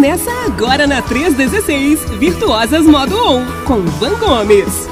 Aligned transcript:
Começa 0.00 0.30
agora 0.46 0.86
na 0.86 1.02
316, 1.02 2.00
Virtuosas 2.18 2.86
Modo 2.86 3.14
On, 3.22 3.44
com 3.66 3.82
Van 3.82 4.18
Gomes. 4.18 4.88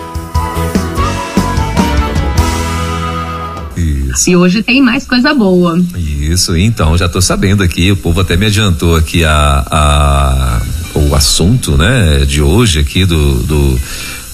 Isso. 3.75 4.29
E 4.29 4.37
hoje 4.37 4.63
tem 4.63 4.83
mais 4.83 5.07
coisa 5.07 5.33
boa. 5.33 5.81
Isso, 5.97 6.55
então, 6.59 6.99
já 6.99 7.09
tô 7.09 7.23
sabendo 7.23 7.63
aqui, 7.63 7.91
o 7.91 7.97
povo 7.97 8.21
até 8.21 8.37
me 8.37 8.45
adiantou 8.45 8.97
aqui 8.97 9.25
a, 9.25 9.65
a 9.71 10.63
o 10.95 11.15
assunto, 11.15 11.79
né, 11.79 12.27
de 12.27 12.43
hoje 12.43 12.79
aqui 12.79 13.07
do 13.07 13.43
do, 13.45 13.81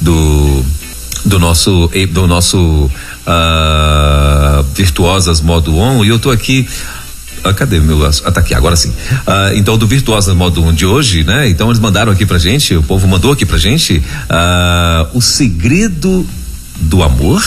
do, 0.00 0.64
do 1.24 1.38
nosso 1.38 1.88
do 2.10 2.26
nosso 2.26 2.90
uh, 3.28 4.62
virtuosas 4.74 5.40
modo 5.40 5.76
on 5.76 6.04
e 6.04 6.08
eu 6.08 6.18
tô 6.18 6.32
aqui 6.32 6.66
ah, 7.44 7.54
cadê 7.54 7.80
meu 7.80 8.04
ah, 8.04 8.10
tá 8.32 8.40
aqui 8.40 8.54
agora 8.54 8.76
sim. 8.76 8.92
Ah, 9.26 9.50
então 9.54 9.76
do 9.76 9.86
virtuosas 9.86 10.34
modo 10.34 10.62
on 10.64 10.72
de 10.72 10.86
hoje 10.86 11.24
né? 11.24 11.48
Então 11.48 11.68
eles 11.68 11.80
mandaram 11.80 12.12
aqui 12.12 12.26
pra 12.26 12.38
gente 12.38 12.74
o 12.74 12.82
povo 12.82 13.06
mandou 13.06 13.32
aqui 13.32 13.46
pra 13.46 13.58
gente 13.58 14.02
ah, 14.28 15.06
o 15.12 15.20
segredo 15.20 16.26
do 16.80 17.02
amor 17.02 17.42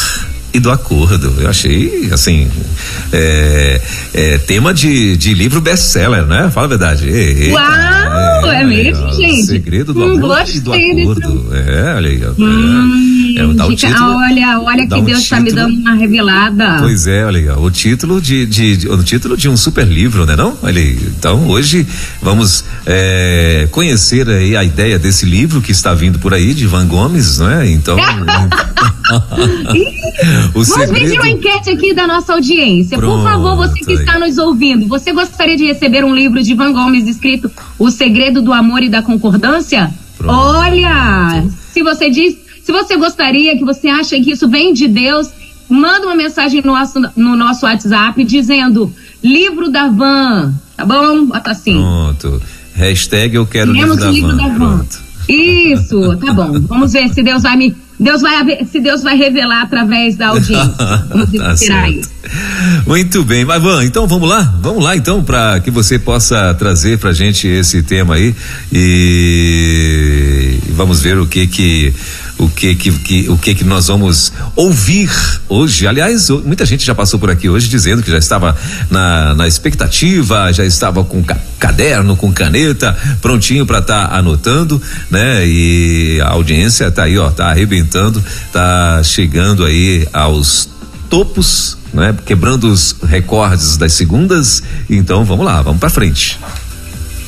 e 0.58 0.60
do 0.60 0.72
acordo. 0.72 1.34
Eu 1.40 1.50
achei, 1.50 2.10
assim, 2.12 2.50
é, 3.14 3.82
é, 4.14 4.38
tema 4.40 4.74
de, 4.74 5.16
de 5.16 5.34
livro 5.34 5.62
best-seller, 5.62 6.26
né? 6.26 6.50
Fala 6.52 6.66
a 6.66 6.70
verdade. 6.70 7.08
Eita, 7.08 7.54
Uau, 7.54 8.52
é, 8.52 8.62
é 8.62 8.64
mesmo, 8.66 9.14
gente? 9.14 9.46
Segredo 9.46 9.94
do 9.94 10.04
hum, 10.04 10.18
amor 10.18 10.44
e 10.48 10.60
do 10.60 10.74
acordo. 10.74 11.50
Desse... 11.50 11.70
É, 11.70 11.94
olha 11.96 12.10
aí. 12.10 12.22
Hum, 12.38 13.36
é, 13.38 13.46
o 13.46 13.76
título, 13.76 14.16
olha, 14.18 14.60
olha 14.62 14.88
que 14.88 14.96
um 14.96 15.04
Deus 15.04 15.20
está 15.20 15.40
me 15.40 15.52
dando 15.52 15.76
uma 15.76 15.94
revelada. 15.94 16.78
Pois 16.80 17.06
é, 17.08 17.24
olha 17.24 17.40
aí, 17.40 17.50
o 17.50 17.70
título 17.70 18.20
de, 18.20 18.46
de, 18.46 18.78
de, 18.78 18.90
o 18.90 19.04
título 19.04 19.38
de 19.38 19.48
um 19.48 19.56
super 19.56 19.88
livro, 19.88 20.26
né 20.26 20.36
não? 20.36 20.58
Olha 20.62 20.82
aí, 20.82 20.98
então 21.18 21.48
hoje 21.48 21.86
vamos 22.22 22.66
é, 22.86 23.68
conhecer 23.72 24.28
aí 24.28 24.58
a 24.58 24.64
ideia 24.64 24.98
desse 24.98 25.26
livro 25.26 25.62
que 25.62 25.72
está 25.72 25.94
vindo 25.94 26.18
por 26.18 26.34
aí 26.34 26.54
de 26.54 26.66
Van 26.66 26.88
Gomes, 26.88 27.38
né? 27.40 27.70
Então 27.70 27.98
o 29.08 30.47
Vamos 30.52 30.68
segredo... 30.68 30.94
pedir 30.94 31.20
uma 31.20 31.30
enquete 31.30 31.70
aqui 31.70 31.94
da 31.94 32.08
nossa 32.08 32.34
audiência. 32.34 32.98
Pronto, 32.98 33.22
Por 33.22 33.24
favor, 33.24 33.56
você 33.56 33.80
que 33.80 33.92
aí. 33.92 33.98
está 33.98 34.20
nos 34.20 34.38
ouvindo, 34.38 34.88
você 34.88 35.12
gostaria 35.12 35.56
de 35.56 35.66
receber 35.66 36.04
um 36.04 36.14
livro 36.14 36.42
de 36.42 36.54
Van 36.54 36.72
Gomes 36.72 37.08
escrito 37.08 37.52
O 37.78 37.90
Segredo 37.90 38.42
do 38.42 38.54
Amor 38.54 38.84
e 38.84 38.90
da 38.90 39.02
Concordância? 39.02 39.94
Pronto. 40.18 40.34
Olha, 40.34 41.46
se 41.72 41.84
você 41.84 42.10
diz, 42.10 42.38
se 42.64 42.72
você 42.72 42.98
gostaria, 42.98 43.58
que 43.58 43.64
você 43.64 43.88
acha 43.88 44.20
que 44.20 44.32
isso 44.32 44.48
vem 44.50 44.74
de 44.74 44.88
Deus, 44.88 45.30
manda 45.70 46.06
uma 46.06 46.16
mensagem 46.16 46.62
no 46.62 46.74
nosso, 46.74 47.00
no 47.16 47.36
nosso 47.36 47.66
WhatsApp 47.66 48.24
dizendo 48.24 48.92
livro 49.24 49.70
da 49.70 49.88
Van, 49.88 50.54
tá 50.76 50.86
bom? 50.86 51.26
Bota 51.26 51.52
assim. 51.52 51.74
Pronto. 51.74 52.42
Hashtag 52.74 53.36
eu 53.36 53.46
quero 53.46 53.72
livro 53.72 53.96
da, 53.96 54.12
livro 54.12 54.30
van. 54.30 54.38
da 54.38 54.48
Van. 54.50 54.78
Pronto. 54.78 55.08
Isso, 55.28 56.18
tá 56.18 56.34
bom. 56.34 56.60
Vamos 56.62 56.94
ver 56.94 57.10
se 57.10 57.22
Deus 57.22 57.44
vai 57.44 57.58
me 57.58 57.76
Deus 58.00 58.22
vai, 58.22 58.66
se 58.66 58.80
Deus 58.80 59.02
vai 59.02 59.18
revelar 59.18 59.64
através 59.64 60.16
da 60.16 60.28
audiência. 60.28 60.76
Vamos 61.10 61.60
tá 61.62 61.90
isso. 61.90 62.12
Muito 62.86 63.24
bem, 63.24 63.44
mas 63.46 63.62
Van, 63.62 63.84
então 63.86 64.06
vamos 64.06 64.30
lá, 64.30 64.54
vamos 64.62 64.84
lá 64.84 64.96
então 64.96 65.24
para 65.24 65.60
que 65.62 65.72
você 65.72 65.98
possa 65.98 66.54
trazer 66.54 67.00
pra 67.00 67.14
gente 67.14 67.48
esse 67.48 67.82
tema 67.82 68.16
aí 68.16 68.36
e 68.72 70.60
vamos 70.72 71.02
ver 71.02 71.18
o 71.18 71.26
que 71.26 71.48
que 71.48 71.94
o 72.38 72.48
que 72.48 72.76
que, 72.76 72.92
que, 72.92 73.30
o 73.30 73.38
que 73.38 73.56
que 73.56 73.64
nós 73.64 73.88
vamos 73.88 74.32
ouvir 74.56 75.10
hoje. 75.50 75.88
Aliás, 75.88 76.30
muita 76.30 76.66
gente 76.66 76.86
já 76.86 76.94
passou 76.94 77.20
por 77.20 77.30
aqui 77.30 77.50
hoje 77.50 77.68
dizendo 77.68 78.04
que 78.04 78.12
já 78.12 78.18
estava 78.18 78.56
na, 78.90 79.34
na 79.34 79.48
expectativa, 79.48 80.52
já 80.54 80.66
estava 80.66 81.04
com 81.04 81.24
ca 81.24 81.38
caderno, 81.60 82.16
com 82.16 82.32
caneta, 82.32 82.96
prontinho 83.20 83.66
para 83.66 83.80
estar 83.80 84.10
tá 84.10 84.16
anotando, 84.16 84.80
né? 85.10 85.46
E 85.48 86.22
a 86.22 86.30
audiência 86.30 86.92
tá 86.92 87.04
aí, 87.04 87.18
ó, 87.18 87.32
tá 87.32 87.50
arrebentando, 87.50 88.24
tá 88.54 89.02
chegando 89.04 89.66
aí 89.66 90.08
aos 90.14 90.70
topos, 91.10 91.78
né? 91.92 92.16
Quebrando 92.26 92.70
os 92.72 92.96
recordes 93.04 93.76
das 93.78 93.94
segundas. 93.94 94.62
Então, 94.88 95.26
vamos 95.26 95.46
lá, 95.46 95.62
vamos 95.64 95.80
para 95.80 95.90
frente. 95.90 96.40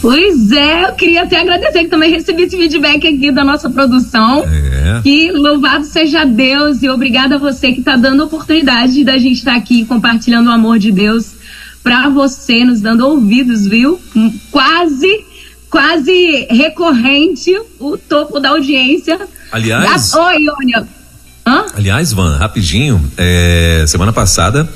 Pois 0.01 0.51
é, 0.51 0.85
eu 0.85 0.93
queria 0.93 1.23
até 1.23 1.41
agradecer 1.41 1.83
que 1.83 1.89
também 1.89 2.09
recebi 2.09 2.43
esse 2.43 2.55
feedback 2.55 3.05
aqui 3.05 3.31
da 3.31 3.43
nossa 3.43 3.69
produção. 3.69 4.45
É. 4.45 5.01
Que 5.03 5.31
louvado 5.31 5.85
seja 5.85 6.25
Deus 6.25 6.81
e 6.81 6.89
obrigada 6.89 7.35
a 7.35 7.37
você 7.37 7.73
que 7.73 7.79
está 7.79 7.95
dando 7.97 8.23
a 8.23 8.25
oportunidade 8.25 9.03
da 9.03 9.17
gente 9.17 9.37
estar 9.37 9.53
tá 9.53 9.57
aqui 9.57 9.85
compartilhando 9.85 10.47
o 10.47 10.51
amor 10.51 10.79
de 10.79 10.91
Deus 10.91 11.33
para 11.83 12.09
você, 12.09 12.63
nos 12.63 12.81
dando 12.81 13.05
ouvidos, 13.05 13.67
viu? 13.67 13.99
Quase, 14.51 15.25
quase 15.69 16.47
recorrente 16.49 17.51
o 17.79 17.97
topo 17.97 18.39
da 18.39 18.49
audiência. 18.49 19.19
Aliás. 19.51 20.13
Oi, 20.13 20.45
olha. 20.47 20.87
Hã? 21.45 21.65
Aliás, 21.75 22.13
Van, 22.13 22.37
rapidinho, 22.37 23.03
é, 23.17 23.83
semana 23.87 24.13
passada 24.13 24.69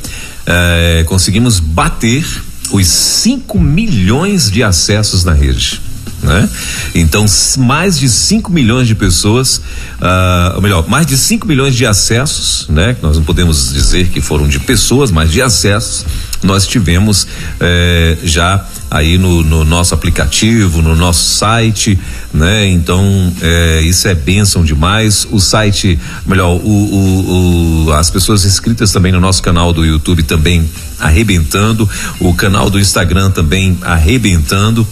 é, 0.46 1.04
conseguimos 1.08 1.60
bater 1.60 2.26
os 2.72 2.88
5 2.88 3.60
milhões 3.60 4.50
de 4.50 4.64
acessos 4.64 5.24
na 5.24 5.34
rede. 5.34 5.82
Né? 6.24 6.50
Então, 6.96 7.26
mais 7.58 8.00
de 8.00 8.08
5 8.08 8.50
milhões 8.50 8.88
de 8.88 8.96
pessoas, 8.96 9.58
uh, 9.58 10.56
ou 10.56 10.62
melhor, 10.62 10.88
mais 10.88 11.06
de 11.06 11.18
5 11.18 11.46
milhões 11.46 11.76
de 11.76 11.86
acessos, 11.86 12.66
né? 12.70 12.96
Nós 13.02 13.18
não 13.18 13.26
podemos 13.26 13.74
dizer 13.74 14.08
que 14.08 14.22
foram 14.22 14.48
de 14.48 14.58
pessoas, 14.58 15.12
mas 15.12 15.32
de 15.32 15.42
acessos, 15.42 16.06
nós 16.42 16.66
tivemos 16.66 17.28
eh, 17.60 18.18
já 18.24 18.66
aí 18.92 19.18
no, 19.18 19.44
no, 19.44 19.66
nosso 19.66 19.94
aplicativo, 19.94 20.82
no 20.82 20.96
nosso 20.96 21.38
site, 21.38 21.98
né? 22.34 22.68
Então 22.68 23.34
é, 23.42 23.82
isso 23.82 24.08
é 24.08 24.14
bênção 24.14 24.64
demais. 24.64 25.26
O 25.32 25.40
site, 25.40 25.98
melhor, 26.28 26.52
o, 26.52 26.60
o, 26.60 27.86
o, 27.86 27.94
as 27.94 28.12
pessoas 28.12 28.46
inscritas 28.46 28.92
também 28.92 29.12
no 29.12 29.20
nosso 29.20 29.42
canal 29.42 29.74
do 29.74 29.84
YouTube 29.84 30.22
também 30.24 30.70
arrebentando, 31.00 31.90
o 32.20 32.34
canal 32.34 32.70
do 32.70 32.80
Instagram 32.80 33.32
também 33.32 33.78
arrebentando 33.82 34.88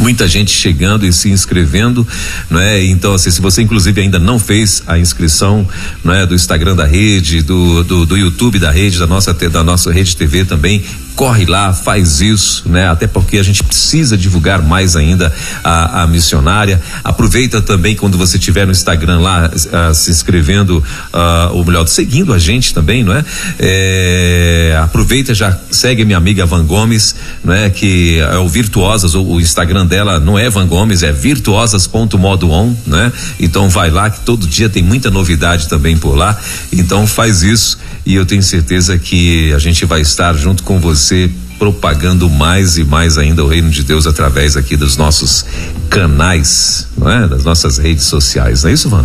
muita 0.00 0.26
gente 0.26 0.50
chegando 0.50 1.06
e 1.06 1.12
se 1.12 1.30
inscrevendo, 1.30 2.06
não 2.48 2.58
é? 2.58 2.82
Então, 2.84 3.14
assim, 3.14 3.30
se 3.30 3.40
você 3.40 3.62
inclusive 3.62 4.00
ainda 4.00 4.18
não 4.18 4.38
fez 4.38 4.82
a 4.86 4.98
inscrição, 4.98 5.68
não 6.02 6.14
é, 6.14 6.26
do 6.26 6.34
Instagram 6.34 6.74
da 6.74 6.86
rede, 6.86 7.42
do, 7.42 7.84
do, 7.84 8.06
do 8.06 8.16
YouTube 8.16 8.58
da 8.58 8.70
rede, 8.70 8.98
da 8.98 9.06
nossa 9.06 9.32
da 9.32 9.62
nossa 9.62 9.92
rede 9.92 10.16
TV 10.16 10.44
também, 10.44 10.82
corre 11.20 11.44
lá, 11.44 11.74
faz 11.74 12.22
isso, 12.22 12.62
né? 12.66 12.88
Até 12.88 13.06
porque 13.06 13.36
a 13.36 13.42
gente 13.42 13.62
precisa 13.62 14.16
divulgar 14.16 14.62
mais 14.62 14.96
ainda 14.96 15.30
a, 15.62 16.04
a 16.04 16.06
missionária. 16.06 16.80
Aproveita 17.04 17.60
também 17.60 17.94
quando 17.94 18.16
você 18.16 18.38
estiver 18.38 18.64
no 18.64 18.72
Instagram 18.72 19.20
lá 19.20 19.50
uh, 19.54 19.94
se 19.94 20.10
inscrevendo, 20.10 20.78
uh, 20.78 21.52
ou 21.52 21.62
melhor, 21.62 21.86
seguindo 21.86 22.32
a 22.32 22.38
gente 22.38 22.72
também, 22.72 23.04
não 23.04 23.12
é? 23.12 23.22
é? 23.58 24.80
Aproveita 24.82 25.34
já 25.34 25.54
segue 25.70 26.06
minha 26.06 26.16
amiga 26.16 26.46
Van 26.46 26.64
Gomes, 26.64 27.14
não 27.44 27.52
é? 27.52 27.68
Que 27.68 28.18
é 28.20 28.38
o 28.38 28.48
Virtuosas, 28.48 29.14
o, 29.14 29.22
o 29.22 29.40
Instagram 29.42 29.84
dela 29.84 30.18
não 30.18 30.38
é 30.38 30.48
Van 30.48 30.66
Gomes, 30.66 31.02
é 31.02 31.12
virtuosas.modoon, 31.12 32.74
né? 32.86 33.12
Então 33.38 33.68
vai 33.68 33.90
lá 33.90 34.08
que 34.08 34.20
todo 34.20 34.46
dia 34.46 34.70
tem 34.70 34.82
muita 34.82 35.10
novidade 35.10 35.68
também 35.68 35.98
por 35.98 36.16
lá. 36.16 36.34
Então 36.72 37.06
faz 37.06 37.42
isso 37.42 37.78
e 38.06 38.14
eu 38.14 38.24
tenho 38.24 38.42
certeza 38.42 38.96
que 38.98 39.52
a 39.52 39.58
gente 39.58 39.84
vai 39.84 40.00
estar 40.00 40.32
junto 40.34 40.62
com 40.62 40.80
você 40.80 41.09
propagando 41.58 42.28
mais 42.30 42.78
e 42.78 42.84
mais 42.84 43.18
ainda 43.18 43.44
o 43.44 43.46
reino 43.46 43.70
de 43.70 43.82
Deus 43.82 44.06
através 44.06 44.56
aqui 44.56 44.76
dos 44.76 44.96
nossos 44.96 45.44
canais, 45.90 46.88
não 46.96 47.10
é? 47.10 47.28
Das 47.28 47.44
nossas 47.44 47.76
redes 47.76 48.04
sociais, 48.04 48.62
não 48.62 48.70
é 48.70 48.72
isso, 48.72 48.88
Van? 48.88 49.04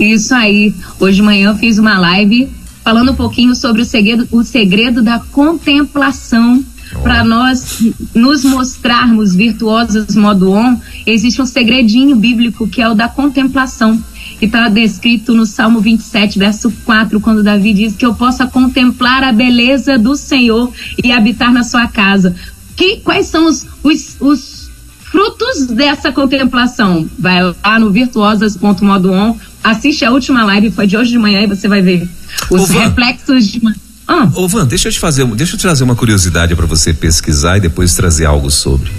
Isso 0.00 0.34
aí. 0.34 0.74
Hoje 0.98 1.16
de 1.16 1.22
manhã 1.22 1.50
eu 1.50 1.56
fiz 1.56 1.78
uma 1.78 1.98
live 1.98 2.48
falando 2.82 3.12
um 3.12 3.14
pouquinho 3.14 3.54
sobre 3.54 3.82
o 3.82 3.84
segredo, 3.84 4.28
o 4.30 4.42
segredo 4.42 5.02
da 5.02 5.18
contemplação. 5.18 6.64
Oh. 6.94 7.00
Para 7.00 7.24
nós 7.24 7.82
nos 8.14 8.44
mostrarmos 8.44 9.34
virtuosos 9.34 10.14
modo 10.14 10.52
on, 10.52 10.78
existe 11.04 11.42
um 11.42 11.46
segredinho 11.46 12.14
bíblico 12.14 12.68
que 12.68 12.80
é 12.80 12.88
o 12.88 12.94
da 12.94 13.08
contemplação 13.08 14.02
que 14.38 14.46
está 14.46 14.68
descrito 14.68 15.34
no 15.34 15.46
Salmo 15.46 15.80
27, 15.80 16.38
verso 16.38 16.70
4, 16.84 17.20
quando 17.20 17.42
Davi 17.42 17.72
diz 17.72 17.94
que 17.94 18.04
eu 18.04 18.14
possa 18.14 18.46
contemplar 18.46 19.22
a 19.24 19.32
beleza 19.32 19.98
do 19.98 20.14
Senhor 20.16 20.72
e 21.02 21.10
habitar 21.12 21.52
na 21.52 21.64
sua 21.64 21.86
casa. 21.88 22.34
Que, 22.76 22.98
quais 22.98 23.26
são 23.26 23.46
os, 23.46 23.66
os, 23.82 24.16
os 24.20 24.70
frutos 25.10 25.66
dessa 25.68 26.12
contemplação? 26.12 27.08
Vai 27.18 27.42
lá 27.42 27.78
no 27.78 27.90
virtuosas.modoon, 27.90 29.36
assiste 29.64 30.04
a 30.04 30.10
última 30.10 30.44
live, 30.44 30.70
foi 30.70 30.86
de 30.86 30.96
hoje 30.96 31.10
de 31.10 31.18
manhã, 31.18 31.40
e 31.40 31.46
você 31.46 31.66
vai 31.66 31.80
ver 31.80 32.06
os 32.50 32.70
Ô, 32.70 32.78
reflexos 32.78 33.48
de. 33.48 33.62
Ah. 34.06 34.28
Ô 34.34 34.46
Van, 34.46 34.66
deixa 34.66 34.88
eu 34.88 34.92
te 34.92 34.98
fazer, 34.98 35.26
deixa 35.34 35.54
eu 35.54 35.58
te 35.58 35.62
trazer 35.62 35.82
uma 35.82 35.96
curiosidade 35.96 36.54
para 36.54 36.66
você 36.66 36.92
pesquisar 36.92 37.56
e 37.56 37.60
depois 37.60 37.94
trazer 37.94 38.26
algo 38.26 38.50
sobre. 38.50 38.90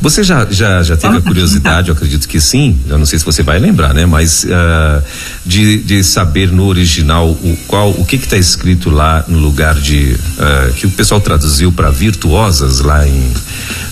Você 0.00 0.22
já, 0.22 0.46
já, 0.50 0.82
já 0.82 0.96
teve 0.96 1.18
a 1.18 1.20
curiosidade, 1.20 1.88
eu 1.88 1.94
acredito 1.94 2.28
que 2.28 2.40
sim, 2.40 2.78
eu 2.88 2.98
não 2.98 3.06
sei 3.06 3.18
se 3.18 3.24
você 3.24 3.42
vai 3.42 3.58
lembrar, 3.58 3.92
né? 3.92 4.06
Mas 4.06 4.44
uh, 4.44 5.02
de, 5.44 5.78
de 5.78 6.04
saber 6.04 6.50
no 6.52 6.66
original 6.66 7.28
o 7.30 7.58
qual 7.66 7.90
o 7.90 8.04
que 8.04 8.16
está 8.16 8.36
escrito 8.36 8.90
lá 8.90 9.24
no 9.28 9.38
lugar 9.38 9.74
de 9.74 10.16
uh, 10.38 10.72
que 10.74 10.86
o 10.86 10.90
pessoal 10.90 11.20
traduziu 11.20 11.72
para 11.72 11.90
virtuosas 11.90 12.80
lá 12.80 13.06
em 13.06 13.32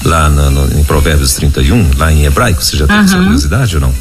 lá 0.05 0.29
no, 0.29 0.51
no, 0.51 0.81
em 0.81 0.85
Provérbios 0.85 1.35
31, 1.35 1.91
lá 1.97 2.13
em 2.13 2.25
hebraico, 2.25 2.63
você 2.63 2.77
já 2.77 2.87
teve 2.87 3.01
essa 3.01 3.17
curiosidade 3.17 3.75
ou 3.75 3.81
não? 3.81 3.95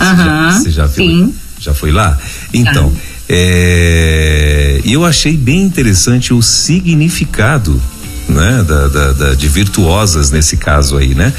Aham. 0.00 0.52
Você 0.52 0.70
já, 0.70 0.86
você 0.86 0.88
já 0.88 0.88
sim. 0.88 1.24
Viu, 1.24 1.34
já 1.58 1.74
foi 1.74 1.90
lá? 1.90 2.18
Então, 2.52 2.92
é, 3.28 4.80
eu 4.84 5.04
achei 5.04 5.36
bem 5.36 5.62
interessante 5.62 6.32
o 6.32 6.42
significado 6.42 7.80
né, 8.28 8.64
da, 8.66 8.88
da, 8.88 9.12
da, 9.12 9.34
de 9.34 9.48
virtuosas 9.48 10.30
nesse 10.30 10.56
caso 10.56 10.96
aí, 10.96 11.14
né? 11.14 11.32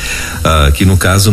Ah, 0.44 0.72
que 0.74 0.86
no 0.86 0.98
caso 0.98 1.32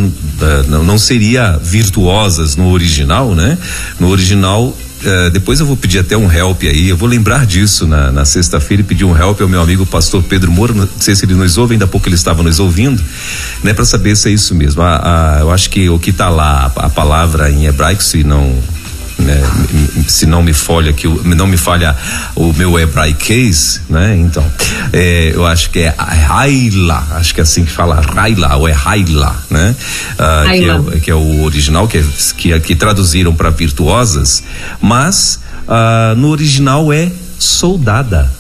não, 0.68 0.84
não 0.84 0.98
seria 0.98 1.58
virtuosas 1.62 2.56
no 2.56 2.70
original, 2.70 3.34
né? 3.34 3.58
No 3.98 4.08
original 4.08 4.76
Uh, 5.04 5.28
depois 5.28 5.60
eu 5.60 5.66
vou 5.66 5.76
pedir 5.76 5.98
até 5.98 6.16
um 6.16 6.32
help 6.32 6.62
aí, 6.62 6.88
eu 6.88 6.96
vou 6.96 7.06
lembrar 7.06 7.44
disso 7.44 7.86
na, 7.86 8.10
na 8.10 8.24
sexta-feira 8.24 8.80
e 8.80 8.84
pedir 8.86 9.04
um 9.04 9.14
help 9.14 9.38
ao 9.42 9.48
meu 9.48 9.60
amigo 9.60 9.84
pastor 9.84 10.22
Pedro 10.22 10.50
Moura, 10.50 10.72
não 10.72 10.88
sei 10.98 11.14
se 11.14 11.26
ele 11.26 11.34
nos 11.34 11.58
ouve, 11.58 11.74
ainda 11.74 11.84
há 11.84 11.88
pouco 11.88 12.08
ele 12.08 12.14
estava 12.14 12.42
nos 12.42 12.58
ouvindo, 12.58 13.02
né, 13.62 13.74
para 13.74 13.84
saber 13.84 14.16
se 14.16 14.30
é 14.30 14.32
isso 14.32 14.54
mesmo. 14.54 14.80
Ah, 14.80 15.00
ah, 15.04 15.40
eu 15.40 15.50
acho 15.50 15.68
que 15.68 15.90
o 15.90 15.98
que 15.98 16.08
está 16.08 16.30
lá, 16.30 16.72
a, 16.74 16.86
a, 16.86 16.88
palavra 16.88 17.50
em 17.50 17.66
hebraico, 17.66 18.02
se 18.02 18.24
não 18.24 18.58
se 20.06 20.26
não 20.26 20.42
me 20.42 20.52
falha 20.52 20.92
que 20.92 21.06
não 21.08 21.46
me 21.46 21.56
falha 21.56 21.96
o 22.34 22.52
meu 22.52 22.78
hebraiquês, 22.78 23.80
né? 23.88 24.16
Então, 24.16 24.44
é, 24.92 25.32
eu 25.34 25.46
acho 25.46 25.70
que 25.70 25.80
é 25.80 25.94
Raila, 25.96 27.06
acho 27.12 27.34
que 27.34 27.40
é 27.40 27.42
assim 27.42 27.64
que 27.64 27.70
fala 27.70 28.00
Raila 28.00 28.56
ou 28.56 28.68
é 28.68 28.72
Raila, 28.72 29.34
né? 29.50 29.74
Ah, 30.18 30.44
que, 30.46 30.96
é, 30.96 31.00
que, 31.00 31.10
é, 31.10 31.14
o 31.14 31.42
original 31.42 31.88
que 31.88 31.98
é, 31.98 32.04
que, 32.36 32.60
que 32.60 32.74
traduziram 32.74 33.34
para 33.34 33.50
virtuosas, 33.50 34.42
mas 34.80 35.40
ah, 35.68 36.14
no 36.16 36.28
original 36.28 36.92
é 36.92 37.10
soldada. 37.38 38.30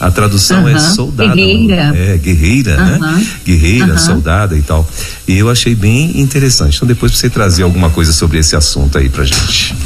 A 0.00 0.10
tradução 0.10 0.66
é 0.66 0.78
soldada. 0.78 1.34
Guerreira. 1.34 1.92
É, 1.94 2.16
guerreira, 2.16 2.76
né? 2.78 3.26
Guerreira, 3.44 3.98
soldada 3.98 4.56
e 4.56 4.62
tal. 4.62 4.88
E 5.28 5.36
eu 5.36 5.50
achei 5.50 5.74
bem 5.74 6.18
interessante. 6.18 6.76
Então 6.76 6.88
depois 6.88 7.12
você 7.12 7.28
trazer 7.28 7.64
alguma 7.64 7.90
coisa 7.90 8.10
sobre 8.10 8.38
esse 8.38 8.56
assunto 8.56 8.96
aí 8.96 9.10
pra 9.10 9.24
gente. 9.24 9.76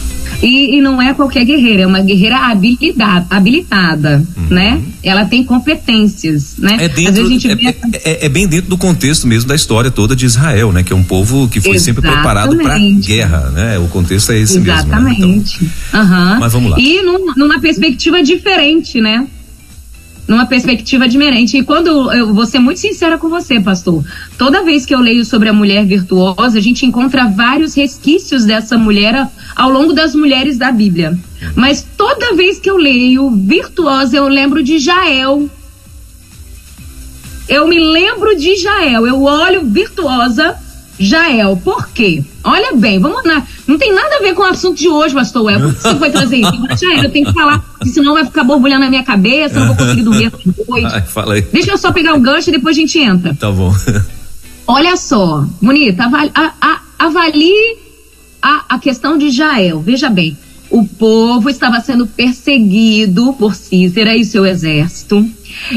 E, 0.43 0.77
e, 0.77 0.81
não 0.81 1.01
é 1.01 1.15
qualquer 1.15 1.45
guerreira, 1.45 1.83
é 1.83 1.87
uma 1.87 2.01
guerreira 2.01 2.37
habilidade, 2.39 3.27
habilitada, 3.31 4.23
uhum. 4.37 4.47
né? 4.51 4.83
Ela 5.03 5.25
tem 5.25 5.45
competências, 5.45 6.57
né? 6.59 6.77
É, 6.81 6.89
dentro, 6.89 7.51
é, 7.51 7.55
vê... 7.55 7.77
é, 8.05 8.27
é, 8.27 8.29
bem 8.29 8.47
dentro 8.47 8.71
do 8.71 8.79
contexto 8.79 9.27
mesmo 9.27 9.49
da 9.49 9.55
história 9.55 9.91
toda 9.91 10.15
de 10.15 10.27
Israel, 10.27 10.73
né? 10.73 10.83
Que 10.83 10.93
é 10.93 10.97
um 10.97 11.03
povo 11.03 11.49
que 11.49 11.61
foi 11.61 11.77
Exatamente. 11.77 11.83
sempre 11.83 12.03
preparado 12.03 12.57
para 12.57 12.79
guerra, 12.79 13.51
né? 13.51 13.79
O 13.79 13.89
contexto 13.89 14.33
é 14.33 14.39
esse 14.39 14.59
Exatamente. 14.59 15.21
mesmo. 15.21 15.43
Exatamente. 15.43 15.65
Né? 15.65 15.71
Então, 15.89 16.01
uhum. 16.03 16.41
Mas 16.41 16.53
vamos 16.53 16.71
lá. 16.71 16.77
E 16.79 17.03
num, 17.03 17.33
numa 17.37 17.61
perspectiva 17.61 18.23
diferente, 18.23 19.01
né? 19.01 19.27
Numa 20.27 20.47
perspectiva 20.47 21.09
diferente. 21.09 21.59
E 21.59 21.63
quando 21.63 22.13
eu 22.13 22.33
vou 22.35 22.47
ser 22.47 22.59
muito 22.59 22.81
sincera 22.81 23.19
com 23.19 23.29
você, 23.29 23.61
pastor, 23.61 24.05
toda 24.39 24.65
vez 24.65 24.87
que 24.87 24.95
eu 24.95 25.01
leio 25.01 25.25
sobre 25.25 25.49
a 25.49 25.53
mulher 25.53 25.85
virtuosa, 25.85 26.59
a 26.59 26.63
gente 26.63 26.87
encontra 26.87 27.27
vários 27.29 27.75
resquícios 27.75 28.45
dessa 28.45 28.79
mulher 28.79 29.29
ao 29.55 29.71
longo 29.71 29.93
das 29.93 30.15
mulheres 30.15 30.59
da 30.59 30.73
Bíblia. 30.73 31.19
Mas 31.55 31.87
toda 31.97 32.35
vez 32.35 32.59
que 32.59 32.71
eu 32.71 32.77
leio 32.77 33.31
virtuosa, 33.31 34.17
eu 34.17 34.29
lembro 34.29 34.63
de 34.63 34.79
Jael. 34.79 35.49
Eu 37.49 37.69
me 37.69 37.79
lembro 37.79 38.37
de 38.37 38.57
Jael. 38.57 39.07
Eu 39.07 39.23
olho 39.23 39.67
virtuosa 39.67 40.57
Jael, 40.99 41.57
por 41.57 41.89
quê? 41.89 42.23
Olha 42.43 42.75
bem, 42.75 42.99
vamos 42.99 43.25
lá. 43.25 43.45
Não 43.67 43.77
tem 43.77 43.93
nada 43.93 44.17
a 44.17 44.19
ver 44.21 44.35
com 44.35 44.43
o 44.43 44.47
assunto 44.47 44.79
de 44.79 44.89
hoje, 44.89 45.15
pastor 45.15 45.45
Well. 45.45 45.61
Por 45.61 45.75
que 45.75 45.83
você 45.83 45.97
foi 45.97 46.11
trazer 46.11 46.37
isso? 46.37 46.53
Jael, 46.81 47.05
eu 47.05 47.11
tenho 47.11 47.27
que 47.27 47.33
falar, 47.33 47.59
porque 47.59 47.89
senão 47.89 48.15
vai 48.15 48.25
ficar 48.25 48.45
borbulhando 48.45 48.85
na 48.85 48.91
minha 48.91 49.03
cabeça, 49.03 49.59
não 49.59 49.69
vou 49.69 49.77
conseguir 49.77 50.03
dormir 50.03 50.33
depois. 50.45 50.85
Ai, 50.85 51.03
fala 51.03 51.35
aí. 51.35 51.43
Deixa 51.43 51.73
eu 51.73 51.79
só 51.79 51.91
pegar 51.91 52.15
o 52.15 52.21
gancho 52.21 52.51
e 52.51 52.53
depois 52.53 52.77
a 52.77 52.81
gente 52.81 52.99
entra. 52.99 53.35
Tá 53.35 53.51
bom. 53.51 53.75
Olha 54.67 54.97
só, 54.97 55.45
bonita, 55.61 56.05
avali, 56.05 56.31
a, 56.35 56.53
a, 56.61 56.81
avalie 56.99 57.77
a, 58.41 58.65
a 58.71 58.79
questão 58.79 59.19
de 59.19 59.31
Jael. 59.31 59.81
Veja 59.81 60.09
bem, 60.09 60.37
o 60.71 60.85
povo 60.87 61.51
estava 61.51 61.81
sendo 61.81 62.07
perseguido 62.07 63.33
por 63.35 63.55
Cícera 63.55 64.17
e 64.17 64.25
seu 64.25 64.47
exército. 64.47 65.27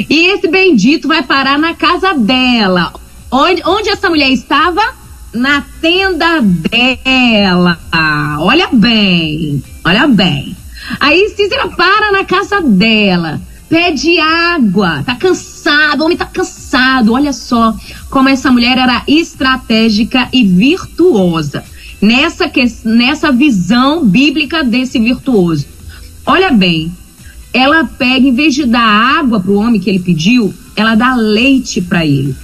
E 0.09 0.27
esse 0.33 0.47
bendito 0.47 1.07
vai 1.07 1.23
parar 1.23 1.59
na 1.59 1.73
casa 1.73 2.13
dela. 2.13 2.93
Onde, 3.29 3.61
onde 3.65 3.89
essa 3.89 4.09
mulher 4.09 4.31
estava? 4.31 4.81
Na 5.37 5.63
tenda 5.79 6.41
dela. 6.41 7.79
Olha 8.39 8.69
bem, 8.73 9.63
olha 9.85 10.07
bem. 10.07 10.55
Aí 10.99 11.29
Cícera 11.29 11.67
para 11.69 12.11
na 12.11 12.25
casa 12.25 12.61
dela, 12.61 13.39
pede 13.69 14.19
água, 14.19 15.03
tá 15.05 15.15
cansado, 15.15 16.01
o 16.01 16.05
homem 16.05 16.17
tá 16.17 16.25
cansado. 16.25 17.13
Olha 17.13 17.31
só 17.31 17.75
como 18.09 18.29
essa 18.29 18.51
mulher 18.51 18.77
era 18.77 19.03
estratégica 19.07 20.27
e 20.33 20.43
virtuosa 20.43 21.63
nessa, 22.01 22.51
nessa 22.83 23.31
visão 23.31 24.05
bíblica 24.05 24.63
desse 24.63 24.99
virtuoso. 24.99 25.65
Olha 26.25 26.51
bem, 26.51 26.91
ela 27.53 27.85
pega, 27.85 28.27
em 28.27 28.33
vez 28.33 28.53
de 28.53 28.65
dar 28.65 29.19
água 29.19 29.39
para 29.39 29.51
o 29.51 29.55
homem 29.55 29.79
que 29.79 29.89
ele 29.89 29.99
pediu, 29.99 30.53
ela 30.75 30.95
dá 30.95 31.15
leite 31.15 31.81
para 31.81 32.05
ele. 32.05 32.35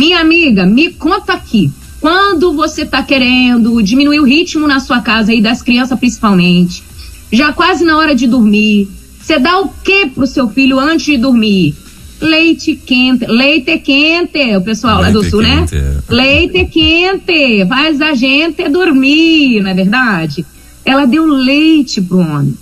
Minha 0.00 0.20
amiga, 0.20 0.64
me 0.64 0.94
conta 0.94 1.34
aqui. 1.34 1.70
Quando 2.00 2.54
você 2.54 2.84
está 2.84 3.02
querendo 3.02 3.82
diminuir 3.82 4.18
o 4.18 4.24
ritmo 4.24 4.66
na 4.66 4.80
sua 4.80 5.02
casa 5.02 5.30
e 5.30 5.42
das 5.42 5.60
crianças 5.60 5.98
principalmente, 5.98 6.82
já 7.30 7.52
quase 7.52 7.84
na 7.84 7.98
hora 7.98 8.14
de 8.14 8.26
dormir, 8.26 8.88
você 9.20 9.38
dá 9.38 9.60
o 9.60 9.68
que 9.68 10.06
pro 10.06 10.26
seu 10.26 10.48
filho 10.48 10.80
antes 10.80 11.04
de 11.04 11.18
dormir? 11.18 11.76
Leite 12.18 12.76
quente, 12.76 13.26
leite 13.26 13.76
quente, 13.76 14.56
o 14.56 14.62
pessoal 14.62 15.02
leite 15.02 15.14
lá 15.14 15.20
do 15.20 15.28
sul, 15.28 15.42
né? 15.42 15.66
quente. 15.68 15.74
né? 15.74 15.98
Leite 16.08 16.64
quente, 16.64 17.66
faz 17.68 18.00
a 18.00 18.14
gente 18.14 18.70
dormir, 18.70 19.60
não 19.60 19.70
é 19.70 19.74
verdade? 19.74 20.46
Ela 20.82 21.04
deu 21.04 21.26
leite 21.26 22.00
pro 22.00 22.20
homem. 22.20 22.54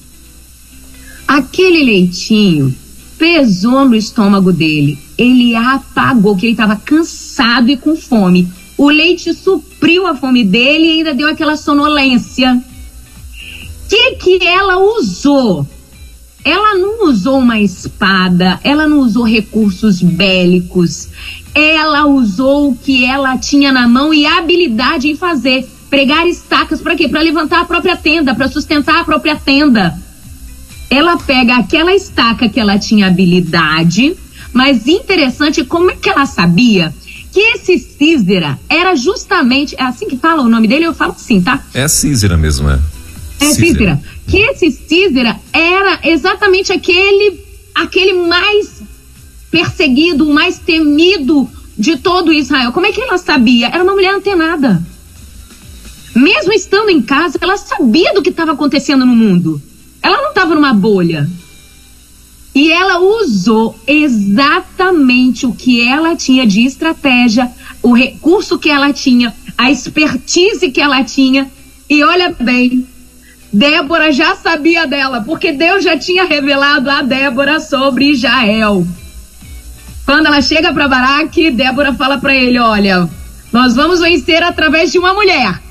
Aquele 1.28 1.84
leitinho 1.84 2.74
pesou 3.16 3.88
no 3.88 3.94
estômago 3.94 4.52
dele. 4.52 4.98
Ele 5.16 5.54
apagou, 5.54 6.36
que 6.36 6.46
ele 6.46 6.52
estava 6.52 6.74
cansado 6.74 7.27
e 7.70 7.76
com 7.76 7.96
fome. 7.96 8.48
O 8.76 8.88
leite 8.88 9.34
supriu 9.34 10.06
a 10.06 10.14
fome 10.14 10.44
dele 10.44 10.86
e 10.86 10.90
ainda 10.98 11.14
deu 11.14 11.28
aquela 11.28 11.56
sonolência. 11.56 12.54
O 12.54 13.88
que, 13.88 14.16
que 14.16 14.46
ela 14.46 14.78
usou? 14.78 15.66
Ela 16.44 16.76
não 16.76 17.08
usou 17.08 17.38
uma 17.38 17.60
espada, 17.60 18.60
ela 18.62 18.86
não 18.86 19.00
usou 19.00 19.24
recursos 19.24 20.00
bélicos. 20.00 21.08
Ela 21.54 22.06
usou 22.06 22.70
o 22.70 22.76
que 22.76 23.04
ela 23.04 23.36
tinha 23.36 23.72
na 23.72 23.88
mão 23.88 24.14
e 24.14 24.26
habilidade 24.26 25.08
em 25.08 25.16
fazer. 25.16 25.68
Pregar 25.90 26.26
estacas 26.26 26.80
para 26.80 26.94
quê? 26.94 27.08
Para 27.08 27.22
levantar 27.22 27.62
a 27.62 27.64
própria 27.64 27.96
tenda, 27.96 28.34
para 28.34 28.48
sustentar 28.48 29.00
a 29.00 29.04
própria 29.04 29.36
tenda 29.36 29.98
ela 30.90 31.18
pega 31.18 31.56
aquela 31.56 31.94
estaca 31.94 32.48
que 32.48 32.58
ela 32.58 32.78
tinha 32.78 33.08
habilidade, 33.08 34.16
mas 34.52 34.86
interessante 34.86 35.64
como 35.64 35.90
é 35.90 35.96
que 35.96 36.08
ela 36.08 36.24
sabia 36.24 36.94
que 37.38 37.42
esse 37.52 37.78
Císera 37.78 38.58
era 38.68 38.96
justamente, 38.96 39.76
é 39.78 39.84
assim 39.84 40.08
que 40.08 40.16
fala 40.16 40.42
o 40.42 40.48
nome 40.48 40.66
dele, 40.66 40.86
eu 40.86 40.92
falo 40.92 41.12
assim, 41.12 41.40
tá? 41.40 41.64
É 41.72 41.86
Císera 41.86 42.36
mesmo, 42.36 42.68
é. 42.68 42.80
É 43.38 43.44
Císera. 43.52 44.02
Que 44.26 44.38
esse 44.38 44.72
Císera 44.72 45.38
era 45.52 46.00
exatamente 46.02 46.72
aquele, 46.72 47.38
aquele 47.72 48.14
mais 48.26 48.82
perseguido, 49.52 50.26
mais 50.26 50.58
temido 50.58 51.48
de 51.78 51.96
todo 51.98 52.32
Israel. 52.32 52.72
Como 52.72 52.86
é 52.86 52.90
que 52.90 53.00
ela 53.00 53.18
sabia? 53.18 53.68
Era 53.68 53.84
uma 53.84 53.94
mulher 53.94 54.16
antenada. 54.16 54.84
Mesmo 56.16 56.52
estando 56.52 56.90
em 56.90 57.00
casa, 57.00 57.38
ela 57.40 57.56
sabia 57.56 58.12
do 58.14 58.20
que 58.20 58.30
estava 58.30 58.50
acontecendo 58.50 59.06
no 59.06 59.14
mundo. 59.14 59.62
Ela 60.02 60.20
não 60.22 60.30
estava 60.30 60.56
numa 60.56 60.74
bolha. 60.74 61.30
E 62.58 62.72
ela 62.72 62.98
usou 62.98 63.78
exatamente 63.86 65.46
o 65.46 65.52
que 65.52 65.80
ela 65.88 66.16
tinha 66.16 66.44
de 66.44 66.64
estratégia, 66.64 67.48
o 67.80 67.92
recurso 67.92 68.58
que 68.58 68.68
ela 68.68 68.92
tinha, 68.92 69.32
a 69.56 69.70
expertise 69.70 70.68
que 70.72 70.80
ela 70.80 71.04
tinha. 71.04 71.48
E 71.88 72.02
olha 72.02 72.34
bem, 72.40 72.84
Débora 73.52 74.10
já 74.10 74.34
sabia 74.34 74.88
dela, 74.88 75.20
porque 75.20 75.52
Deus 75.52 75.84
já 75.84 75.96
tinha 75.96 76.24
revelado 76.24 76.90
a 76.90 77.00
Débora 77.00 77.60
sobre 77.60 78.10
Israel. 78.10 78.84
Quando 80.04 80.26
ela 80.26 80.42
chega 80.42 80.72
para 80.72 80.88
Baraque, 80.88 81.52
Débora 81.52 81.94
fala 81.94 82.18
para 82.18 82.34
ele: 82.34 82.58
Olha, 82.58 83.08
nós 83.52 83.76
vamos 83.76 84.00
vencer 84.00 84.42
através 84.42 84.90
de 84.90 84.98
uma 84.98 85.14
mulher. 85.14 85.62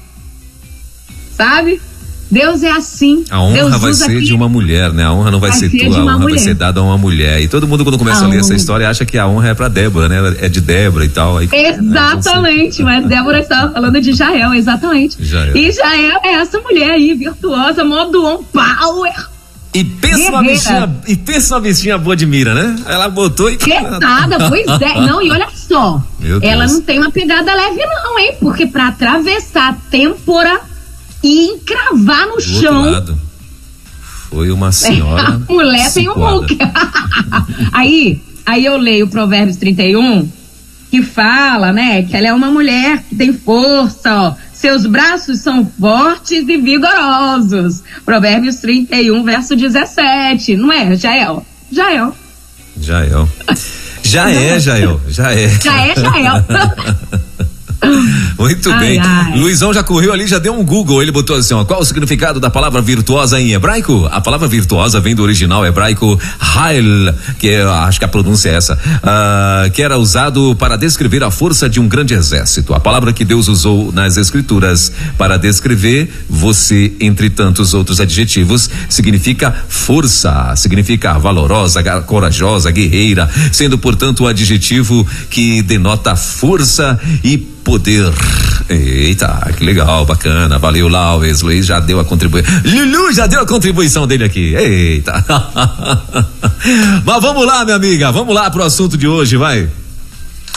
Sabe? 1.35 1.81
Deus 2.29 2.61
é 2.63 2.71
assim. 2.71 3.23
A 3.29 3.41
honra 3.41 3.53
Deus 3.55 3.77
vai 3.79 3.93
ser 3.93 4.21
de 4.21 4.33
uma 4.33 4.49
mulher, 4.49 4.91
né? 4.91 5.03
A 5.05 5.13
honra 5.13 5.31
não 5.31 5.39
vai, 5.39 5.49
Vai 5.49 5.59
ser 5.59 5.69
ser 5.69 5.77
tua, 5.77 5.97
a 5.97 6.01
honra 6.01 6.17
vai 6.17 6.21
mulher. 6.27 6.39
ser 6.39 6.53
dada 6.53 6.79
a 6.79 6.83
uma 6.83 6.97
mulher. 6.97 7.41
E 7.41 7.47
todo 7.47 7.67
mundo, 7.67 7.83
quando 7.83 7.97
começa 7.97 8.23
a, 8.23 8.25
A 8.25 8.29
ler 8.29 8.39
essa 8.39 8.53
história, 8.53 8.89
acha 8.89 9.05
que 9.05 9.17
a 9.17 9.27
honra 9.27 9.49
é 9.49 9.53
pra 9.53 9.67
Débora, 9.69 10.09
né? 10.09 10.35
É 10.41 10.49
de 10.49 10.59
Débora 10.59 11.05
e 11.05 11.09
tal. 11.09 11.37
Aí, 11.37 11.47
Exatamente, 11.51 12.83
mas 12.83 13.05
Débora 13.07 13.39
estava 13.41 13.71
falando 13.71 13.99
de 14.01 14.13
Jael, 14.13 14.53
exatamente. 14.53 15.17
Jael. 15.23 15.55
E 15.55 15.71
Jael 15.71 16.19
é 16.23 16.33
essa 16.33 16.59
mulher 16.59 16.91
aí, 16.91 17.13
virtuosa, 17.13 17.83
modo 17.83 18.25
on 18.25 18.43
power. 18.43 19.13
E 19.73 19.83
pensa 19.83 20.29
uma 20.31 20.41
bichinha, 20.41 20.95
e 21.07 21.15
pensa 21.15 21.55
uma 21.55 21.61
bichinha 21.61 21.97
boa 21.97 22.15
de 22.15 22.25
mira, 22.25 22.53
né? 22.55 22.75
Ela 22.87 23.09
botou 23.09 23.49
e. 23.49 23.57
Pesada, 23.57 24.49
pois 24.49 24.65
é. 24.81 25.01
Não, 25.05 25.21
e 25.21 25.29
olha 25.29 25.47
só. 25.53 26.01
Meu 26.19 26.39
ela 26.41 26.65
Deus. 26.65 26.73
não 26.73 26.81
tem 26.81 26.97
uma 26.99 27.11
pegada 27.11 27.53
leve, 27.53 27.85
não, 27.85 28.17
hein? 28.17 28.35
Porque 28.39 28.65
pra 28.65 28.87
atravessar 28.87 29.69
a 29.69 29.73
têmpora 29.91 30.59
e 31.23 31.47
encravar 31.47 32.27
no 32.27 32.39
chão. 32.39 32.91
lado. 32.91 33.17
Foi 34.29 34.51
uma 34.51 34.71
senhora. 34.71 35.41
A 35.47 35.51
mulher 35.51 35.91
tem 35.93 36.09
um 36.09 36.13
look. 36.13 36.57
aí, 37.71 38.21
aí 38.45 38.65
eu 38.65 38.77
leio 38.77 39.07
Provérbios 39.07 39.57
31, 39.57 40.29
que 40.91 41.01
fala, 41.01 41.71
né, 41.71 42.03
que 42.03 42.15
ela 42.15 42.27
é 42.27 42.33
uma 42.33 42.51
mulher 42.51 43.03
que 43.07 43.15
tem 43.15 43.33
força, 43.33 44.13
ó. 44.13 44.35
Seus 44.53 44.87
braços 44.87 45.39
são 45.39 45.69
fortes 45.79 46.47
e 46.47 46.57
vigorosos. 46.57 47.83
Provérbios 48.03 48.55
31, 48.55 49.23
verso 49.23 49.55
17. 49.55 50.57
Não 50.57 50.71
é, 50.71 50.95
Jael? 50.95 51.45
Jael. 51.71 52.15
Jael. 52.81 53.29
Já 54.03 54.31
é, 54.31 54.59
Jael. 54.59 54.99
Já 55.07 55.31
é. 55.31 55.49
Já 55.49 55.79
é, 55.79 55.95
Jael. 55.95 56.45
Muito 58.37 58.69
Ai, 58.71 58.79
bem. 58.79 58.99
ai. 58.99 59.37
Luizão 59.37 59.73
já 59.73 59.81
correu 59.81 60.13
ali, 60.13 60.27
já 60.27 60.37
deu 60.37 60.53
um 60.53 60.63
Google. 60.63 61.01
Ele 61.01 61.11
botou 61.11 61.35
assim: 61.35 61.53
ó, 61.53 61.65
qual 61.65 61.81
o 61.81 61.85
significado 61.85 62.39
da 62.39 62.49
palavra 62.49 62.81
virtuosa 62.81 63.39
em 63.39 63.53
hebraico? 63.53 64.07
A 64.11 64.21
palavra 64.21 64.47
virtuosa 64.47 64.99
vem 64.99 65.15
do 65.15 65.23
original 65.23 65.65
hebraico 65.65 66.19
Hail, 66.39 67.13
que 67.39 67.49
é, 67.49 67.63
acho 67.63 67.99
que 67.99 68.05
a 68.05 68.07
pronúncia 68.07 68.49
é 68.49 68.55
essa, 68.55 68.77
ah, 69.03 69.69
que 69.73 69.81
era 69.81 69.97
usado 69.97 70.55
para 70.55 70.75
descrever 70.77 71.23
a 71.23 71.31
força 71.31 71.67
de 71.67 71.79
um 71.79 71.87
grande 71.87 72.13
exército. 72.13 72.73
A 72.73 72.79
palavra 72.79 73.11
que 73.11 73.25
Deus 73.25 73.47
usou 73.47 73.91
nas 73.91 74.17
escrituras 74.17 74.91
para 75.17 75.37
descrever 75.37 76.09
você, 76.29 76.93
entre 76.99 77.29
tantos 77.29 77.73
outros 77.73 77.99
adjetivos, 77.99 78.69
significa 78.89 79.53
força, 79.67 80.55
significa 80.55 81.17
valorosa, 81.17 81.83
corajosa, 82.01 82.69
guerreira, 82.69 83.29
sendo 83.51 83.77
portanto 83.77 84.23
o 84.23 84.27
adjetivo 84.27 85.07
que 85.29 85.61
denota 85.61 86.15
força 86.15 86.99
e 87.23 87.37
poder. 87.37 88.13
Eita, 88.69 89.53
que 89.55 89.63
legal, 89.63 90.05
bacana. 90.05 90.57
Valeu, 90.57 90.87
Laues. 90.87 91.41
Luiz 91.41 91.65
já 91.65 91.79
deu 91.79 91.99
a 91.99 92.05
contribuição. 92.05 92.53
Lulu 92.65 93.13
já 93.13 93.25
deu 93.25 93.41
a 93.41 93.45
contribuição 93.45 94.05
dele 94.05 94.25
aqui. 94.25 94.55
Eita. 94.55 95.23
Mas 97.05 97.21
vamos 97.21 97.45
lá, 97.45 97.63
minha 97.63 97.77
amiga. 97.77 98.11
Vamos 98.11 98.35
lá 98.35 98.49
pro 98.51 98.63
assunto 98.63 98.97
de 98.97 99.07
hoje, 99.07 99.37
vai. 99.37 99.69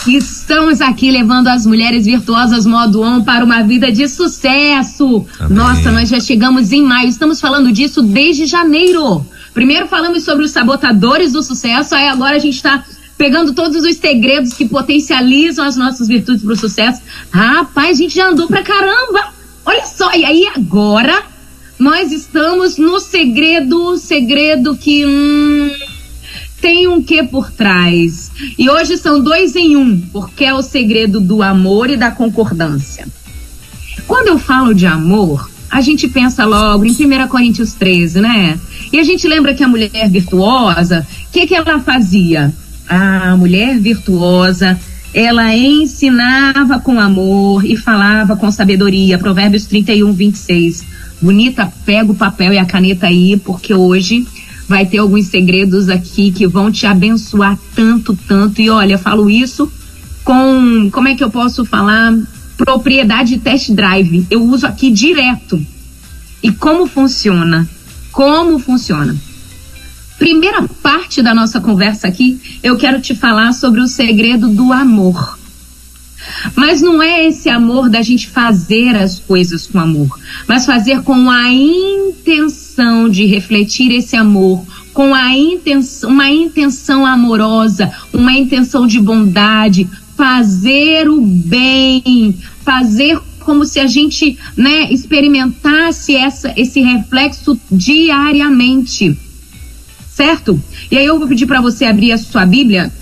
Estamos 0.07 0.81
aqui 0.81 1.11
levando 1.11 1.49
as 1.49 1.67
mulheres 1.67 2.07
virtuosas 2.07 2.65
modo 2.65 3.03
on 3.03 3.23
para 3.23 3.45
uma 3.45 3.62
vida 3.62 3.93
de 3.93 4.09
sucesso. 4.09 5.27
Amém. 5.39 5.59
Nossa, 5.59 5.93
nós 5.93 6.09
já 6.09 6.19
chegamos 6.19 6.73
em 6.73 6.83
maio. 6.83 7.09
Estamos 7.09 7.41
falando 7.41 7.71
disso 7.71 8.03
desde 8.03 8.47
janeiro. 8.47 9.25
Primeiro 9.53 9.87
falamos 9.89 10.25
sobre 10.25 10.45
os 10.45 10.53
sabotadores 10.53 11.33
do 11.33 11.43
sucesso, 11.43 11.95
aí 11.95 12.09
agora 12.09 12.37
a 12.37 12.39
gente 12.39 12.55
está 12.55 12.83
pegando 13.21 13.53
todos 13.53 13.85
os 13.85 13.97
segredos 13.97 14.55
que 14.55 14.67
potencializam 14.67 15.62
as 15.62 15.77
nossas 15.77 16.09
virtudes 16.09 16.43
para 16.43 16.55
o 16.55 16.57
sucesso. 16.57 17.03
Rapaz, 17.31 17.91
a 17.99 18.03
gente 18.03 18.15
já 18.15 18.31
andou 18.31 18.47
pra 18.47 18.62
caramba. 18.62 19.35
Olha 19.67 19.85
só, 19.85 20.11
e 20.15 20.25
aí 20.25 20.47
agora 20.57 21.23
nós 21.79 22.12
estamos 22.12 22.79
no 22.79 22.99
segredo, 22.99 23.99
segredo 23.99 24.75
que 24.75 25.05
hum, 25.05 25.71
tem 26.62 26.89
um 26.89 27.03
quê 27.03 27.23
por 27.23 27.50
trás. 27.50 28.31
E 28.59 28.71
hoje 28.71 28.97
são 28.97 29.21
dois 29.21 29.55
em 29.55 29.77
um, 29.77 30.00
porque 30.00 30.47
é 30.47 30.55
o 30.55 30.62
segredo 30.62 31.21
do 31.21 31.43
amor 31.43 31.91
e 31.91 31.99
da 31.99 32.11
concordância. 32.11 33.07
Quando 34.07 34.29
eu 34.29 34.39
falo 34.39 34.75
de 34.75 34.87
amor, 34.87 35.50
a 35.71 35.83
gente 35.83 36.09
pensa 36.09 36.47
logo 36.47 36.87
em 36.87 36.93
1 36.93 37.29
Coríntios 37.29 37.75
13, 37.75 38.19
né? 38.23 38.59
E 38.91 38.99
a 38.99 39.05
gente 39.05 39.29
lembra 39.29 39.53
que 39.53 39.62
a 39.62 39.69
mulher 39.69 40.09
virtuosa, 40.09 41.07
o 41.29 41.33
que, 41.33 41.47
que 41.47 41.55
ela 41.55 41.81
fazia? 41.81 42.50
A 42.91 43.37
mulher 43.37 43.79
virtuosa, 43.79 44.77
ela 45.15 45.55
ensinava 45.55 46.81
com 46.81 46.99
amor 46.99 47.65
e 47.65 47.77
falava 47.77 48.37
com 48.37 48.51
sabedoria. 48.51 49.17
Provérbios 49.17 49.65
31, 49.67 50.13
26. 50.13 50.85
Bonita, 51.23 51.73
pega 51.87 52.11
o 52.11 52.17
papel 52.17 52.53
e 52.53 52.59
a 52.59 52.65
caneta 52.65 53.07
aí, 53.07 53.37
porque 53.37 53.73
hoje 53.73 54.27
vai 54.69 54.85
ter 54.87 54.99
alguns 54.99 55.27
segredos 55.27 55.89
aqui 55.89 56.33
que 56.33 56.49
vão 56.49 56.73
te 56.73 56.85
abençoar 56.85 57.57
tanto, 57.77 58.19
tanto. 58.27 58.61
E 58.61 58.69
olha, 58.69 58.99
falo 58.99 59.31
isso 59.31 59.71
com, 60.25 60.91
como 60.91 61.07
é 61.07 61.15
que 61.15 61.23
eu 61.23 61.31
posso 61.31 61.65
falar? 61.65 62.13
Propriedade 62.57 63.39
test 63.39 63.71
drive. 63.71 64.27
Eu 64.29 64.43
uso 64.43 64.67
aqui 64.67 64.91
direto. 64.91 65.65
E 66.43 66.51
como 66.51 66.89
funciona? 66.89 67.69
Como 68.11 68.59
funciona? 68.59 69.17
Primeira 70.21 70.69
parte 70.83 71.23
da 71.23 71.35
nossa 71.35 71.62
conversa 71.62 72.07
aqui, 72.07 72.39
eu 72.62 72.77
quero 72.77 73.00
te 73.00 73.15
falar 73.15 73.55
sobre 73.55 73.81
o 73.81 73.87
segredo 73.87 74.50
do 74.50 74.71
amor. 74.71 75.39
Mas 76.55 76.83
não 76.83 77.03
é 77.03 77.27
esse 77.27 77.49
amor 77.49 77.89
da 77.89 78.03
gente 78.03 78.29
fazer 78.29 78.95
as 78.95 79.19
coisas 79.19 79.67
com 79.67 79.79
amor, 79.79 80.21
mas 80.47 80.67
fazer 80.67 81.00
com 81.00 81.31
a 81.31 81.50
intenção 81.50 83.09
de 83.09 83.25
refletir 83.25 83.91
esse 83.93 84.15
amor, 84.15 84.62
com 84.93 85.15
a 85.15 85.35
intenção, 85.35 86.11
uma 86.11 86.29
intenção 86.29 87.07
amorosa, 87.07 87.91
uma 88.12 88.35
intenção 88.35 88.87
de 88.87 89.00
bondade, 89.00 89.89
fazer 90.19 91.09
o 91.09 91.23
bem, 91.23 92.37
fazer 92.62 93.19
como 93.39 93.65
se 93.65 93.81
a 93.81 93.87
gente, 93.87 94.39
né, 94.55 94.93
experimentasse 94.93 96.15
essa, 96.15 96.53
esse 96.59 96.83
reflexo 96.83 97.59
diariamente. 97.73 99.17
Certo? 100.21 100.62
E 100.91 100.99
aí 100.99 101.07
eu 101.07 101.19
vou 101.19 101.27
pedir 101.27 101.47
para 101.47 101.62
você 101.62 101.87
abrir 101.87 102.12
a 102.12 102.19
sua 102.19 102.45
Bíblia 102.45 102.93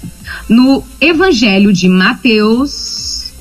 no 0.48 0.84
Evangelho 1.00 1.72
de 1.72 1.88
Mateus, 1.88 3.32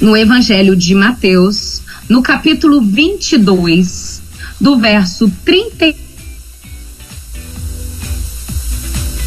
no 0.00 0.16
Evangelho 0.16 0.76
de 0.76 0.94
Mateus, 0.94 1.82
no 2.08 2.22
capítulo 2.22 2.80
22, 2.80 4.22
do 4.60 4.78
verso 4.78 5.28
30 5.44 5.96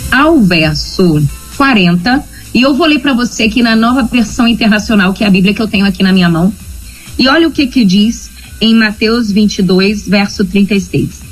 ao 0.09 0.39
verso 0.39 1.21
40, 1.57 2.23
e 2.53 2.61
eu 2.61 2.75
vou 2.75 2.87
ler 2.87 2.99
para 2.99 3.11
você 3.11 3.43
aqui 3.43 3.61
na 3.61 3.75
nova 3.75 4.03
versão 4.03 4.47
internacional, 4.47 5.13
que 5.13 5.25
é 5.25 5.27
a 5.27 5.29
Bíblia 5.29 5.53
que 5.53 5.61
eu 5.61 5.67
tenho 5.67 5.85
aqui 5.85 6.01
na 6.01 6.13
minha 6.13 6.29
mão. 6.29 6.53
E 7.19 7.27
olha 7.27 7.49
o 7.49 7.51
que 7.51 7.67
que 7.67 7.83
diz 7.83 8.29
em 8.61 8.73
Mateus 8.73 9.29
22, 9.29 10.07
verso 10.07 10.45
36. 10.45 11.26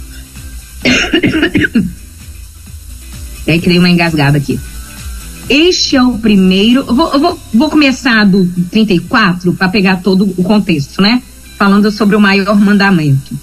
É 3.48 3.60
que 3.60 3.70
dei 3.70 3.78
uma 3.78 3.90
engasgada 3.90 4.38
aqui. 4.38 4.60
Este 5.48 5.96
é 5.96 6.02
o 6.02 6.18
primeiro. 6.18 6.84
Eu 6.88 6.96
vou, 6.96 7.20
vou, 7.20 7.40
vou 7.54 7.70
começar 7.70 8.26
do 8.26 8.48
34 8.72 9.54
para 9.54 9.70
pegar 9.70 9.98
todo 9.98 10.34
o 10.38 10.44
contexto, 10.44 11.02
né? 11.02 11.22
Falando 11.58 11.92
sobre 11.92 12.16
o 12.16 12.20
maior 12.20 12.60
mandamento. 12.60 13.38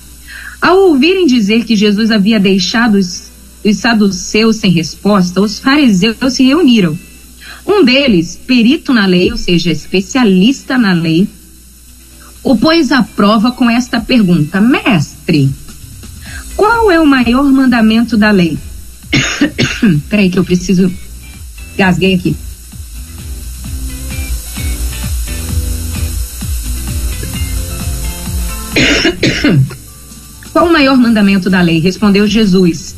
Ao 0.60 0.76
ouvirem 0.88 1.26
dizer 1.26 1.64
que 1.64 1.76
Jesus 1.76 2.10
havia 2.10 2.40
deixado 2.40 2.96
os, 2.96 3.30
os 3.64 3.76
saduceus 3.76 4.56
sem 4.56 4.70
resposta, 4.70 5.40
os 5.40 5.58
fariseus 5.60 6.16
se 6.34 6.44
reuniram. 6.44 6.98
Um 7.66 7.84
deles, 7.84 8.38
perito 8.44 8.92
na 8.92 9.06
lei, 9.06 9.30
ou 9.30 9.36
seja, 9.36 9.70
especialista 9.70 10.76
na 10.76 10.92
lei, 10.92 11.28
o 12.42 12.56
pôs 12.56 12.90
à 12.90 13.02
prova 13.02 13.52
com 13.52 13.70
esta 13.70 14.00
pergunta: 14.00 14.60
Mestre, 14.60 15.48
qual 16.56 16.90
é 16.90 17.00
o 17.00 17.06
maior 17.06 17.44
mandamento 17.44 18.16
da 18.16 18.30
lei? 18.30 18.58
Peraí, 20.08 20.30
que 20.30 20.38
eu 20.38 20.44
preciso. 20.44 20.92
Gasguei 21.76 22.14
aqui. 22.14 22.36
Qual 30.52 30.66
o 30.66 30.72
maior 30.72 30.96
mandamento 30.96 31.48
da 31.48 31.60
lei? 31.60 31.80
Respondeu 31.80 32.26
Jesus: 32.26 32.94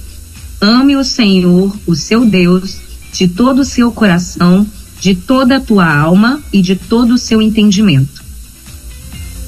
Ame 0.60 0.96
o 0.96 1.04
Senhor, 1.04 1.76
o 1.86 1.94
seu 1.94 2.26
Deus, 2.26 2.76
de 3.12 3.28
todo 3.28 3.60
o 3.60 3.64
seu 3.64 3.92
coração, 3.92 4.66
de 5.00 5.14
toda 5.14 5.56
a 5.56 5.60
tua 5.60 5.86
alma 5.96 6.42
e 6.52 6.60
de 6.60 6.74
todo 6.76 7.14
o 7.14 7.18
seu 7.18 7.40
entendimento. 7.40 8.22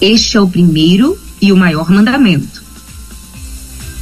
Este 0.01 0.37
é 0.37 0.41
o 0.41 0.49
primeiro 0.49 1.19
e 1.41 1.53
o 1.53 1.57
maior 1.57 1.91
mandamento. 1.91 2.66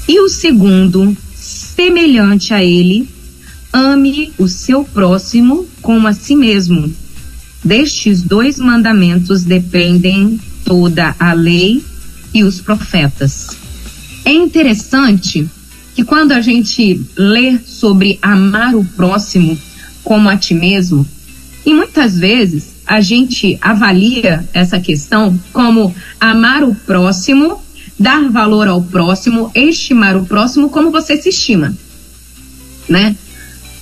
E 0.06 0.20
o 0.20 0.28
segundo, 0.28 1.16
semelhante 1.34 2.52
a 2.52 2.62
ele, 2.62 3.08
ame 3.72 4.32
o 4.38 4.46
seu 4.46 4.84
próximo 4.84 5.66
como 5.80 6.06
a 6.06 6.12
si 6.12 6.36
mesmo. 6.36 6.92
Destes 7.64 8.22
dois 8.22 8.58
mandamentos 8.58 9.44
dependem 9.44 10.38
toda 10.64 11.16
a 11.18 11.32
lei 11.32 11.82
e 12.32 12.44
os 12.44 12.60
profetas. 12.60 13.48
É 14.24 14.32
interessante 14.32 15.48
que 15.94 16.04
quando 16.04 16.32
a 16.32 16.40
gente 16.40 17.00
lê 17.16 17.58
sobre 17.58 18.18
amar 18.20 18.74
o 18.74 18.84
próximo 18.84 19.58
como 20.02 20.28
a 20.28 20.36
ti 20.36 20.52
mesmo, 20.52 21.06
e 21.64 21.72
muitas 21.72 22.18
vezes 22.18 22.74
a 22.86 23.00
gente 23.00 23.56
avalia 23.60 24.46
essa 24.52 24.78
questão 24.78 25.38
como 25.52 25.94
amar 26.20 26.62
o 26.62 26.74
próximo, 26.74 27.63
dar 27.98 28.28
valor 28.30 28.68
ao 28.68 28.82
próximo, 28.82 29.50
estimar 29.54 30.16
o 30.16 30.26
próximo 30.26 30.68
como 30.68 30.90
você 30.90 31.16
se 31.16 31.28
estima, 31.28 31.74
né? 32.88 33.16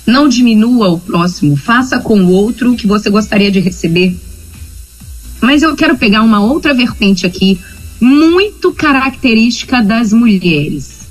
Não 0.05 0.27
diminua 0.27 0.89
o 0.89 0.99
próximo, 0.99 1.55
faça 1.55 1.99
com 1.99 2.21
o 2.21 2.29
outro 2.29 2.73
o 2.73 2.75
que 2.75 2.85
você 2.85 3.09
gostaria 3.09 3.49
de 3.49 3.59
receber. 3.59 4.15
Mas 5.41 5.61
eu 5.61 5.75
quero 5.75 5.97
pegar 5.97 6.21
uma 6.21 6.41
outra 6.41 6.73
vertente 6.73 7.25
aqui, 7.25 7.59
muito 7.99 8.71
característica 8.71 9.81
das 9.81 10.11
mulheres. 10.11 11.03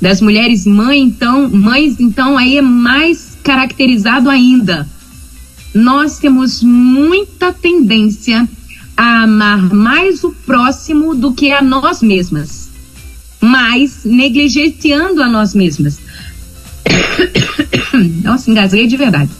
Das 0.00 0.20
mulheres 0.20 0.66
mãe, 0.66 1.00
então, 1.00 1.48
mães, 1.48 1.98
então, 1.98 2.36
aí 2.36 2.58
é 2.58 2.62
mais 2.62 3.36
caracterizado 3.42 4.30
ainda. 4.30 4.88
Nós 5.74 6.18
temos 6.18 6.62
muita 6.62 7.52
tendência 7.52 8.48
a 8.96 9.22
amar 9.22 9.72
mais 9.72 10.22
o 10.24 10.30
próximo 10.30 11.14
do 11.14 11.32
que 11.32 11.52
a 11.52 11.62
nós 11.62 12.02
mesmas, 12.02 12.68
mas 13.40 14.04
negligenciando 14.04 15.22
a 15.22 15.28
nós 15.28 15.54
mesmas. 15.54 15.98
Nossa, 18.22 18.50
engasguei 18.50 18.86
de 18.86 18.96
verdade. 18.96 19.30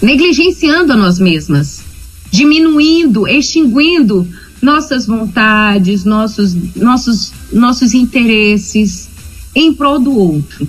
Negligenciando 0.00 0.92
a 0.92 0.96
nós 0.96 1.18
mesmas, 1.18 1.82
diminuindo, 2.30 3.26
extinguindo 3.26 4.28
nossas 4.60 5.06
vontades, 5.06 6.04
nossos, 6.04 6.54
nossos, 6.74 7.32
nossos 7.52 7.94
interesses 7.94 9.08
em 9.54 9.72
prol 9.72 10.00
do 10.00 10.16
outro. 10.16 10.66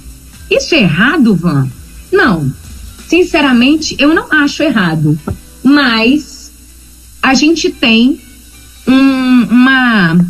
Isso 0.50 0.76
é 0.76 0.82
errado, 0.82 1.36
Van? 1.36 1.68
Não. 2.12 2.54
Sinceramente, 3.08 3.96
eu 4.00 4.14
não 4.14 4.32
acho 4.32 4.62
errado. 4.64 5.18
Mas 5.64 6.35
a 7.26 7.34
gente 7.34 7.72
tem 7.72 8.22
um, 8.88 9.44
uma. 9.46 10.26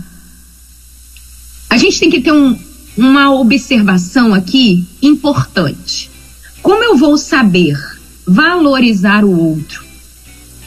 A 1.70 1.78
gente 1.78 2.00
tem 2.00 2.10
que 2.10 2.22
ter 2.22 2.32
um, 2.32 2.58
uma 2.96 3.34
observação 3.34 4.34
aqui 4.34 4.86
importante. 5.02 6.10
Como 6.62 6.82
eu 6.82 6.96
vou 6.96 7.18
saber 7.18 7.78
valorizar 8.26 9.26
o 9.26 9.38
outro, 9.38 9.84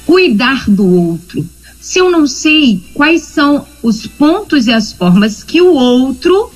cuidar 0.05 0.69
do 0.69 0.87
outro, 0.87 1.49
se 1.81 1.99
eu 1.99 2.11
não 2.11 2.27
sei 2.27 2.85
quais 2.93 3.23
são 3.23 3.67
os 3.83 4.07
pontos 4.07 4.67
e 4.67 4.73
as 4.73 4.93
formas 4.93 5.43
que 5.43 5.63
o 5.63 5.73
outro 5.73 6.53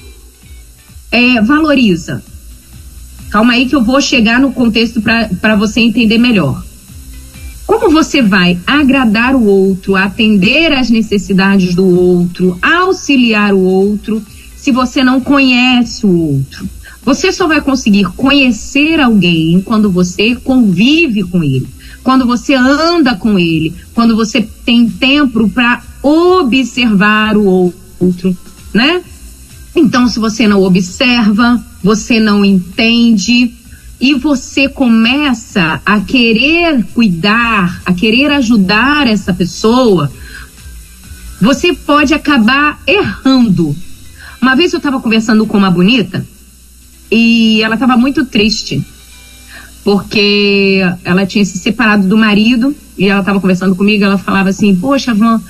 é, 1.11 1.41
valoriza? 1.41 2.23
Calma 3.31 3.55
aí 3.55 3.67
que 3.67 3.75
eu 3.75 3.83
vou 3.83 4.03
chegar 4.03 4.39
no 4.39 4.53
contexto 4.53 5.01
para 5.01 5.57
você 5.57 5.81
entender 5.81 6.19
melhor. 6.19 6.63
Como 7.73 7.89
você 7.89 8.21
vai 8.21 8.61
agradar 8.67 9.35
o 9.35 9.47
outro, 9.47 9.97
atender 9.97 10.75
às 10.75 10.91
necessidades 10.91 11.75
do 11.75 11.87
outro, 11.87 12.59
auxiliar 12.61 13.55
o 13.55 13.61
outro, 13.61 14.23
se 14.55 14.71
você 14.71 15.03
não 15.03 15.23
conhece 15.23 16.05
o 16.05 16.15
outro? 16.15 16.69
Você 17.03 17.33
só 17.33 17.49
vai 17.49 17.63
conseguir 17.63 18.05
conhecer 18.15 19.01
alguém 19.01 19.63
quando 19.63 19.91
você 19.91 20.37
convive 20.37 21.23
com 21.23 21.43
ele, 21.43 21.67
quando 22.03 22.27
você 22.27 22.55
anda 22.55 23.17
com 23.17 23.39
ele, 23.39 23.73
quando 23.95 24.15
você 24.15 24.47
tem 24.67 24.87
tempo 24.87 25.49
para 25.49 25.83
observar 26.03 27.39
o 27.39 27.73
outro, 27.99 28.37
né? 28.75 29.03
Então, 29.75 30.09
se 30.09 30.19
você 30.19 30.47
não 30.47 30.63
observa, 30.63 31.59
você 31.83 32.21
não 32.21 32.45
entende 32.45 33.51
e 34.03 34.15
você 34.15 34.69
começa 34.69 35.81
a 35.87 36.01
querer 36.01 36.85
cuidar, 36.93 37.81
a 37.87 37.95
querer 37.95 38.33
ajudar 38.33 39.07
essa 39.07 39.33
pessoa, 39.33 40.11
você 41.41 41.73
pode 41.73 42.13
acabar 42.13 42.83
errando. 42.85 43.77
Uma 44.41 44.57
vez 44.57 44.73
eu 44.73 44.79
estava 44.79 44.99
conversando 44.99 45.47
com 45.47 45.57
uma 45.57 45.71
bonita 45.71 46.27
e 47.13 47.63
ela 47.63 47.75
estava 47.75 47.97
muito 47.97 48.25
triste 48.25 48.85
porque 49.85 50.81
ela 51.05 51.25
tinha 51.25 51.45
se 51.45 51.59
separado 51.59 52.09
do 52.09 52.17
marido 52.17 52.75
e 52.99 53.09
ela 53.09 53.21
estava 53.21 53.41
conversando 53.41 53.77
comigo. 53.77 54.03
Ela 54.03 54.19
falava 54.19 54.49
assim: 54.49 54.75
Poxa, 54.75 55.15
Van, 55.15 55.41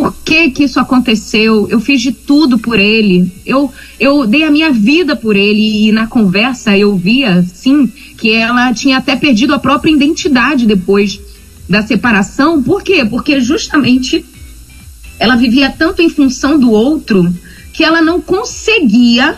por 0.00 0.14
que 0.24 0.50
que 0.50 0.64
isso 0.64 0.78
aconteceu? 0.78 1.66
Eu 1.68 1.80
fiz 1.80 2.00
de 2.00 2.12
tudo 2.12 2.58
por 2.58 2.78
ele. 2.78 3.32
Eu, 3.44 3.72
eu 3.98 4.26
dei 4.26 4.44
a 4.44 4.50
minha 4.50 4.70
vida 4.70 5.16
por 5.16 5.36
ele 5.36 5.88
e 5.88 5.92
na 5.92 6.06
conversa 6.06 6.76
eu 6.76 6.96
via, 6.96 7.42
sim, 7.42 7.86
que 8.16 8.32
ela 8.32 8.72
tinha 8.72 8.98
até 8.98 9.16
perdido 9.16 9.54
a 9.54 9.58
própria 9.58 9.90
identidade 9.90 10.66
depois 10.66 11.20
da 11.68 11.82
separação. 11.82 12.62
Por 12.62 12.82
quê? 12.82 13.04
Porque 13.04 13.40
justamente 13.40 14.24
ela 15.18 15.36
vivia 15.36 15.70
tanto 15.70 16.00
em 16.00 16.08
função 16.08 16.58
do 16.58 16.70
outro 16.70 17.32
que 17.72 17.84
ela 17.84 18.00
não 18.00 18.20
conseguia 18.20 19.36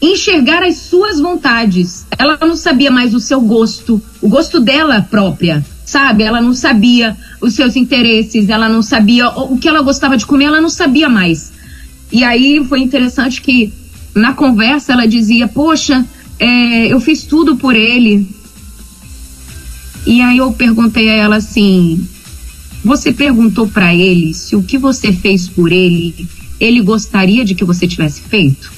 enxergar 0.00 0.62
as 0.62 0.76
suas 0.76 1.20
vontades. 1.20 2.06
Ela 2.18 2.38
não 2.40 2.56
sabia 2.56 2.90
mais 2.90 3.14
o 3.14 3.20
seu 3.20 3.40
gosto, 3.40 4.00
o 4.20 4.28
gosto 4.28 4.60
dela 4.60 5.00
própria, 5.02 5.64
sabe? 5.84 6.22
Ela 6.22 6.40
não 6.40 6.54
sabia 6.54 7.16
os 7.44 7.54
seus 7.54 7.76
interesses, 7.76 8.48
ela 8.48 8.68
não 8.68 8.82
sabia 8.82 9.28
o 9.28 9.58
que 9.58 9.68
ela 9.68 9.82
gostava 9.82 10.16
de 10.16 10.24
comer, 10.24 10.46
ela 10.46 10.60
não 10.60 10.70
sabia 10.70 11.08
mais. 11.08 11.52
E 12.10 12.24
aí 12.24 12.64
foi 12.66 12.80
interessante 12.80 13.42
que 13.42 13.72
na 14.14 14.32
conversa 14.32 14.92
ela 14.92 15.06
dizia: 15.06 15.46
Poxa, 15.46 16.04
é, 16.38 16.86
eu 16.92 16.98
fiz 17.00 17.24
tudo 17.24 17.56
por 17.56 17.76
ele. 17.76 18.26
E 20.06 20.20
aí 20.22 20.38
eu 20.38 20.52
perguntei 20.52 21.10
a 21.10 21.14
ela 21.14 21.36
assim: 21.36 22.06
Você 22.82 23.12
perguntou 23.12 23.68
para 23.68 23.94
ele 23.94 24.32
se 24.32 24.56
o 24.56 24.62
que 24.62 24.78
você 24.78 25.12
fez 25.12 25.46
por 25.46 25.70
ele, 25.70 26.26
ele 26.58 26.80
gostaria 26.80 27.44
de 27.44 27.54
que 27.54 27.64
você 27.64 27.86
tivesse 27.86 28.22
feito? 28.22 28.72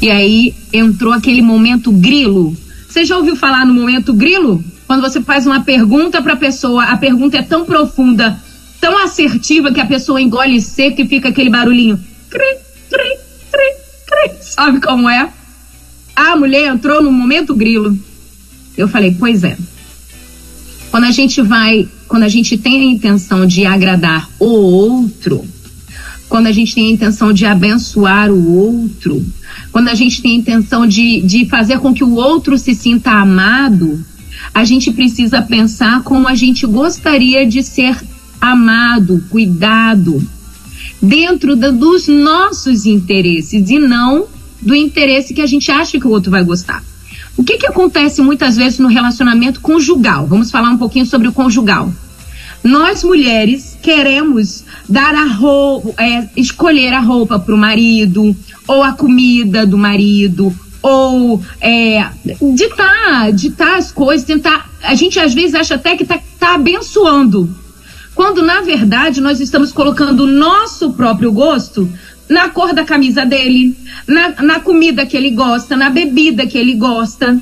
E 0.00 0.10
aí 0.10 0.54
entrou 0.72 1.12
aquele 1.12 1.42
momento 1.42 1.92
grilo. 1.92 2.56
Você 2.88 3.04
já 3.04 3.16
ouviu 3.16 3.36
falar 3.36 3.66
no 3.66 3.74
momento 3.74 4.12
grilo? 4.14 4.64
Quando 4.92 5.08
você 5.08 5.22
faz 5.22 5.46
uma 5.46 5.62
pergunta 5.62 6.20
para 6.20 6.34
a 6.34 6.36
pessoa, 6.36 6.84
a 6.84 6.98
pergunta 6.98 7.38
é 7.38 7.42
tão 7.42 7.64
profunda, 7.64 8.38
tão 8.78 9.02
assertiva 9.02 9.72
que 9.72 9.80
a 9.80 9.86
pessoa 9.86 10.20
engole 10.20 10.60
seco 10.60 11.00
e 11.00 11.08
fica 11.08 11.30
aquele 11.30 11.48
barulhinho. 11.48 11.98
Cri, 12.28 12.58
cri, 12.90 13.16
cri, 13.50 13.74
cri. 14.06 14.36
Sabe 14.42 14.82
como 14.82 15.08
é? 15.08 15.30
A 16.14 16.36
mulher 16.36 16.70
entrou 16.70 17.02
no 17.02 17.10
momento 17.10 17.54
grilo. 17.54 17.98
Eu 18.76 18.86
falei, 18.86 19.16
pois 19.18 19.42
é. 19.44 19.56
Quando 20.90 21.04
a 21.04 21.10
gente 21.10 21.40
vai, 21.40 21.88
quando 22.06 22.24
a 22.24 22.28
gente 22.28 22.58
tem 22.58 22.82
a 22.82 22.84
intenção 22.84 23.46
de 23.46 23.64
agradar 23.64 24.28
o 24.38 24.44
outro, 24.44 25.42
quando 26.28 26.48
a 26.48 26.52
gente 26.52 26.74
tem 26.74 26.88
a 26.88 26.90
intenção 26.90 27.32
de 27.32 27.46
abençoar 27.46 28.30
o 28.30 28.56
outro, 28.58 29.24
quando 29.72 29.88
a 29.88 29.94
gente 29.94 30.20
tem 30.20 30.32
a 30.32 30.38
intenção 30.40 30.86
de, 30.86 31.22
de 31.22 31.46
fazer 31.46 31.78
com 31.78 31.94
que 31.94 32.04
o 32.04 32.12
outro 32.12 32.58
se 32.58 32.74
sinta 32.74 33.10
amado, 33.10 34.11
a 34.52 34.64
gente 34.64 34.92
precisa 34.92 35.42
pensar 35.42 36.02
como 36.02 36.28
a 36.28 36.34
gente 36.34 36.66
gostaria 36.66 37.46
de 37.46 37.62
ser 37.62 37.96
amado, 38.40 39.24
cuidado, 39.30 40.22
dentro 41.00 41.54
da, 41.56 41.70
dos 41.70 42.08
nossos 42.08 42.86
interesses 42.86 43.70
e 43.70 43.78
não 43.78 44.26
do 44.60 44.74
interesse 44.74 45.34
que 45.34 45.40
a 45.40 45.46
gente 45.46 45.70
acha 45.70 45.98
que 45.98 46.06
o 46.06 46.10
outro 46.10 46.30
vai 46.30 46.44
gostar. 46.44 46.82
O 47.36 47.42
que, 47.42 47.56
que 47.56 47.66
acontece 47.66 48.20
muitas 48.20 48.56
vezes 48.56 48.78
no 48.78 48.88
relacionamento 48.88 49.60
conjugal? 49.60 50.26
Vamos 50.26 50.50
falar 50.50 50.70
um 50.70 50.76
pouquinho 50.76 51.06
sobre 51.06 51.28
o 51.28 51.32
conjugal. 51.32 51.92
Nós 52.62 53.02
mulheres 53.02 53.76
queremos 53.82 54.64
dar 54.88 55.14
a 55.14 55.24
roupa, 55.24 56.00
é, 56.00 56.28
escolher 56.36 56.92
a 56.92 57.00
roupa 57.00 57.38
para 57.38 57.54
o 57.54 57.58
marido, 57.58 58.36
ou 58.68 58.82
a 58.82 58.92
comida 58.92 59.66
do 59.66 59.76
marido, 59.76 60.54
ou 60.82 61.40
é, 61.60 62.08
ditar, 62.54 63.32
ditar 63.32 63.78
as 63.78 63.92
coisas, 63.92 64.26
tentar. 64.26 64.70
A 64.82 64.94
gente 64.94 65.18
às 65.18 65.32
vezes 65.32 65.54
acha 65.54 65.76
até 65.76 65.96
que 65.96 66.02
está 66.02 66.18
tá 66.38 66.54
abençoando, 66.54 67.54
quando 68.14 68.42
na 68.42 68.60
verdade 68.60 69.20
nós 69.20 69.40
estamos 69.40 69.72
colocando 69.72 70.24
o 70.24 70.26
nosso 70.26 70.92
próprio 70.92 71.30
gosto 71.32 71.88
na 72.28 72.48
cor 72.48 72.72
da 72.72 72.84
camisa 72.84 73.24
dele, 73.24 73.76
na, 74.06 74.42
na 74.42 74.60
comida 74.60 75.06
que 75.06 75.16
ele 75.16 75.30
gosta, 75.30 75.76
na 75.76 75.90
bebida 75.90 76.46
que 76.46 76.58
ele 76.58 76.74
gosta, 76.74 77.38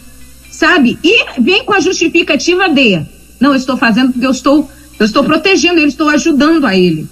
sabe? 0.51 0.99
E 1.03 1.41
vem 1.41 1.65
com 1.65 1.73
a 1.73 1.81
justificativa 1.81 2.69
de, 2.69 3.01
não, 3.39 3.51
eu 3.51 3.57
estou 3.57 3.77
fazendo 3.77 4.13
porque 4.13 4.27
eu 4.27 4.33
estou, 4.33 4.71
eu 4.99 5.07
estou 5.07 5.25
protegendo 5.25 5.79
ele, 5.79 5.89
estou 5.89 6.09
ajudando 6.09 6.67
a 6.67 6.77
ele. 6.77 7.09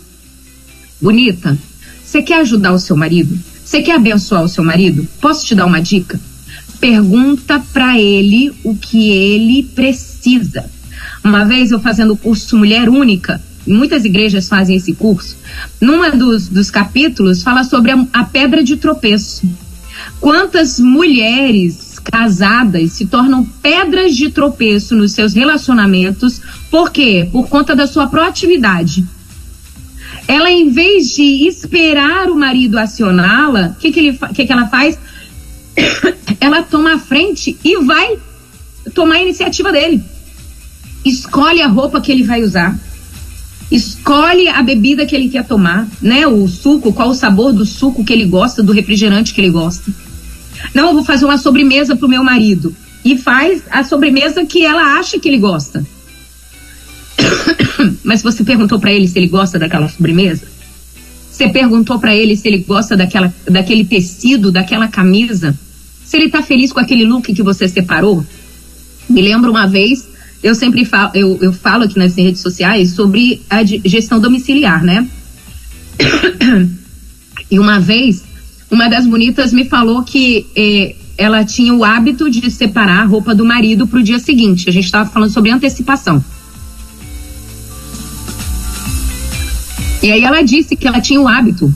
Bonita, 1.01 1.57
você 2.05 2.21
quer 2.21 2.41
ajudar 2.41 2.73
o 2.73 2.79
seu 2.79 2.97
marido? 2.97 3.39
Você 3.69 3.83
quer 3.83 3.97
abençoar 3.97 4.43
o 4.43 4.49
seu 4.49 4.65
marido? 4.65 5.07
Posso 5.21 5.45
te 5.45 5.55
dar 5.55 5.67
uma 5.67 5.79
dica? 5.79 6.19
Pergunta 6.81 7.63
para 7.71 8.01
ele 8.01 8.51
o 8.65 8.75
que 8.75 9.11
ele 9.11 9.63
precisa. 9.63 10.65
Uma 11.23 11.45
vez 11.45 11.71
eu 11.71 11.79
fazendo 11.79 12.15
o 12.15 12.17
curso 12.17 12.57
Mulher 12.57 12.89
Única, 12.89 13.43
muitas 13.67 14.07
igrejas 14.07 14.49
fazem 14.49 14.75
esse 14.75 14.95
curso. 14.95 15.37
Numa 15.79 16.11
dos, 16.11 16.49
dos 16.49 16.71
capítulos 16.71 17.43
fala 17.43 17.63
sobre 17.63 17.91
a, 17.91 18.07
a 18.11 18.25
pedra 18.25 18.65
de 18.65 18.79
tropeço. 18.79 19.47
Quantas 20.19 20.81
mulheres 20.81 21.99
casadas 22.03 22.93
se 22.93 23.05
tornam 23.05 23.45
pedras 23.45 24.17
de 24.17 24.31
tropeço 24.31 24.97
nos 24.97 25.13
seus 25.13 25.35
relacionamentos, 25.35 26.41
por 26.71 26.91
quê? 26.91 27.29
Por 27.31 27.51
conta 27.51 27.77
da 27.77 27.87
sua 27.87 28.07
proatividade. 28.07 29.05
Ela, 30.29 30.51
em 30.51 30.69
vez 30.69 31.15
de 31.15 31.49
esperar 31.49 32.29
o 32.29 32.37
marido 32.37 32.79
acioná-la, 32.79 33.75
o 33.75 33.81
que, 33.81 33.91
que, 33.91 34.13
que, 34.13 34.47
que 34.47 34.53
ela 34.53 34.69
faz? 34.69 34.99
ela 36.39 36.63
toma 36.63 36.95
a 36.95 36.99
frente 36.99 37.57
e 37.65 37.83
vai 37.83 38.19
tomar 38.95 39.17
a 39.17 39.23
iniciativa 39.23 39.73
dele. 39.73 40.03
Escolhe 41.03 41.63
a 41.63 41.67
roupa 41.67 41.99
que 42.03 42.13
ele 42.13 42.25
vai 42.25 42.43
usar. 42.43 42.79
Escolhe 43.71 44.49
a 44.49 44.63
bebida 44.63 45.07
que 45.07 45.17
ele 45.17 45.31
quer 45.31 45.47
tomar, 45.47 45.89
né? 46.01 46.27
O 46.27 46.47
suco, 46.47 46.93
qual 46.93 47.09
o 47.09 47.15
sabor 47.15 47.53
do 47.53 47.65
suco 47.65 48.05
que 48.05 48.13
ele 48.13 48.27
gosta, 48.27 48.63
do 48.63 48.73
refrigerante 48.73 49.33
que 49.33 49.41
ele 49.41 49.51
gosta. 49.51 49.91
Não, 50.75 50.89
eu 50.89 50.95
vou 50.95 51.05
fazer 51.05 51.25
uma 51.25 51.39
sobremesa 51.39 51.97
pro 51.97 52.09
meu 52.09 52.23
marido. 52.23 52.75
E 53.03 53.17
faz 53.17 53.63
a 53.71 53.83
sobremesa 53.83 54.45
que 54.45 54.65
ela 54.65 54.99
acha 54.99 55.19
que 55.19 55.29
ele 55.29 55.39
gosta. 55.39 55.87
Mas 58.03 58.23
você 58.23 58.45
perguntou 58.45 58.79
para 58.79 58.93
ele 58.93 59.09
se 59.09 59.19
ele 59.19 59.29
gosta 59.29 59.59
daquela 59.59 59.89
sobremesa? 59.89 60.47
Você 61.31 61.49
perguntou 61.49 61.99
para 61.99 62.15
ele 62.15 62.37
se 62.37 62.49
ele 62.49 62.59
gosta 62.59 62.97
daquela, 62.97 63.33
daquele 63.49 63.85
tecido, 63.85 64.51
daquela 64.51 64.89
camisa? 64.89 65.57
Se 66.05 66.17
ele 66.17 66.29
tá 66.29 66.43
feliz 66.43 66.73
com 66.73 66.81
aquele 66.81 67.05
look 67.05 67.33
que 67.33 67.43
você 67.43 67.69
separou? 67.69 68.25
Me 69.09 69.23
lembro 69.23 69.51
uma 69.51 69.67
vez, 69.67 70.09
eu 70.43 70.55
sempre 70.55 70.85
falo, 70.85 71.11
eu, 71.15 71.39
eu 71.41 71.53
falo 71.53 71.85
aqui 71.85 71.99
nas 71.99 72.17
redes 72.17 72.41
sociais 72.41 72.91
sobre 72.91 73.41
a 73.49 73.63
gestão 73.65 74.21
domiciliar, 74.21 74.83
né? 74.83 75.07
E 77.51 77.59
uma 77.59 77.81
vez, 77.81 78.23
uma 78.71 78.89
das 78.89 79.07
bonitas 79.07 79.55
me 79.55 79.65
falou 79.65 80.03
que 80.03 80.47
eh, 80.55 80.95
ela 81.17 81.45
tinha 81.45 81.73
o 81.73 81.83
hábito 81.83 82.31
de 82.31 82.51
separar 82.51 83.01
a 83.01 83.05
roupa 83.07 83.35
do 83.35 83.43
marido 83.43 83.87
para 83.87 83.99
o 83.99 84.03
dia 84.03 84.19
seguinte. 84.19 84.69
A 84.69 84.73
gente 84.73 84.85
estava 84.85 85.09
falando 85.09 85.31
sobre 85.31 85.51
antecipação. 85.51 86.23
E 90.03 90.13
aí 90.13 90.23
ela 90.23 90.43
disse 90.43 90.77
que 90.77 90.87
ela 90.87 91.01
tinha 91.01 91.21
o 91.21 91.29
hábito 91.29 91.75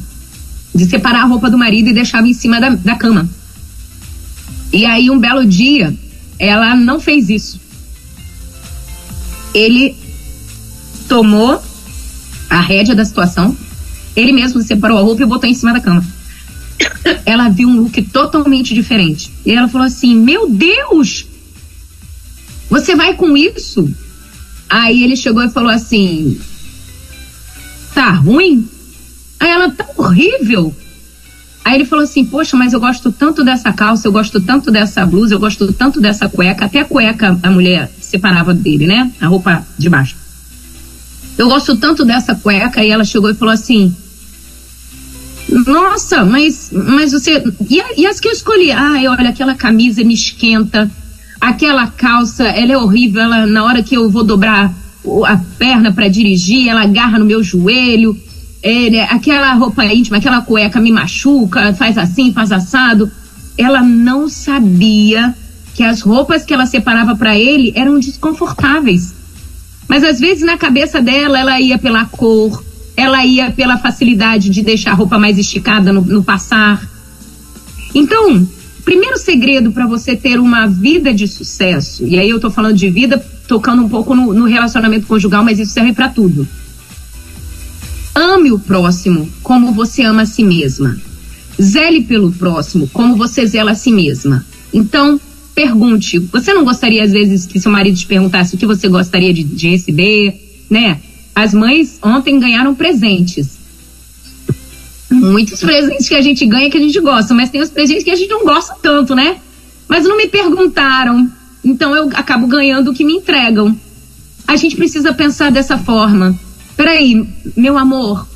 de 0.74 0.84
separar 0.86 1.22
a 1.22 1.26
roupa 1.26 1.50
do 1.50 1.58
marido 1.58 1.88
e 1.88 1.92
deixava 1.92 2.26
em 2.26 2.34
cima 2.34 2.60
da, 2.60 2.70
da 2.70 2.94
cama. 2.94 3.28
E 4.72 4.86
aí 4.86 5.10
um 5.10 5.18
belo 5.18 5.44
dia 5.44 5.94
ela 6.38 6.74
não 6.74 6.98
fez 6.98 7.28
isso. 7.28 7.60
Ele 9.54 9.94
tomou 11.08 11.62
a 12.48 12.60
rédea 12.60 12.94
da 12.94 13.04
situação, 13.04 13.56
ele 14.16 14.32
mesmo 14.32 14.62
separou 14.62 14.98
a 14.98 15.02
roupa 15.02 15.22
e 15.22 15.26
botou 15.26 15.48
em 15.48 15.54
cima 15.54 15.72
da 15.72 15.80
cama. 15.80 16.04
Ela 17.24 17.48
viu 17.48 17.68
um 17.68 17.80
look 17.80 18.02
totalmente 18.02 18.74
diferente. 18.74 19.32
E 19.44 19.52
ela 19.52 19.68
falou 19.68 19.86
assim: 19.86 20.16
Meu 20.16 20.48
Deus! 20.48 21.26
Você 22.68 22.96
vai 22.96 23.14
com 23.14 23.36
isso? 23.36 23.88
Aí 24.68 25.02
ele 25.04 25.16
chegou 25.16 25.42
e 25.42 25.50
falou 25.50 25.70
assim: 25.70 26.40
Tá 27.94 28.10
ruim? 28.12 28.68
Aí 29.38 29.50
ela, 29.50 29.70
tá 29.70 29.86
horrível. 29.96 30.74
Aí 31.64 31.74
ele 31.74 31.84
falou 31.84 32.04
assim: 32.04 32.24
Poxa, 32.24 32.56
mas 32.56 32.72
eu 32.72 32.80
gosto 32.80 33.12
tanto 33.12 33.44
dessa 33.44 33.72
calça, 33.72 34.06
eu 34.06 34.12
gosto 34.12 34.40
tanto 34.40 34.70
dessa 34.70 35.04
blusa, 35.06 35.34
eu 35.34 35.38
gosto 35.38 35.72
tanto 35.72 36.00
dessa 36.00 36.28
cueca. 36.28 36.64
Até 36.64 36.80
a 36.80 36.84
cueca 36.84 37.38
a 37.42 37.50
mulher 37.50 37.90
separava 38.00 38.52
dele, 38.52 38.86
né? 38.86 39.10
A 39.20 39.26
roupa 39.26 39.64
de 39.78 39.88
baixo. 39.88 40.16
Eu 41.38 41.48
gosto 41.48 41.76
tanto 41.76 42.04
dessa 42.04 42.34
cueca. 42.34 42.84
E 42.84 42.90
ela 42.90 43.04
chegou 43.04 43.30
e 43.30 43.34
falou 43.34 43.54
assim: 43.54 43.94
Nossa, 45.66 46.24
mas, 46.24 46.70
mas 46.72 47.12
você. 47.12 47.42
E, 47.68 48.00
e 48.00 48.06
as 48.06 48.18
que 48.18 48.28
eu 48.28 48.32
escolhi? 48.32 48.72
Ai, 48.72 49.06
olha, 49.06 49.30
aquela 49.30 49.54
camisa 49.54 50.02
me 50.02 50.14
esquenta. 50.14 50.90
Aquela 51.40 51.88
calça, 51.88 52.44
ela 52.44 52.72
é 52.72 52.76
horrível. 52.76 53.22
Ela, 53.22 53.46
na 53.46 53.64
hora 53.64 53.82
que 53.82 53.96
eu 53.96 54.10
vou 54.10 54.24
dobrar 54.24 54.72
a 55.26 55.36
perna 55.58 55.92
para 55.92 56.08
dirigir, 56.08 56.68
ela 56.68 56.82
agarra 56.82 57.18
no 57.18 57.24
meu 57.24 57.42
joelho 57.42 58.16
é, 58.62 58.88
né, 58.88 59.02
aquela 59.10 59.52
roupa 59.54 59.84
íntima, 59.84 60.18
aquela 60.18 60.40
cueca 60.40 60.80
me 60.80 60.92
machuca, 60.92 61.74
faz 61.74 61.98
assim, 61.98 62.32
faz 62.32 62.52
assado. 62.52 63.10
Ela 63.58 63.82
não 63.82 64.28
sabia 64.28 65.34
que 65.74 65.82
as 65.82 66.00
roupas 66.00 66.44
que 66.44 66.54
ela 66.54 66.64
separava 66.64 67.16
para 67.16 67.36
ele 67.36 67.72
eram 67.74 67.98
desconfortáveis. 67.98 69.14
Mas 69.88 70.04
às 70.04 70.20
vezes 70.20 70.44
na 70.44 70.56
cabeça 70.56 71.02
dela, 71.02 71.38
ela 71.38 71.60
ia 71.60 71.76
pela 71.76 72.04
cor, 72.04 72.62
ela 72.96 73.24
ia 73.26 73.50
pela 73.50 73.76
facilidade 73.78 74.48
de 74.48 74.62
deixar 74.62 74.92
a 74.92 74.94
roupa 74.94 75.18
mais 75.18 75.38
esticada 75.38 75.92
no, 75.92 76.00
no 76.00 76.22
passar. 76.22 76.88
Então, 77.94 78.46
primeiro 78.84 79.18
segredo 79.18 79.72
para 79.72 79.86
você 79.86 80.14
ter 80.14 80.38
uma 80.38 80.66
vida 80.66 81.12
de 81.12 81.26
sucesso, 81.26 82.06
e 82.06 82.18
aí 82.18 82.30
eu 82.30 82.38
tô 82.38 82.50
falando 82.50 82.76
de 82.76 82.88
vida 82.88 83.22
tocando 83.52 83.82
um 83.82 83.88
pouco 83.88 84.14
no, 84.14 84.32
no 84.32 84.46
relacionamento 84.46 85.06
conjugal, 85.06 85.44
mas 85.44 85.58
isso 85.58 85.72
serve 85.72 85.92
para 85.92 86.08
tudo 86.08 86.48
Ame 88.14 88.50
o 88.50 88.58
próximo 88.58 89.28
como 89.42 89.72
você 89.72 90.02
ama 90.02 90.22
a 90.22 90.26
si 90.26 90.42
mesma. 90.42 90.96
Zele 91.60 92.02
pelo 92.02 92.32
próximo 92.32 92.88
como 92.88 93.14
você 93.14 93.46
zela 93.46 93.72
a 93.72 93.74
si 93.74 93.90
mesma. 93.90 94.44
Então, 94.72 95.20
pergunte. 95.54 96.18
Você 96.18 96.54
não 96.54 96.64
gostaria, 96.64 97.04
às 97.04 97.12
vezes, 97.12 97.46
que 97.46 97.60
seu 97.60 97.70
marido 97.70 97.98
te 97.98 98.06
perguntasse 98.06 98.54
o 98.54 98.58
que 98.58 98.66
você 98.66 98.88
gostaria 98.88 99.34
de, 99.34 99.44
de 99.44 99.68
receber, 99.68 100.64
né? 100.70 101.00
As 101.34 101.52
mães 101.52 101.98
ontem 102.02 102.38
ganharam 102.38 102.74
presentes. 102.74 103.58
Muitos 105.10 105.60
presentes 105.60 106.08
que 106.08 106.14
a 106.14 106.22
gente 106.22 106.46
ganha 106.46 106.70
que 106.70 106.76
a 106.78 106.80
gente 106.80 106.98
gosta, 107.00 107.34
mas 107.34 107.50
tem 107.50 107.60
os 107.60 107.70
presentes 107.70 108.02
que 108.02 108.10
a 108.10 108.16
gente 108.16 108.30
não 108.30 108.44
gosta 108.44 108.74
tanto, 108.82 109.14
né? 109.14 109.38
Mas 109.88 110.04
não 110.04 110.16
me 110.16 110.26
perguntaram. 110.26 111.30
Então 111.64 111.94
eu 111.94 112.10
acabo 112.14 112.46
ganhando 112.46 112.90
o 112.90 112.94
que 112.94 113.04
me 113.04 113.14
entregam. 113.14 113.76
A 114.46 114.56
gente 114.56 114.76
precisa 114.76 115.14
pensar 115.14 115.50
dessa 115.50 115.78
forma. 115.78 116.38
Peraí, 116.76 117.26
meu 117.56 117.78
amor, 117.78 118.26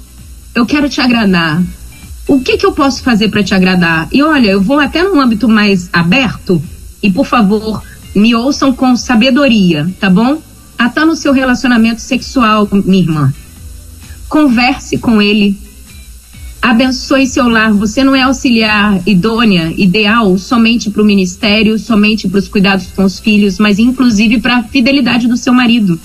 eu 0.55 0.65
quero 0.65 0.89
te 0.89 1.01
agradar. 1.01 1.63
O 2.29 2.41
que, 2.41 2.57
que 2.57 2.67
eu 2.67 2.73
posso 2.73 3.03
fazer 3.03 3.29
para 3.29 3.43
te 3.43 3.55
agradar? 3.55 4.09
E 4.13 4.23
olha, 4.23 4.51
eu 4.51 4.61
vou 4.61 4.81
até 4.81 5.03
num 5.03 5.21
âmbito 5.21 5.49
mais 5.49 5.89
aberto 5.93 6.63
e, 7.03 7.11
por 7.11 7.27
favor, 7.27 7.83
me 8.15 8.35
ouçam 8.35 8.73
com 8.73 8.97
sabedoria, 8.97 9.89
tá 10.01 10.11
bom? 10.11 10.41
Até 10.79 11.05
no 11.05 11.15
seu 11.15 11.33
relacionamento 11.33 12.01
sexual, 12.01 12.69
minha 12.73 13.03
irmã. 13.03 13.35
Converse 14.29 14.99
com 14.99 15.23
ele. 15.23 15.57
Abençoe 16.61 17.27
seu 17.27 17.49
lar. 17.49 17.73
Você 17.73 18.03
não 18.03 18.15
é 18.15 18.23
auxiliar 18.23 19.01
idônea, 19.07 19.73
ideal, 19.77 20.37
somente 20.37 20.91
para 20.91 21.03
o 21.03 21.07
ministério, 21.07 21.79
somente 21.79 22.29
para 22.29 22.39
os 22.39 22.49
cuidados 22.49 22.89
com 22.89 23.05
os 23.05 23.19
filhos, 23.19 23.59
mas 23.59 23.79
inclusive 23.79 24.41
para 24.41 24.59
a 24.59 24.63
fidelidade 24.63 25.29
do 25.29 25.37
seu 25.37 25.53
marido. 25.53 25.99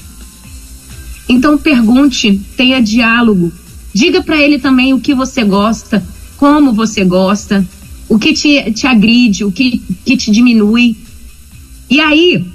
Então 1.27 1.57
pergunte, 1.57 2.39
tenha 2.55 2.81
diálogo. 2.81 3.51
Diga 3.93 4.21
para 4.21 4.39
ele 4.39 4.59
também 4.59 4.93
o 4.93 4.99
que 4.99 5.13
você 5.13 5.43
gosta, 5.43 6.05
como 6.37 6.73
você 6.73 7.03
gosta, 7.03 7.65
o 8.07 8.19
que 8.19 8.33
te, 8.33 8.71
te 8.71 8.85
agride, 8.87 9.43
o 9.43 9.51
que, 9.51 9.81
que 10.05 10.15
te 10.17 10.31
diminui. 10.31 10.95
E 11.89 11.99
aí 11.99 12.45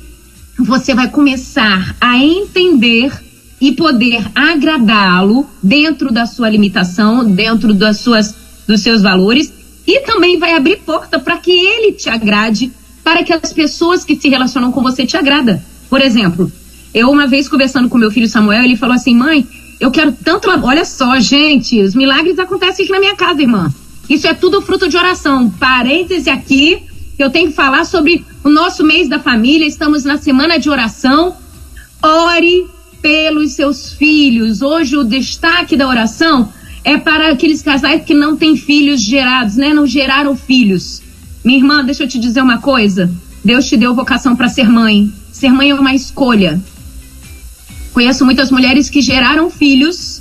você 0.59 0.95
vai 0.95 1.09
começar 1.11 1.97
a 2.01 2.17
entender 2.19 3.13
e 3.61 3.73
poder 3.73 4.25
agradá-lo 4.35 5.49
dentro 5.63 6.13
da 6.13 6.27
sua 6.27 6.49
limitação, 6.49 7.25
dentro 7.25 7.73
das 7.73 7.99
suas, 7.99 8.35
dos 8.67 8.81
seus 8.81 9.03
valores, 9.03 9.53
e 9.87 10.01
também 10.01 10.39
vai 10.39 10.55
abrir 10.55 10.79
porta 10.79 11.19
para 11.19 11.39
que 11.39 11.53
ele 11.53 11.93
te 11.93 12.09
agrade, 12.09 12.73
para 13.03 13.23
que 13.23 13.33
as 13.33 13.53
pessoas 13.53 14.05
que 14.05 14.17
se 14.17 14.29
relacionam 14.29 14.73
com 14.73 14.83
você 14.83 15.07
te 15.07 15.17
agradam. 15.17 15.61
Por 15.89 16.01
exemplo, 16.01 16.51
eu, 16.93 17.11
uma 17.11 17.27
vez 17.27 17.49
conversando 17.49 17.89
com 17.89 17.97
meu 17.97 18.11
filho 18.11 18.29
Samuel, 18.29 18.65
ele 18.65 18.77
falou 18.77 18.95
assim: 18.95 19.15
mãe, 19.15 19.47
eu 19.79 19.91
quero 19.91 20.13
tanto. 20.13 20.49
Olha 20.49 20.85
só, 20.85 21.19
gente, 21.21 21.81
os 21.81 21.95
milagres 21.95 22.39
acontecem 22.39 22.85
aqui 22.85 22.93
na 22.93 23.01
minha 23.01 23.15
casa, 23.15 23.41
irmã. 23.41 23.73
Isso 24.09 24.27
é 24.27 24.35
tudo 24.35 24.63
fruto 24.63 24.89
de 24.89 24.97
oração. 24.97 25.51
Parêntese 25.51 26.31
aqui, 26.31 26.83
eu 27.19 27.31
tenho 27.31 27.49
que 27.49 27.55
falar 27.55 27.85
sobre 27.85 28.25
o 28.43 28.49
nosso 28.49 28.85
mês 28.85 29.09
da 29.09 29.19
família. 29.19 29.67
Estamos 29.67 30.05
na 30.05 30.17
semana 30.17 30.59
de 30.59 30.69
oração. 30.69 31.37
Ore 32.03 32.67
pelos 33.07 33.53
seus 33.53 33.93
filhos. 33.93 34.63
Hoje 34.63 34.97
o 34.97 35.05
destaque 35.05 35.77
da 35.77 35.87
oração 35.87 36.53
é 36.83 36.99
para 36.99 37.31
aqueles 37.31 37.63
casais 37.63 38.03
que 38.05 38.13
não 38.13 38.37
têm 38.37 38.57
filhos 38.57 39.01
gerados, 39.01 39.55
né? 39.55 39.73
Não 39.73 39.87
geraram 39.87 40.37
filhos. 40.37 41.01
Minha 41.45 41.59
irmã, 41.59 41.85
deixa 41.85 42.03
eu 42.03 42.09
te 42.09 42.19
dizer 42.19 42.43
uma 42.43 42.59
coisa. 42.59 43.09
Deus 43.45 43.69
te 43.69 43.77
deu 43.77 43.95
vocação 43.95 44.35
para 44.35 44.49
ser 44.49 44.69
mãe. 44.69 45.09
Ser 45.31 45.51
mãe 45.51 45.71
é 45.71 45.75
uma 45.77 45.95
escolha. 45.95 46.61
Conheço 47.95 48.25
muitas 48.25 48.51
mulheres 48.51 48.91
que 48.91 49.01
geraram 49.01 49.49
filhos, 49.51 50.21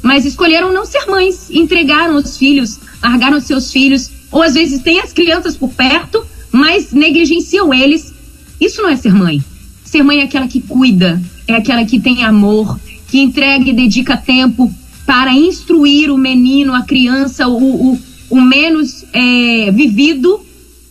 mas 0.00 0.24
escolheram 0.24 0.72
não 0.72 0.86
ser 0.86 1.06
mães, 1.06 1.50
entregaram 1.50 2.14
os 2.14 2.36
filhos, 2.36 2.78
largaram 3.02 3.40
seus 3.40 3.72
filhos, 3.72 4.08
ou 4.30 4.40
às 4.40 4.54
vezes 4.54 4.80
têm 4.82 5.00
as 5.00 5.12
crianças 5.12 5.56
por 5.56 5.70
perto, 5.70 6.24
mas 6.52 6.92
negligenciam 6.92 7.74
eles. 7.74 8.14
Isso 8.60 8.80
não 8.80 8.88
é 8.88 8.94
ser 8.94 9.12
mãe. 9.12 9.42
Ser 9.84 10.04
mãe 10.04 10.20
é 10.20 10.22
aquela 10.22 10.46
que 10.46 10.60
cuida, 10.60 11.20
é 11.50 11.56
aquela 11.56 11.84
que 11.84 12.00
tem 12.00 12.24
amor, 12.24 12.78
que 13.08 13.18
entrega 13.18 13.68
e 13.68 13.72
dedica 13.72 14.16
tempo 14.16 14.72
para 15.06 15.32
instruir 15.32 16.10
o 16.10 16.16
menino, 16.16 16.74
a 16.74 16.82
criança, 16.82 17.48
o, 17.48 17.92
o, 17.92 17.98
o 18.30 18.40
menos 18.40 19.04
é, 19.12 19.70
vivido 19.72 20.40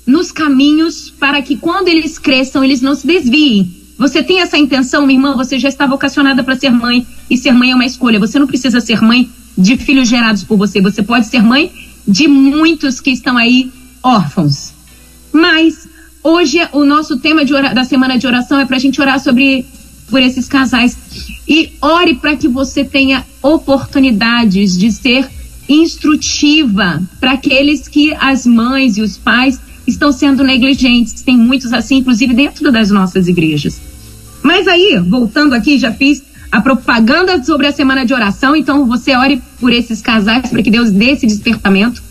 nos 0.05 0.31
caminhos 0.31 1.09
para 1.09 1.41
que 1.41 1.55
quando 1.55 1.87
eles 1.87 2.17
cresçam, 2.17 2.63
eles 2.63 2.81
não 2.81 2.95
se 2.95 3.05
desviem. 3.05 3.69
Você 3.97 4.23
tem 4.23 4.39
essa 4.39 4.57
intenção, 4.57 5.05
minha 5.05 5.17
irmã, 5.17 5.35
você 5.35 5.59
já 5.59 5.69
está 5.69 5.85
vocacionada 5.85 6.43
para 6.43 6.55
ser 6.55 6.69
mãe, 6.69 7.05
e 7.29 7.37
ser 7.37 7.51
mãe 7.51 7.71
é 7.71 7.75
uma 7.75 7.85
escolha. 7.85 8.17
Você 8.19 8.39
não 8.39 8.47
precisa 8.47 8.79
ser 8.79 9.01
mãe 9.01 9.29
de 9.57 9.77
filhos 9.77 10.07
gerados 10.07 10.43
por 10.43 10.57
você, 10.57 10.81
você 10.81 11.03
pode 11.03 11.27
ser 11.27 11.43
mãe 11.43 11.71
de 12.07 12.27
muitos 12.27 12.99
que 12.99 13.11
estão 13.11 13.37
aí 13.37 13.69
órfãos. 14.01 14.73
Mas 15.31 15.87
hoje 16.23 16.59
o 16.71 16.85
nosso 16.85 17.19
tema 17.19 17.43
da 17.45 17.83
semana 17.83 18.17
de 18.17 18.25
oração 18.25 18.59
é 18.59 18.65
para 18.65 18.77
a 18.77 18.79
gente 18.79 18.99
orar 18.99 19.19
sobre 19.19 19.65
por 20.09 20.21
esses 20.21 20.47
casais 20.47 20.97
e 21.47 21.71
ore 21.81 22.15
para 22.15 22.35
que 22.35 22.47
você 22.47 22.83
tenha 22.83 23.25
oportunidades 23.41 24.77
de 24.77 24.91
ser 24.91 25.29
instrutiva 25.67 27.01
para 27.19 27.33
aqueles 27.33 27.87
que 27.87 28.13
as 28.15 28.45
mães 28.45 28.97
e 28.97 29.01
os 29.01 29.17
pais 29.17 29.59
estão 29.85 30.11
sendo 30.11 30.43
negligentes. 30.43 31.21
Tem 31.21 31.37
muitos 31.37 31.73
assim, 31.73 31.97
inclusive 31.97 32.33
dentro 32.33 32.71
das 32.71 32.89
nossas 32.89 33.27
igrejas. 33.27 33.79
Mas 34.41 34.67
aí, 34.67 34.99
voltando 35.07 35.53
aqui, 35.53 35.77
já 35.77 35.91
fiz 35.91 36.23
a 36.51 36.61
propaganda 36.61 37.43
sobre 37.43 37.67
a 37.67 37.71
semana 37.71 38.05
de 38.05 38.13
oração, 38.13 38.55
então 38.55 38.87
você 38.87 39.15
ore 39.15 39.41
por 39.59 39.71
esses 39.71 40.01
casais 40.01 40.49
para 40.49 40.63
que 40.63 40.71
Deus 40.71 40.89
dê 40.89 41.11
esse 41.11 41.27
despertamento. 41.27 42.01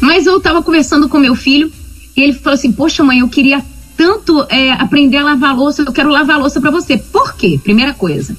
Mas 0.00 0.26
eu 0.26 0.38
estava 0.38 0.62
conversando 0.62 1.08
com 1.08 1.18
meu 1.18 1.34
filho 1.34 1.70
e 2.16 2.20
ele 2.20 2.32
falou 2.32 2.54
assim: 2.54 2.72
Poxa, 2.72 3.02
mãe, 3.02 3.18
eu 3.18 3.28
queria 3.28 3.64
tanto 4.00 4.46
é, 4.48 4.72
aprender 4.72 5.18
a 5.18 5.24
lavar 5.24 5.54
louça, 5.54 5.82
eu 5.82 5.92
quero 5.92 6.08
lavar 6.08 6.38
louça 6.38 6.58
para 6.58 6.70
você. 6.70 6.96
Por 6.96 7.34
quê? 7.34 7.60
Primeira 7.62 7.92
coisa, 7.92 8.34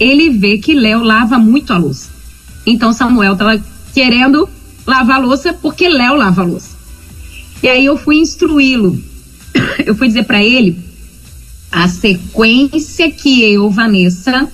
ele 0.00 0.30
vê 0.30 0.58
que 0.58 0.74
Léo 0.74 1.04
lava 1.04 1.38
muito 1.38 1.72
a 1.72 1.78
louça. 1.78 2.10
Então 2.66 2.92
Samuel 2.92 3.34
estava 3.34 3.62
querendo 3.94 4.48
lavar 4.84 5.22
louça 5.22 5.52
porque 5.52 5.88
Léo 5.88 6.16
lava 6.16 6.42
louça. 6.42 6.70
E 7.62 7.68
aí 7.68 7.84
eu 7.84 7.96
fui 7.96 8.16
instruí-lo. 8.16 9.00
Eu 9.86 9.94
fui 9.94 10.08
dizer 10.08 10.24
para 10.24 10.42
ele 10.42 10.76
a 11.70 11.86
sequência 11.86 13.08
que 13.08 13.44
eu, 13.44 13.70
Vanessa, 13.70 14.48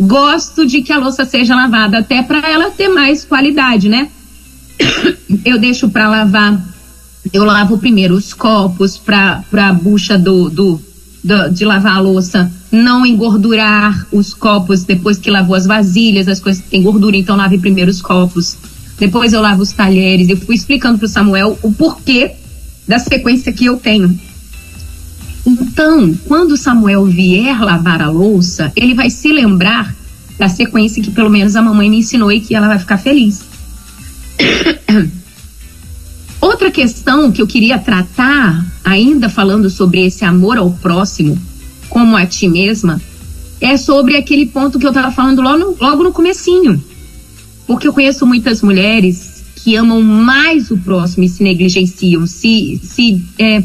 gosto 0.00 0.64
de 0.64 0.80
que 0.80 0.92
a 0.92 0.98
louça 0.98 1.26
seja 1.26 1.54
lavada, 1.54 1.98
até 1.98 2.22
para 2.22 2.48
ela 2.48 2.70
ter 2.70 2.88
mais 2.88 3.22
qualidade, 3.22 3.88
né? 3.90 4.08
Eu 5.44 5.58
deixo 5.58 5.90
para 5.90 6.08
lavar, 6.08 6.58
eu 7.32 7.44
lavo 7.44 7.78
primeiro 7.78 8.14
os 8.14 8.32
copos 8.32 8.96
para 8.96 9.44
a 9.52 9.72
bucha 9.72 10.18
do, 10.18 10.48
do, 10.48 10.80
do, 11.22 11.50
de 11.50 11.64
lavar 11.64 11.96
a 11.96 12.00
louça 12.00 12.50
não 12.70 13.04
engordurar 13.06 14.06
os 14.12 14.34
copos 14.34 14.84
depois 14.84 15.18
que 15.18 15.30
lavou 15.30 15.56
as 15.56 15.66
vasilhas, 15.66 16.28
as 16.28 16.40
coisas 16.40 16.62
que 16.62 16.68
têm 16.68 16.82
gordura, 16.82 17.16
então 17.16 17.36
lave 17.36 17.58
primeiro 17.58 17.90
os 17.90 18.02
copos. 18.02 18.56
Depois 18.98 19.32
eu 19.32 19.40
lavo 19.40 19.62
os 19.62 19.72
talheres. 19.72 20.28
Eu 20.28 20.36
fui 20.36 20.54
explicando 20.54 20.98
para 20.98 21.06
o 21.06 21.08
Samuel 21.08 21.58
o 21.62 21.72
porquê 21.72 22.32
da 22.86 22.98
sequência 22.98 23.52
que 23.52 23.64
eu 23.64 23.76
tenho. 23.76 24.18
Então, 25.46 26.14
quando 26.26 26.56
Samuel 26.56 27.06
vier 27.06 27.58
lavar 27.60 28.02
a 28.02 28.10
louça, 28.10 28.70
ele 28.76 28.94
vai 28.94 29.08
se 29.08 29.32
lembrar 29.32 29.94
da 30.38 30.48
sequência 30.48 31.02
que 31.02 31.10
pelo 31.10 31.30
menos 31.30 31.56
a 31.56 31.62
mamãe 31.62 31.88
me 31.88 31.98
ensinou 31.98 32.30
e 32.30 32.40
que 32.40 32.54
ela 32.54 32.68
vai 32.68 32.78
ficar 32.78 32.98
feliz. 32.98 33.42
Outra 36.48 36.70
questão 36.70 37.30
que 37.30 37.42
eu 37.42 37.46
queria 37.46 37.78
tratar, 37.78 38.66
ainda 38.82 39.28
falando 39.28 39.68
sobre 39.68 40.06
esse 40.06 40.24
amor 40.24 40.56
ao 40.56 40.70
próximo, 40.70 41.38
como 41.90 42.16
a 42.16 42.24
ti 42.24 42.48
mesma, 42.48 42.98
é 43.60 43.76
sobre 43.76 44.16
aquele 44.16 44.46
ponto 44.46 44.78
que 44.78 44.86
eu 44.86 44.90
estava 44.90 45.12
falando 45.12 45.42
logo 45.42 45.58
no, 45.58 45.76
logo 45.78 46.02
no 46.02 46.10
comecinho. 46.10 46.82
Porque 47.66 47.86
eu 47.86 47.92
conheço 47.92 48.26
muitas 48.26 48.62
mulheres 48.62 49.44
que 49.56 49.76
amam 49.76 50.00
mais 50.00 50.70
o 50.70 50.78
próximo 50.78 51.22
e 51.22 51.28
se 51.28 51.42
negligenciam, 51.42 52.26
se, 52.26 52.80
se 52.82 53.22
é, 53.38 53.62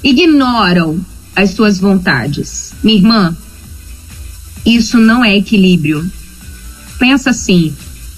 ignoram 0.00 1.04
as 1.34 1.50
suas 1.50 1.80
vontades. 1.80 2.74
Minha 2.80 2.98
irmã, 2.98 3.36
isso 4.64 5.00
não 5.00 5.24
é 5.24 5.36
equilíbrio. 5.36 6.08
Pensa 6.96 7.30
assim, 7.30 7.74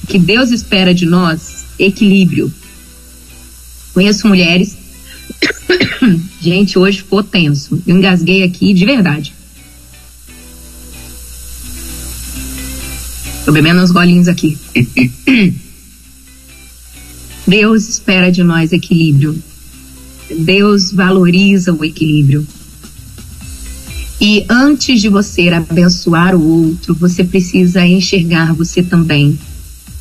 que 0.07 0.19
Deus 0.19 0.51
espera 0.51 0.93
de 0.93 1.07
nós 1.07 1.65
equilíbrio. 1.79 2.53
Conheço 3.97 4.29
mulheres. 4.29 4.77
Gente, 6.39 6.79
hoje 6.79 6.99
ficou 6.99 7.23
tenso. 7.23 7.83
Eu 7.87 7.97
engasguei 7.97 8.43
aqui 8.43 8.75
de 8.75 8.85
verdade. 8.85 9.33
Tô 13.47 13.53
bebendo 13.53 13.81
uns 13.81 13.91
golinhos 13.91 14.29
aqui. 14.29 14.59
Deus 17.49 17.89
espera 17.89 18.31
de 18.31 18.45
nós 18.45 18.71
equilíbrio. 18.71 19.43
Deus 20.41 20.93
valoriza 20.93 21.73
o 21.73 21.83
equilíbrio. 21.83 22.47
E 24.21 24.45
antes 24.51 25.01
de 25.01 25.09
você 25.09 25.49
abençoar 25.49 26.35
o 26.35 26.67
outro, 26.67 26.95
você 26.95 27.25
precisa 27.25 27.87
enxergar 27.87 28.53
você 28.53 28.83
também. 28.83 29.39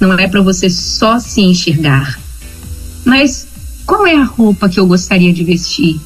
Não 0.02 0.12
é 0.20 0.28
para 0.28 0.42
você 0.42 0.70
só 0.70 1.18
se 1.18 1.40
enxergar. 1.40 2.20
Mas 3.06 3.45
qual 3.86 4.08
é 4.08 4.16
a 4.16 4.24
roupa 4.24 4.68
que 4.68 4.80
eu 4.80 4.88
gostaria 4.88 5.32
de 5.32 5.44
vestir? 5.44 6.00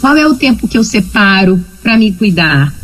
Qual 0.00 0.16
é 0.16 0.26
o 0.26 0.34
tempo 0.34 0.66
que 0.66 0.76
eu 0.76 0.84
separo 0.84 1.64
para 1.82 1.96
me 1.96 2.12
cuidar? 2.12 2.74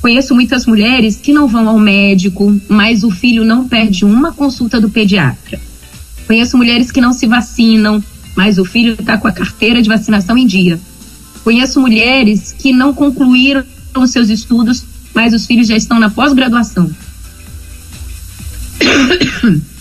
Conheço 0.00 0.34
muitas 0.34 0.66
mulheres 0.66 1.16
que 1.16 1.32
não 1.32 1.48
vão 1.48 1.66
ao 1.68 1.78
médico, 1.78 2.60
mas 2.68 3.02
o 3.04 3.10
filho 3.10 3.44
não 3.44 3.66
perde 3.66 4.04
uma 4.04 4.32
consulta 4.32 4.78
do 4.78 4.90
pediatra. 4.90 5.58
Conheço 6.26 6.58
mulheres 6.58 6.90
que 6.90 7.00
não 7.00 7.12
se 7.12 7.26
vacinam, 7.26 8.04
mas 8.36 8.58
o 8.58 8.64
filho 8.64 8.94
está 8.94 9.16
com 9.16 9.28
a 9.28 9.32
carteira 9.32 9.80
de 9.80 9.88
vacinação 9.88 10.36
em 10.36 10.46
dia. 10.46 10.78
Conheço 11.42 11.80
mulheres 11.80 12.52
que 12.52 12.72
não 12.72 12.92
concluíram 12.92 13.64
os 13.96 14.10
seus 14.10 14.28
estudos, 14.28 14.84
mas 15.14 15.32
os 15.32 15.46
filhos 15.46 15.68
já 15.68 15.76
estão 15.76 15.98
na 15.98 16.10
pós-graduação. 16.10 16.90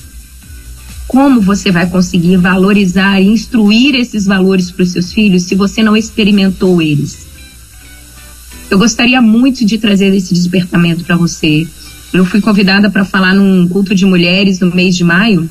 Como 1.08 1.42
você 1.42 1.72
vai 1.72 1.90
conseguir 1.90 2.38
valorizar 2.38 3.20
e 3.22 3.28
instruir 3.28 3.96
esses 3.96 4.26
valores 4.26 4.72
para 4.72 4.84
os 4.84 4.92
seus 4.92 5.14
filhos 5.14 5.44
se 5.44 5.56
você 5.56 5.84
não 5.84 5.96
experimentou 5.96 6.82
eles? 6.82 7.28
Eu 8.70 8.80
gostaria 8.80 9.22
muito 9.22 9.64
de 9.64 9.78
trazer 9.78 10.14
esse 10.16 10.34
despertamento 10.34 11.04
para 11.04 11.16
você. 11.16 11.68
Eu 12.12 12.26
fui 12.26 12.42
convidada 12.42 12.90
para 12.90 13.06
falar 13.06 13.34
num 13.34 13.68
culto 13.68 13.94
de 13.94 14.06
mulheres 14.06 14.60
no 14.60 14.74
mês 14.74 14.96
de 14.96 15.04
maio, 15.04 15.48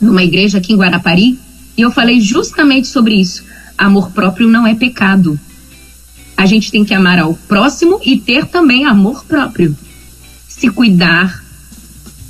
numa 0.00 0.22
igreja 0.22 0.58
aqui 0.58 0.72
em 0.72 0.76
Guarapari, 0.76 1.38
e 1.76 1.80
eu 1.80 1.90
falei 1.90 2.20
justamente 2.20 2.88
sobre 2.88 3.14
isso. 3.14 3.42
Amor 3.78 4.10
próprio 4.10 4.48
não 4.48 4.66
é 4.66 4.74
pecado. 4.74 5.38
A 6.36 6.44
gente 6.44 6.70
tem 6.70 6.84
que 6.84 6.92
amar 6.92 7.18
ao 7.18 7.34
próximo 7.34 8.00
e 8.04 8.18
ter 8.18 8.46
também 8.46 8.84
amor 8.84 9.24
próprio. 9.24 9.76
Se 10.48 10.68
cuidar, 10.68 11.42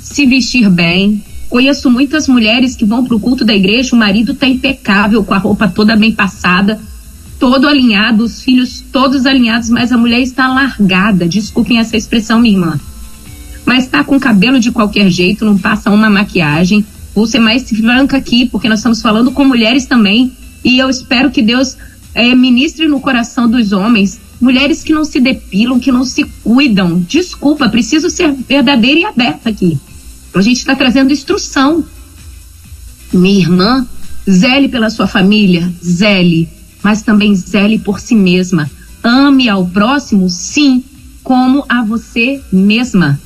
se 0.01 0.27
vestir 0.27 0.69
bem. 0.71 1.25
Conheço 1.53 1.91
muitas 1.91 2.27
mulheres 2.29 2.75
que 2.75 2.83
vão 2.83 3.05
para 3.05 3.15
o 3.15 3.21
culto 3.21 3.45
da 3.45 3.55
igreja, 3.55 3.95
o 3.95 3.99
marido 3.99 4.33
está 4.33 4.49
impecável, 4.49 5.23
com 5.23 5.35
a 5.35 5.37
roupa 5.37 5.69
toda 5.69 5.95
bem 5.95 6.11
passada, 6.11 6.81
todo 7.38 7.69
alinhado, 7.69 8.25
os 8.25 8.43
filhos 8.43 8.83
todos 8.91 9.27
alinhados, 9.27 9.69
mas 9.69 9.93
a 9.93 9.99
mulher 9.99 10.23
está 10.23 10.49
largada. 10.49 11.29
Desculpem 11.29 11.79
essa 11.79 11.95
expressão, 11.95 12.41
minha 12.41 12.55
irmã. 12.55 12.81
Mas 13.67 13.85
está 13.85 14.03
com 14.03 14.19
cabelo 14.19 14.59
de 14.59 14.73
qualquer 14.73 15.11
jeito, 15.11 15.45
não 15.45 15.59
passa 15.59 15.91
uma 15.91 16.09
maquiagem. 16.09 16.87
Vou 17.15 17.27
ser 17.27 17.38
mais 17.38 17.69
franca 17.69 18.17
aqui, 18.17 18.47
porque 18.47 18.67
nós 18.67 18.79
estamos 18.79 19.03
falando 19.03 19.31
com 19.31 19.45
mulheres 19.45 19.85
também. 19.85 20.33
E 20.65 20.79
eu 20.79 20.88
espero 20.88 21.31
que 21.31 21.43
Deus 21.43 21.77
é, 22.15 22.35
ministre 22.35 22.88
no 22.88 22.99
coração 22.99 23.47
dos 23.47 23.73
homens. 23.73 24.19
Mulheres 24.41 24.83
que 24.83 24.95
não 24.95 25.05
se 25.05 25.21
depilam, 25.21 25.79
que 25.79 25.93
não 25.93 26.07
se 26.07 26.25
cuidam. 26.43 26.99
Desculpa, 27.01 27.69
preciso 27.69 28.09
ser 28.09 28.33
verdadeira 28.33 29.01
e 29.01 29.05
aberta 29.05 29.51
aqui. 29.51 29.79
A 30.35 30.40
gente 30.40 30.59
está 30.59 30.75
trazendo 30.75 31.12
instrução. 31.12 31.85
Minha 33.12 33.40
irmã, 33.40 33.87
zele 34.29 34.68
pela 34.68 34.90
sua 34.90 35.07
família, 35.07 35.71
zele 35.85 36.49
mas 36.83 37.03
também 37.03 37.35
zele 37.35 37.79
por 37.79 38.01
si 38.01 38.14
mesma. 38.14 38.71
Ame 39.03 39.49
ao 39.49 39.66
próximo, 39.66 40.29
sim, 40.29 40.83
como 41.23 41.64
a 41.68 41.83
você 41.85 42.42
mesma. 42.53 43.21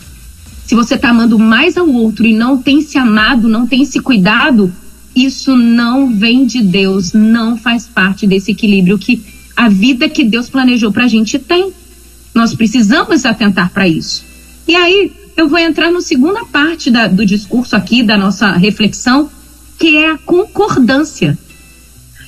Se 0.67 0.75
você 0.75 0.95
está 0.97 1.11
amando 1.11 1.39
mais 1.39 1.77
ao 1.77 1.89
outro 1.89 2.27
e 2.27 2.35
não 2.35 2.59
tem 2.59 2.83
se 2.83 2.99
amado, 2.99 3.49
não 3.49 3.67
tem 3.67 3.85
se 3.85 4.01
cuidado, 4.01 4.73
isso 5.15 5.57
não 5.57 6.13
vem 6.13 6.45
de 6.45 6.61
Deus, 6.61 7.13
não 7.13 7.57
faz 7.57 7.87
parte 7.87 8.27
desse 8.27 8.51
equilíbrio 8.51 8.99
que 8.99 9.23
a 9.57 9.69
vida 9.69 10.09
que 10.09 10.25
Deus 10.25 10.51
planejou 10.51 10.93
para 10.93 11.05
a 11.05 11.09
gente 11.09 11.39
tem. 11.39 11.73
Nós 12.35 12.55
precisamos 12.55 13.25
atentar 13.25 13.71
para 13.71 13.89
isso. 13.89 14.25
E 14.69 14.75
aí, 14.75 15.11
eu 15.37 15.49
vou 15.49 15.59
entrar 15.59 15.91
na 15.91 16.01
segunda 16.01 16.45
parte 16.47 16.91
da, 16.91 17.07
do 17.07 17.25
discurso 17.27 17.77
aqui, 17.77 18.03
da 18.03 18.17
nossa 18.17 18.53
reflexão, 18.53 19.31
que 19.79 19.97
é 19.97 20.11
a 20.11 20.19
concordância. 20.19 21.39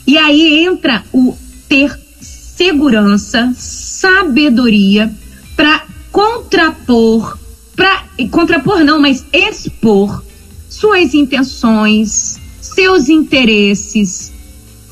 E 0.06 0.18
aí 0.18 0.64
entra 0.64 1.02
o 1.12 1.36
ter 1.68 1.98
segurança, 2.20 3.52
sabedoria 3.56 5.12
para 5.56 5.84
contrapor, 6.12 7.38
para 7.74 8.04
contrapor 8.30 8.84
não, 8.84 9.00
mas 9.00 9.24
expor 9.32 10.22
suas 10.68 11.14
intenções, 11.14 12.38
seus 12.60 13.08
interesses, 13.08 14.32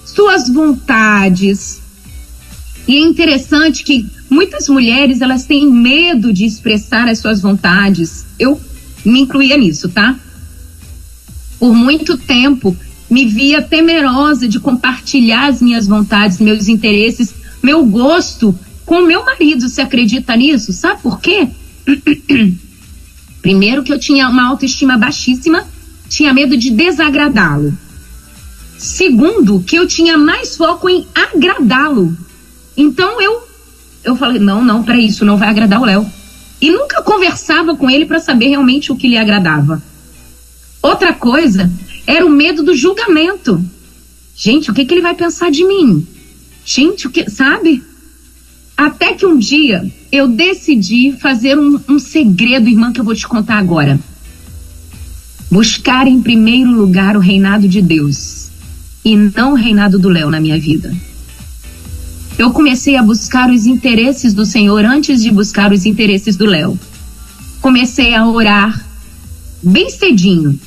suas 0.04 0.48
vontades. 0.48 1.80
E 2.88 2.96
é 2.96 3.00
interessante 3.00 3.84
que 3.84 4.06
muitas 4.28 4.68
mulheres 4.68 5.20
elas 5.20 5.44
têm 5.44 5.70
medo 5.70 6.32
de 6.32 6.44
expressar 6.44 7.08
as 7.08 7.18
suas 7.18 7.40
vontades. 7.40 8.26
Eu 8.38 8.60
me 9.04 9.20
incluía 9.20 9.56
nisso, 9.56 9.88
tá? 9.88 10.18
Por 11.58 11.74
muito 11.74 12.18
tempo 12.18 12.76
me 13.08 13.24
via 13.26 13.62
temerosa 13.62 14.48
de 14.48 14.58
compartilhar 14.58 15.48
as 15.48 15.62
minhas 15.62 15.86
vontades, 15.86 16.38
meus 16.38 16.68
interesses, 16.68 17.32
meu 17.62 17.84
gosto 17.86 18.58
com 18.84 19.02
meu 19.02 19.24
marido. 19.24 19.68
Você 19.68 19.80
acredita 19.80 20.36
nisso? 20.36 20.72
Sabe 20.72 21.02
por 21.02 21.20
quê? 21.20 21.48
Primeiro 23.40 23.84
que 23.84 23.92
eu 23.92 23.98
tinha 23.98 24.28
uma 24.28 24.48
autoestima 24.48 24.98
baixíssima, 24.98 25.64
tinha 26.08 26.32
medo 26.32 26.56
de 26.56 26.70
desagradá-lo. 26.70 27.76
Segundo, 28.76 29.60
que 29.60 29.76
eu 29.76 29.86
tinha 29.86 30.18
mais 30.18 30.56
foco 30.56 30.88
em 30.88 31.06
agradá-lo. 31.14 32.16
Então 32.76 33.20
eu 33.20 33.45
eu 34.06 34.16
falei: 34.16 34.38
"Não, 34.40 34.64
não, 34.64 34.82
para 34.82 34.98
isso 34.98 35.24
não 35.24 35.36
vai 35.36 35.48
agradar 35.48 35.80
o 35.80 35.84
Léo". 35.84 36.06
E 36.60 36.70
nunca 36.70 37.02
conversava 37.02 37.76
com 37.76 37.90
ele 37.90 38.06
para 38.06 38.18
saber 38.18 38.48
realmente 38.48 38.90
o 38.90 38.96
que 38.96 39.08
lhe 39.08 39.18
agradava. 39.18 39.82
Outra 40.80 41.12
coisa 41.12 41.70
era 42.06 42.24
o 42.24 42.30
medo 42.30 42.62
do 42.62 42.74
julgamento. 42.74 43.62
Gente, 44.34 44.70
o 44.70 44.74
que, 44.74 44.84
que 44.84 44.94
ele 44.94 45.02
vai 45.02 45.14
pensar 45.14 45.50
de 45.50 45.66
mim? 45.66 46.06
Gente, 46.64 47.06
o 47.06 47.10
que, 47.10 47.28
sabe? 47.30 47.82
Até 48.76 49.14
que 49.14 49.26
um 49.26 49.38
dia 49.38 49.90
eu 50.12 50.28
decidi 50.28 51.12
fazer 51.12 51.58
um, 51.58 51.80
um 51.88 51.98
segredo, 51.98 52.68
irmã, 52.68 52.92
que 52.92 53.00
eu 53.00 53.04
vou 53.04 53.14
te 53.14 53.26
contar 53.26 53.58
agora. 53.58 53.98
Buscar 55.50 56.06
em 56.06 56.20
primeiro 56.20 56.70
lugar 56.70 57.16
o 57.16 57.20
reinado 57.20 57.68
de 57.68 57.80
Deus 57.80 58.50
e 59.04 59.16
não 59.16 59.52
o 59.52 59.54
reinado 59.54 59.98
do 59.98 60.08
Léo 60.08 60.30
na 60.30 60.40
minha 60.40 60.58
vida. 60.58 60.94
Eu 62.38 62.50
comecei 62.50 62.96
a 62.96 63.02
buscar 63.02 63.50
os 63.50 63.64
interesses 63.66 64.34
do 64.34 64.44
Senhor 64.44 64.84
antes 64.84 65.22
de 65.22 65.30
buscar 65.30 65.72
os 65.72 65.86
interesses 65.86 66.36
do 66.36 66.44
Léo. 66.44 66.78
Comecei 67.62 68.14
a 68.14 68.28
orar 68.28 68.84
bem 69.62 69.88
cedinho. 69.88 70.58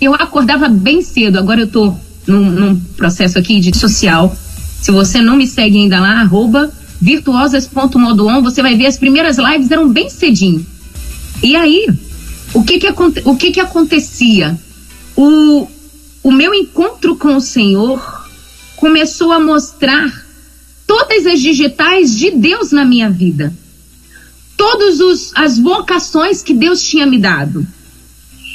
Eu 0.00 0.14
acordava 0.14 0.68
bem 0.68 1.00
cedo, 1.00 1.38
agora 1.38 1.60
eu 1.60 1.68
tô 1.68 1.94
num, 2.26 2.50
num 2.50 2.80
processo 2.96 3.38
aqui 3.38 3.60
de 3.60 3.76
social. 3.76 4.36
Se 4.80 4.90
você 4.90 5.20
não 5.20 5.36
me 5.36 5.46
segue 5.46 5.78
ainda 5.78 6.00
lá, 6.00 6.20
arroba 6.20 6.72
virtuosas.modoon, 7.00 8.42
você 8.42 8.62
vai 8.62 8.76
ver 8.76 8.86
as 8.86 8.98
primeiras 8.98 9.38
lives 9.38 9.70
eram 9.70 9.88
bem 9.88 10.08
cedinho. 10.08 10.66
E 11.40 11.54
aí, 11.54 11.88
o 12.52 12.64
que 12.64 12.78
que, 12.78 12.88
o 13.24 13.36
que, 13.36 13.50
que 13.52 13.60
acontecia? 13.60 14.58
O, 15.16 15.68
o 16.22 16.32
meu 16.32 16.52
encontro 16.52 17.16
com 17.16 17.36
o 17.36 17.40
Senhor 17.40 18.28
começou 18.76 19.32
a 19.32 19.40
mostrar 19.40 20.21
todas 20.92 21.26
as 21.26 21.40
digitais 21.40 22.14
de 22.14 22.30
Deus 22.30 22.70
na 22.70 22.84
minha 22.84 23.08
vida. 23.08 23.50
Todas 24.58 25.32
as 25.34 25.58
vocações 25.58 26.42
que 26.42 26.52
Deus 26.52 26.82
tinha 26.82 27.06
me 27.06 27.18
dado. 27.18 27.66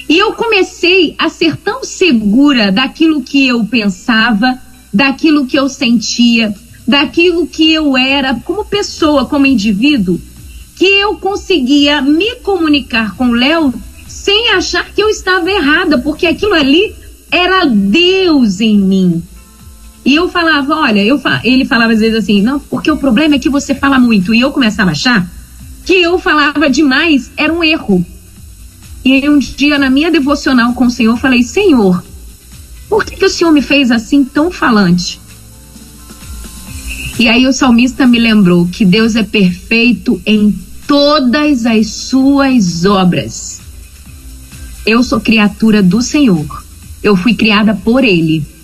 E 0.08 0.20
eu 0.20 0.34
comecei 0.34 1.16
a 1.18 1.30
ser 1.30 1.58
tão 1.58 1.84
segura 1.84 2.72
daquilo 2.72 3.24
que 3.24 3.48
eu 3.48 3.66
pensava, 3.66 4.62
daquilo 4.94 5.48
que 5.48 5.58
eu 5.58 5.68
sentia, 5.68 6.54
daquilo 6.88 7.48
que 7.48 7.74
eu 7.74 7.98
era 7.98 8.36
como 8.46 8.64
pessoa, 8.64 9.26
como 9.26 9.48
indivíduo, 9.48 10.22
que 10.76 10.86
eu 10.86 11.16
conseguia 11.16 12.04
me 12.04 12.36
comunicar 12.36 13.16
com 13.16 13.30
o 13.30 13.36
Léo 13.36 13.74
sem 14.08 14.52
achar 14.52 14.94
que 14.94 15.02
eu 15.02 15.10
estava 15.10 15.50
errada, 15.50 15.98
porque 15.98 16.28
aquilo 16.28 16.54
ali 16.54 16.94
era 17.32 17.66
Deus 17.66 18.62
em 18.62 18.78
mim. 18.78 19.24
E 20.08 20.16
eu 20.16 20.30
falava, 20.30 20.74
olha, 20.74 21.04
eu 21.04 21.20
fa 21.20 21.42
ele 21.44 21.66
falava 21.66 21.92
às 21.92 22.00
vezes 22.00 22.16
assim, 22.16 22.42
não, 22.42 22.62
porque 22.62 22.90
o 22.90 22.96
problema 22.96 23.36
é 23.36 23.40
que 23.40 23.50
você 23.50 23.76
fala 23.76 24.00
muito. 24.00 24.34
E 24.34 24.40
eu 24.40 24.54
começava 24.54 24.92
a 24.92 24.94
achar 24.94 25.30
que 25.84 25.96
eu 25.96 26.18
falava 26.18 26.70
demais, 26.70 27.30
era 27.36 27.52
um 27.52 27.62
erro. 27.62 28.06
E 29.04 29.12
aí 29.12 29.28
um 29.28 29.38
dia 29.38 29.78
na 29.78 29.90
minha 29.90 30.10
devocional 30.10 30.72
com 30.72 30.86
o 30.86 30.90
Senhor, 30.90 31.12
eu 31.12 31.18
falei, 31.18 31.44
Senhor, 31.44 32.02
por 32.88 33.04
que, 33.04 33.18
que 33.18 33.26
o 33.26 33.30
Senhor 33.30 33.52
me 33.52 33.62
fez 33.62 33.92
assim 33.92 34.24
tão 34.24 34.50
falante? 34.50 35.20
E 37.20 37.28
aí 37.28 37.46
o 37.46 37.52
salmista 37.52 38.08
me 38.08 38.18
lembrou 38.18 38.66
que 38.66 38.86
Deus 38.86 39.14
é 39.18 39.24
perfeito 39.24 40.22
em 40.26 40.58
todas 40.88 41.66
as 41.66 41.86
suas 41.88 42.86
obras. 42.86 43.60
Eu 44.86 45.04
sou 45.04 45.20
criatura 45.20 45.84
do 45.84 46.02
Senhor. 46.02 46.64
Eu 47.04 47.18
fui 47.18 47.34
criada 47.34 47.76
por 47.76 48.06
Ele. 48.06 48.56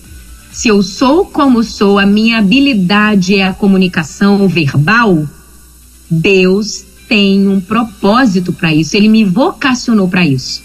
Se 0.54 0.68
eu 0.68 0.82
sou 0.82 1.26
como 1.26 1.62
sou, 1.62 1.98
a 1.98 2.06
minha 2.06 2.38
habilidade 2.38 3.34
é 3.34 3.46
a 3.46 3.52
comunicação 3.52 4.48
verbal. 4.48 5.28
Deus 6.10 6.84
tem 7.08 7.46
um 7.46 7.60
propósito 7.60 8.52
para 8.52 8.72
isso. 8.72 8.96
Ele 8.96 9.08
me 9.08 9.24
vocacionou 9.24 10.08
para 10.08 10.26
isso. 10.26 10.62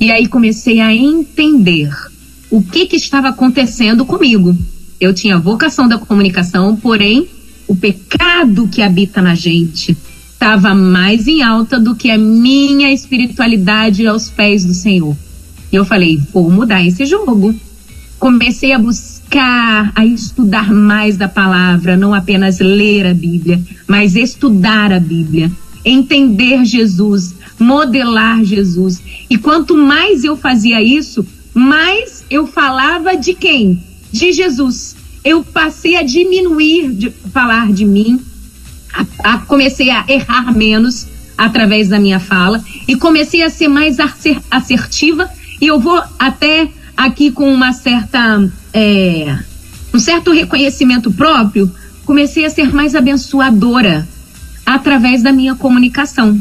E 0.00 0.10
aí 0.10 0.26
comecei 0.26 0.80
a 0.80 0.92
entender 0.92 1.90
o 2.50 2.62
que, 2.62 2.86
que 2.86 2.96
estava 2.96 3.28
acontecendo 3.28 4.04
comigo 4.04 4.56
eu 5.00 5.12
tinha 5.12 5.38
vocação 5.38 5.88
da 5.88 5.98
comunicação, 5.98 6.76
porém 6.76 7.28
o 7.66 7.74
pecado 7.74 8.68
que 8.68 8.82
habita 8.82 9.20
na 9.20 9.34
gente 9.34 9.96
estava 10.32 10.74
mais 10.74 11.26
em 11.26 11.42
alta 11.42 11.78
do 11.78 11.94
que 11.94 12.10
a 12.10 12.18
minha 12.18 12.92
espiritualidade 12.92 14.06
aos 14.06 14.28
pés 14.30 14.64
do 14.64 14.74
Senhor. 14.74 15.16
E 15.72 15.76
eu 15.76 15.84
falei, 15.84 16.20
vou 16.32 16.50
mudar 16.50 16.84
esse 16.84 17.04
jogo. 17.06 17.54
Comecei 18.24 18.72
a 18.72 18.78
buscar, 18.78 19.92
a 19.94 20.06
estudar 20.06 20.72
mais 20.72 21.18
da 21.18 21.28
palavra, 21.28 21.94
não 21.94 22.14
apenas 22.14 22.58
ler 22.58 23.06
a 23.06 23.12
Bíblia, 23.12 23.60
mas 23.86 24.16
estudar 24.16 24.90
a 24.94 24.98
Bíblia, 24.98 25.52
entender 25.84 26.64
Jesus, 26.64 27.34
modelar 27.58 28.42
Jesus. 28.42 29.02
E 29.28 29.36
quanto 29.36 29.76
mais 29.76 30.24
eu 30.24 30.38
fazia 30.38 30.82
isso, 30.82 31.26
mais 31.52 32.24
eu 32.30 32.46
falava 32.46 33.14
de 33.14 33.34
quem? 33.34 33.82
de 34.10 34.32
Jesus. 34.32 34.96
Eu 35.22 35.42
passei 35.42 35.94
a 35.96 36.02
diminuir 36.02 36.92
de 36.92 37.10
falar 37.10 37.72
de 37.72 37.84
mim, 37.84 38.20
a, 38.94 39.34
a, 39.34 39.38
comecei 39.38 39.90
a 39.90 40.04
errar 40.08 40.50
menos 40.56 41.06
através 41.36 41.90
da 41.90 41.98
minha 41.98 42.20
fala 42.20 42.64
e 42.86 42.94
comecei 42.94 43.42
a 43.42 43.50
ser 43.50 43.66
mais 43.66 43.98
assertiva 44.50 45.28
e 45.60 45.66
eu 45.66 45.78
vou 45.78 46.00
até 46.18 46.70
aqui 46.96 47.30
com 47.30 47.52
uma 47.52 47.72
certa 47.72 48.48
é, 48.72 49.38
um 49.92 49.98
certo 49.98 50.32
reconhecimento 50.32 51.12
próprio 51.12 51.70
comecei 52.04 52.44
a 52.44 52.50
ser 52.50 52.74
mais 52.74 52.94
abençoadora 52.94 54.06
através 54.64 55.22
da 55.22 55.32
minha 55.32 55.54
comunicação 55.54 56.40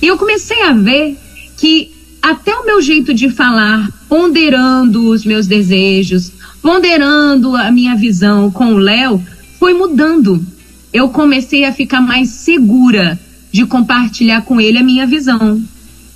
e 0.00 0.06
eu 0.06 0.16
comecei 0.16 0.62
a 0.62 0.72
ver 0.72 1.18
que 1.56 1.90
até 2.22 2.54
o 2.54 2.66
meu 2.66 2.82
jeito 2.82 3.14
de 3.14 3.30
falar 3.30 3.90
ponderando 4.08 5.10
os 5.10 5.24
meus 5.24 5.46
desejos 5.46 6.32
ponderando 6.66 7.54
a 7.54 7.70
minha 7.70 7.94
visão 7.94 8.50
com 8.50 8.74
o 8.74 8.78
Léo, 8.78 9.24
foi 9.56 9.72
mudando. 9.72 10.44
Eu 10.92 11.10
comecei 11.10 11.64
a 11.64 11.72
ficar 11.72 12.00
mais 12.00 12.28
segura 12.30 13.16
de 13.52 13.64
compartilhar 13.64 14.42
com 14.42 14.60
ele 14.60 14.78
a 14.78 14.82
minha 14.82 15.06
visão. 15.06 15.62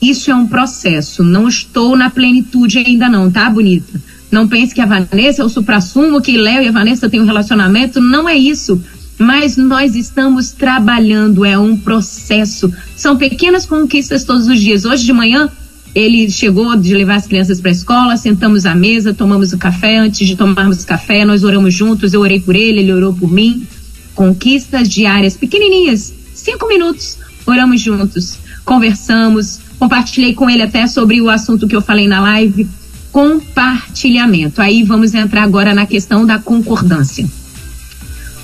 Isso 0.00 0.30
é 0.30 0.34
um 0.34 0.46
processo. 0.46 1.22
Não 1.22 1.48
estou 1.48 1.96
na 1.96 2.08
plenitude 2.08 2.78
ainda 2.78 3.08
não, 3.08 3.30
tá, 3.30 3.50
bonita? 3.50 4.00
Não 4.30 4.46
pense 4.46 4.74
que 4.74 4.80
a 4.80 4.86
Vanessa 4.86 5.42
é 5.42 5.44
o 5.44 5.48
supra-sumo, 5.48 6.20
que 6.22 6.38
Léo 6.38 6.62
e 6.62 6.68
a 6.68 6.72
Vanessa 6.72 7.10
têm 7.10 7.20
um 7.20 7.26
relacionamento. 7.26 8.00
Não 8.00 8.28
é 8.28 8.36
isso. 8.36 8.80
Mas 9.18 9.56
nós 9.56 9.94
estamos 9.94 10.52
trabalhando, 10.52 11.44
é 11.44 11.58
um 11.58 11.76
processo. 11.76 12.72
São 12.96 13.16
pequenas 13.16 13.66
conquistas 13.66 14.24
todos 14.24 14.46
os 14.46 14.58
dias. 14.58 14.84
Hoje 14.84 15.04
de 15.04 15.12
manhã 15.12 15.50
ele 15.94 16.30
chegou 16.30 16.76
de 16.76 16.94
levar 16.94 17.16
as 17.16 17.26
crianças 17.26 17.60
para 17.60 17.70
a 17.70 17.72
escola, 17.72 18.16
sentamos 18.16 18.64
à 18.64 18.74
mesa, 18.74 19.12
tomamos 19.12 19.52
o 19.52 19.58
café. 19.58 19.98
Antes 19.98 20.26
de 20.26 20.36
tomarmos 20.36 20.82
o 20.82 20.86
café, 20.86 21.24
nós 21.24 21.42
oramos 21.42 21.74
juntos. 21.74 22.14
Eu 22.14 22.20
orei 22.20 22.40
por 22.40 22.54
ele, 22.54 22.80
ele 22.80 22.92
orou 22.92 23.12
por 23.12 23.30
mim. 23.30 23.66
Conquistas 24.14 24.88
diárias, 24.88 25.36
pequenininhas, 25.36 26.14
cinco 26.32 26.68
minutos. 26.68 27.18
Oramos 27.44 27.80
juntos, 27.80 28.38
conversamos. 28.64 29.58
Compartilhei 29.81 30.35
com 30.35 30.51
ele 30.51 30.62
até 30.62 30.87
sobre 30.87 31.23
o 31.23 31.31
assunto 31.31 31.66
que 31.66 31.75
eu 31.75 31.81
falei 31.81 32.07
na 32.07 32.21
live. 32.21 32.69
Compartilhamento. 33.11 34.61
Aí 34.61 34.83
vamos 34.83 35.14
entrar 35.14 35.43
agora 35.43 35.74
na 35.74 35.87
questão 35.87 36.26
da 36.26 36.39
concordância. 36.39 37.26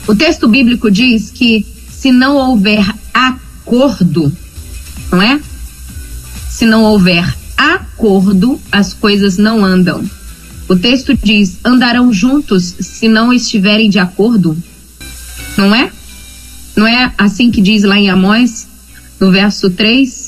O 0.08 0.14
texto 0.16 0.48
bíblico 0.48 0.90
diz 0.90 1.30
que 1.30 1.66
se 1.90 2.10
não 2.10 2.36
houver 2.36 2.82
acordo, 3.12 4.32
não 5.12 5.20
é? 5.20 5.38
Se 6.48 6.64
não 6.64 6.82
houver 6.84 7.36
acordo, 7.54 8.58
as 8.72 8.94
coisas 8.94 9.36
não 9.36 9.62
andam. 9.62 10.02
O 10.66 10.74
texto 10.74 11.14
diz: 11.14 11.58
andarão 11.62 12.10
juntos 12.14 12.76
se 12.80 13.08
não 13.08 13.30
estiverem 13.30 13.90
de 13.90 13.98
acordo. 13.98 14.56
Não 15.58 15.74
é? 15.74 15.92
Não 16.74 16.86
é 16.86 17.12
assim 17.18 17.50
que 17.50 17.60
diz 17.60 17.82
lá 17.82 17.98
em 17.98 18.08
Amós? 18.08 18.66
no 19.20 19.30
verso 19.30 19.70
3, 19.70 20.25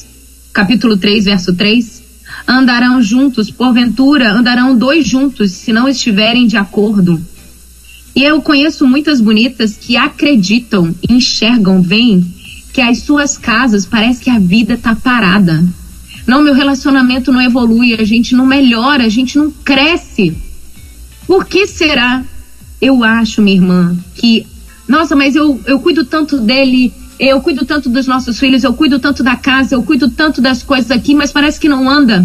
capítulo 0.58 0.96
3, 0.96 1.26
verso 1.26 1.54
3, 1.54 2.02
andarão 2.48 3.00
juntos, 3.00 3.48
porventura 3.48 4.32
andarão 4.32 4.76
dois 4.76 5.06
juntos, 5.06 5.52
se 5.52 5.72
não 5.72 5.88
estiverem 5.88 6.48
de 6.48 6.56
acordo. 6.56 7.24
E 8.12 8.24
eu 8.24 8.42
conheço 8.42 8.84
muitas 8.84 9.20
bonitas 9.20 9.76
que 9.80 9.96
acreditam, 9.96 10.92
enxergam, 11.08 11.80
veem 11.80 12.26
que 12.72 12.80
as 12.80 12.98
suas 12.98 13.38
casas 13.38 13.86
parece 13.86 14.20
que 14.20 14.30
a 14.30 14.40
vida 14.40 14.74
está 14.74 14.96
parada. 14.96 15.64
Não, 16.26 16.42
meu 16.42 16.54
relacionamento 16.54 17.30
não 17.30 17.40
evolui, 17.40 17.94
a 17.94 18.02
gente 18.02 18.34
não 18.34 18.44
melhora, 18.44 19.04
a 19.04 19.08
gente 19.08 19.38
não 19.38 19.52
cresce. 19.52 20.36
Por 21.24 21.46
que 21.46 21.68
será? 21.68 22.24
Eu 22.82 23.04
acho, 23.04 23.40
minha 23.40 23.58
irmã, 23.58 23.96
que, 24.16 24.44
nossa, 24.88 25.14
mas 25.14 25.36
eu, 25.36 25.60
eu 25.66 25.78
cuido 25.78 26.04
tanto 26.04 26.36
dele, 26.40 26.92
eu 27.18 27.40
cuido 27.40 27.64
tanto 27.66 27.88
dos 27.88 28.06
nossos 28.06 28.38
filhos, 28.38 28.62
eu 28.62 28.72
cuido 28.72 28.98
tanto 28.98 29.22
da 29.22 29.36
casa, 29.36 29.74
eu 29.74 29.82
cuido 29.82 30.08
tanto 30.08 30.40
das 30.40 30.62
coisas 30.62 30.90
aqui, 30.90 31.14
mas 31.14 31.32
parece 31.32 31.58
que 31.58 31.68
não 31.68 31.88
anda. 31.88 32.24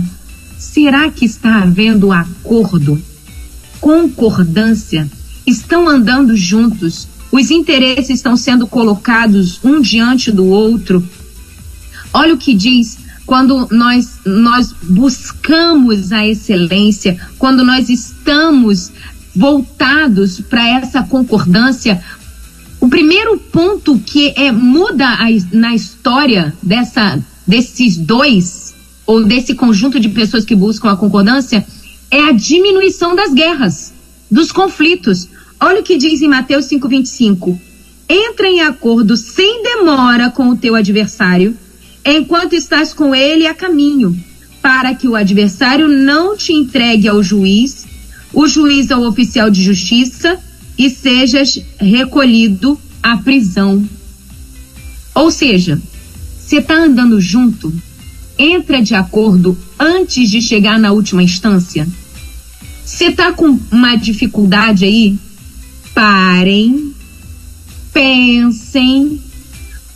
Será 0.58 1.10
que 1.10 1.26
está 1.26 1.64
havendo 1.64 2.12
acordo? 2.12 3.02
Concordância? 3.82 5.10
Estão 5.46 5.90
andando 5.90 6.36
juntos? 6.36 7.08
Os 7.32 7.50
interesses 7.50 8.18
estão 8.18 8.38
sendo 8.38 8.68
colocados 8.68 9.60
um 9.64 9.82
diante 9.82 10.32
do 10.32 10.46
outro? 10.46 11.04
Olha 12.14 12.36
o 12.36 12.38
que 12.38 12.54
diz 12.54 12.98
quando 13.26 13.68
nós, 13.72 14.20
nós 14.26 14.76
buscamos 14.84 16.12
a 16.12 16.28
excelência, 16.28 17.18
quando 17.40 17.64
nós 17.64 17.90
estamos 17.90 18.92
voltados 19.36 20.40
para 20.42 20.68
essa 20.68 21.02
concordância, 21.02 22.04
o 22.84 22.90
primeiro 22.90 23.38
ponto 23.38 23.98
que 23.98 24.34
é 24.36 24.52
muda 24.52 25.08
a, 25.08 25.28
na 25.54 25.74
história 25.74 26.54
dessa, 26.62 27.18
desses 27.48 27.96
dois, 27.96 28.76
ou 29.06 29.24
desse 29.24 29.56
conjunto 29.56 30.02
de 30.02 30.10
pessoas 30.10 30.44
que 30.44 30.54
buscam 30.54 30.92
a 30.92 30.98
concordância, 30.98 31.66
é 32.12 32.20
a 32.20 32.34
diminuição 32.34 33.16
das 33.16 33.34
guerras, 33.34 33.94
dos 34.30 34.52
conflitos. 34.52 35.30
Olha 35.62 35.80
o 35.80 35.84
que 35.84 35.96
diz 35.96 36.22
em 36.22 36.28
Mateus 36.28 36.66
5,25. 36.66 37.58
Entra 38.10 38.50
em 38.50 38.60
acordo 38.60 39.16
sem 39.16 39.64
demora 39.64 40.30
com 40.30 40.50
o 40.50 40.58
teu 40.58 40.76
adversário, 40.76 41.58
enquanto 42.06 42.52
estás 42.52 42.94
com 42.94 43.16
ele 43.16 43.48
a 43.48 43.54
caminho, 43.54 44.14
para 44.62 44.94
que 44.94 45.08
o 45.08 45.16
adversário 45.16 45.88
não 45.88 46.36
te 46.36 46.52
entregue 46.52 47.08
ao 47.08 47.24
juiz, 47.24 47.86
o 48.34 48.46
juiz 48.46 48.92
ao 48.92 49.04
oficial 49.04 49.50
de 49.50 49.64
justiça 49.64 50.38
e 50.78 50.90
sejas 50.90 51.60
recolhido 51.80 52.80
à 53.02 53.18
prisão. 53.18 53.88
Ou 55.16 55.30
seja, 55.30 55.82
você 56.40 56.58
está 56.58 56.76
andando 56.76 57.20
junto, 57.22 57.74
entra 58.38 58.82
de 58.82 58.96
acordo 58.96 59.58
antes 59.80 60.30
de 60.30 60.42
chegar 60.42 60.80
na 60.80 60.92
última 60.92 61.24
instância. 61.24 61.88
Você 62.84 63.06
está 63.06 63.32
com 63.32 63.58
uma 63.72 63.96
dificuldade 63.96 64.86
aí? 64.86 65.18
Parem, 65.94 66.94
pensem, 67.94 69.22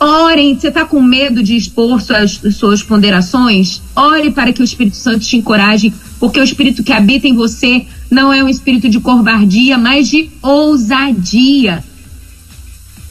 orem. 0.00 0.54
Você 0.58 0.68
está 0.68 0.84
com 0.84 1.02
medo 1.02 1.42
de 1.42 1.56
expor 1.56 2.00
suas, 2.00 2.40
suas 2.54 2.82
ponderações? 2.82 3.82
Ore 3.94 4.30
para 4.30 4.52
que 4.52 4.60
o 4.60 4.64
Espírito 4.64 4.96
Santo 4.96 5.20
te 5.20 5.36
encoraje, 5.36 5.92
porque 6.18 6.40
o 6.40 6.44
Espírito 6.44 6.82
que 6.82 6.92
habita 6.92 7.26
em 7.26 7.34
você 7.34 7.86
não 8.10 8.32
é 8.32 8.42
um 8.42 8.48
espírito 8.48 8.88
de 8.88 9.00
covardia, 9.00 9.76
mas 9.76 10.08
de 10.08 10.30
ousadia. 10.40 11.84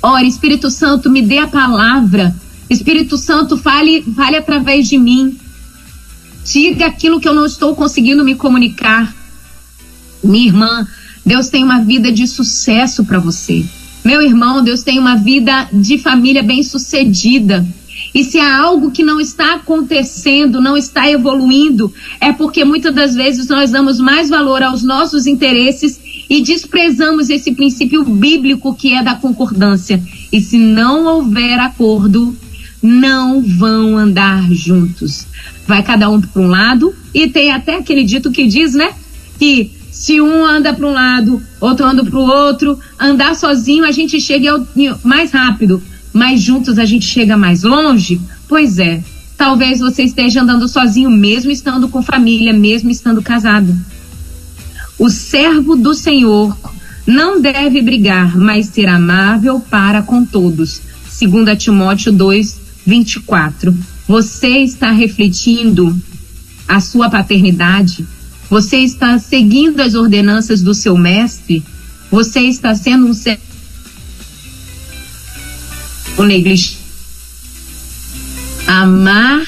Ora, 0.02 0.26
Espírito 0.26 0.70
Santo, 0.70 1.10
me 1.10 1.22
dê 1.22 1.40
a 1.40 1.48
palavra. 1.48 2.36
Espírito 2.70 3.18
Santo, 3.18 3.58
fale, 3.58 4.02
fale 4.16 4.38
através 4.38 4.88
de 4.88 4.98
mim. 4.98 5.38
Diga 6.44 6.88
aquilo 6.88 7.20
que 7.20 7.28
eu 7.28 7.34
não 7.34 7.46
estou 7.46 7.76
conseguindo 7.76 8.24
me 8.24 8.36
comunicar. 8.36 9.14
Minha 10.24 10.48
irmã, 10.48 10.88
Deus 11.26 11.50
tem 11.50 11.64
uma 11.64 11.80
vida 11.80 12.12
de 12.12 12.26
sucesso 12.26 13.04
para 13.06 13.20
você. 13.20 13.66
Meu 14.08 14.22
irmão, 14.22 14.64
Deus 14.64 14.84
tem 14.84 14.98
uma 14.98 15.18
vida 15.18 15.68
de 15.74 15.98
família 15.98 16.42
bem-sucedida. 16.42 17.68
E 18.16 18.24
se 18.24 18.40
há 18.40 18.58
algo 18.58 18.90
que 18.90 19.04
não 19.04 19.20
está 19.20 19.56
acontecendo, 19.56 20.62
não 20.62 20.78
está 20.78 21.12
evoluindo, 21.12 21.94
é 22.22 22.32
porque 22.32 22.64
muitas 22.64 22.96
das 22.96 23.14
vezes 23.14 23.50
nós 23.50 23.70
damos 23.70 24.00
mais 24.00 24.30
valor 24.30 24.64
aos 24.64 24.82
nossos 24.82 25.28
interesses 25.28 26.00
e 26.30 26.42
desprezamos 26.42 27.30
esse 27.30 27.52
princípio 27.52 28.06
bíblico 28.06 28.74
que 28.74 28.94
é 28.94 29.04
da 29.04 29.16
concordância. 29.16 30.02
E 30.32 30.40
se 30.40 30.58
não 30.58 31.06
houver 31.06 31.60
acordo, 31.60 32.34
não 32.82 33.42
vão 33.42 33.98
andar 33.98 34.50
juntos. 34.54 35.28
Vai 35.68 35.84
cada 35.84 36.10
um 36.10 36.22
para 36.22 36.42
um 36.42 36.48
lado 36.48 36.96
e 37.14 37.28
tem 37.28 37.52
até 37.52 37.76
aquele 37.76 38.06
dito 38.06 38.32
que 38.32 38.48
diz, 38.48 38.74
né, 38.74 38.94
que 39.38 39.70
se 39.98 40.22
um 40.22 40.46
anda 40.46 40.74
para 40.74 40.86
um 40.86 40.94
lado, 40.94 41.42
outro 41.60 41.86
anda 41.86 42.04
para 42.04 42.18
o 42.18 42.28
outro, 42.28 42.80
andar 43.00 43.36
sozinho 43.36 43.84
a 43.84 43.92
gente 43.92 44.20
chega 44.22 44.66
mais 45.04 45.32
rápido 45.32 45.82
mas 46.18 46.42
juntos 46.42 46.80
a 46.80 46.86
gente 46.86 47.06
chega 47.06 47.38
mais 47.38 47.62
longe? 47.62 48.20
Pois 48.48 48.80
é. 48.80 49.04
Talvez 49.38 49.80
você 49.80 50.02
esteja 50.02 50.42
andando 50.42 50.68
sozinho, 50.68 51.12
mesmo 51.12 51.52
estando 51.52 51.88
com 51.88 52.02
família, 52.02 52.52
mesmo 52.52 52.90
estando 52.90 53.22
casado. 53.22 53.76
O 54.98 55.12
servo 55.12 55.76
do 55.76 55.94
Senhor 55.94 56.58
não 57.06 57.40
deve 57.40 57.84
brigar, 57.84 58.36
mas 58.36 58.66
ser 58.66 58.88
amável 58.88 59.60
para 59.60 60.02
com 60.02 60.26
todos. 60.26 60.82
2 61.22 61.56
Timóteo 61.62 62.12
2, 62.12 62.60
24. 62.84 63.78
Você 64.08 64.58
está 64.58 64.90
refletindo 64.90 65.96
a 66.68 66.80
sua 66.80 67.12
paternidade? 67.12 68.08
Você 68.50 68.78
está 68.78 69.20
seguindo 69.20 69.82
as 69.82 69.94
ordenanças 69.94 70.62
do 70.62 70.74
seu 70.74 70.98
mestre? 70.98 71.64
Você 72.10 72.42
está 72.42 72.74
sendo 72.74 73.08
um 73.08 73.14
servo 73.14 73.48
o 76.18 76.24
negligente. 76.24 76.80
Amar 78.66 79.46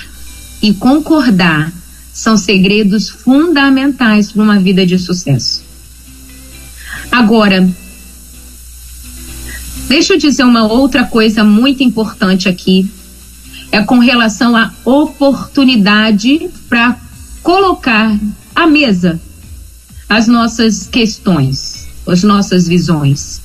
e 0.61 0.73
concordar 0.73 1.73
são 2.13 2.37
segredos 2.37 3.09
fundamentais 3.09 4.31
para 4.31 4.43
uma 4.43 4.59
vida 4.59 4.85
de 4.85 4.97
sucesso. 4.99 5.63
Agora, 7.11 7.67
deixa 9.87 10.13
eu 10.13 10.17
dizer 10.17 10.43
uma 10.43 10.63
outra 10.67 11.03
coisa 11.03 11.43
muito 11.43 11.83
importante 11.83 12.47
aqui. 12.47 12.89
É 13.71 13.81
com 13.81 13.99
relação 13.99 14.55
à 14.55 14.71
oportunidade 14.83 16.49
para 16.67 16.97
colocar 17.41 18.17
à 18.59 18.67
mesa 18.67 19.19
as 20.09 20.27
nossas 20.27 20.87
questões, 20.87 21.87
as 22.05 22.23
nossas 22.23 22.67
visões. 22.67 23.41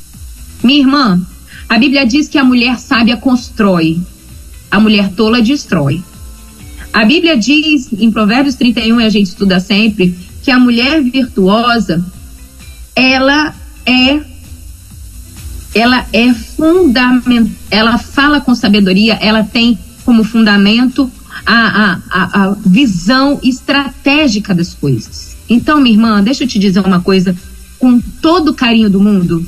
Minha 0.63 0.81
irmã, 0.81 1.27
a 1.69 1.79
Bíblia 1.79 2.07
diz 2.07 2.27
que 2.27 2.39
a 2.39 2.45
mulher 2.45 2.79
sábia 2.79 3.17
constrói, 3.17 4.01
a 4.71 4.81
mulher 4.81 5.13
tola 5.13 5.41
destrói. 5.41 6.03
A 6.93 7.05
Bíblia 7.05 7.37
diz 7.37 7.93
em 7.93 8.11
Provérbios 8.11 8.55
31, 8.57 9.01
e 9.01 9.05
a 9.05 9.09
gente 9.11 9.29
estuda 9.29 9.61
sempre, 9.61 10.17
que 10.43 10.51
a 10.51 10.59
mulher 10.59 11.03
virtuosa, 11.03 12.05
ela 12.97 13.55
é 13.87 14.21
ela 15.75 16.07
é 16.13 16.33
fundamental, 16.33 17.53
ela 17.69 17.99
fala 17.99 18.41
com 18.41 18.55
sabedoria, 18.55 19.15
ela 19.15 19.43
tem 19.43 19.77
como 20.05 20.23
fundamento 20.23 21.11
a, 21.47 22.01
a, 22.11 22.45
a 22.45 22.57
visão 22.67 23.39
estratégica 23.43 24.55
das 24.55 24.75
coisas. 24.75 25.37
Então, 25.49 25.81
minha 25.81 25.95
irmã, 25.95 26.23
deixa 26.23 26.45
eu 26.45 26.49
te 26.49 26.59
dizer 26.59 26.81
uma 26.81 27.01
coisa 27.01 27.37
com 27.79 28.01
todo 28.01 28.51
o 28.51 28.55
carinho 28.55 28.89
do 28.89 29.01
mundo. 29.01 29.45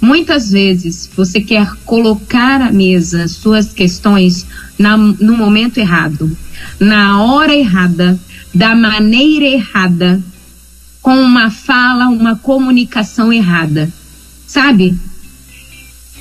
Muitas 0.00 0.50
vezes 0.50 1.10
você 1.14 1.40
quer 1.40 1.70
colocar 1.84 2.62
à 2.62 2.72
mesa 2.72 3.28
suas 3.28 3.72
questões 3.72 4.46
na, 4.78 4.96
no 4.96 5.36
momento 5.36 5.78
errado, 5.78 6.36
na 6.78 7.22
hora 7.22 7.54
errada, 7.54 8.18
da 8.54 8.74
maneira 8.74 9.44
errada, 9.44 10.22
com 11.02 11.16
uma 11.16 11.50
fala, 11.50 12.08
uma 12.08 12.36
comunicação 12.36 13.32
errada. 13.32 13.92
Sabe? 14.46 14.98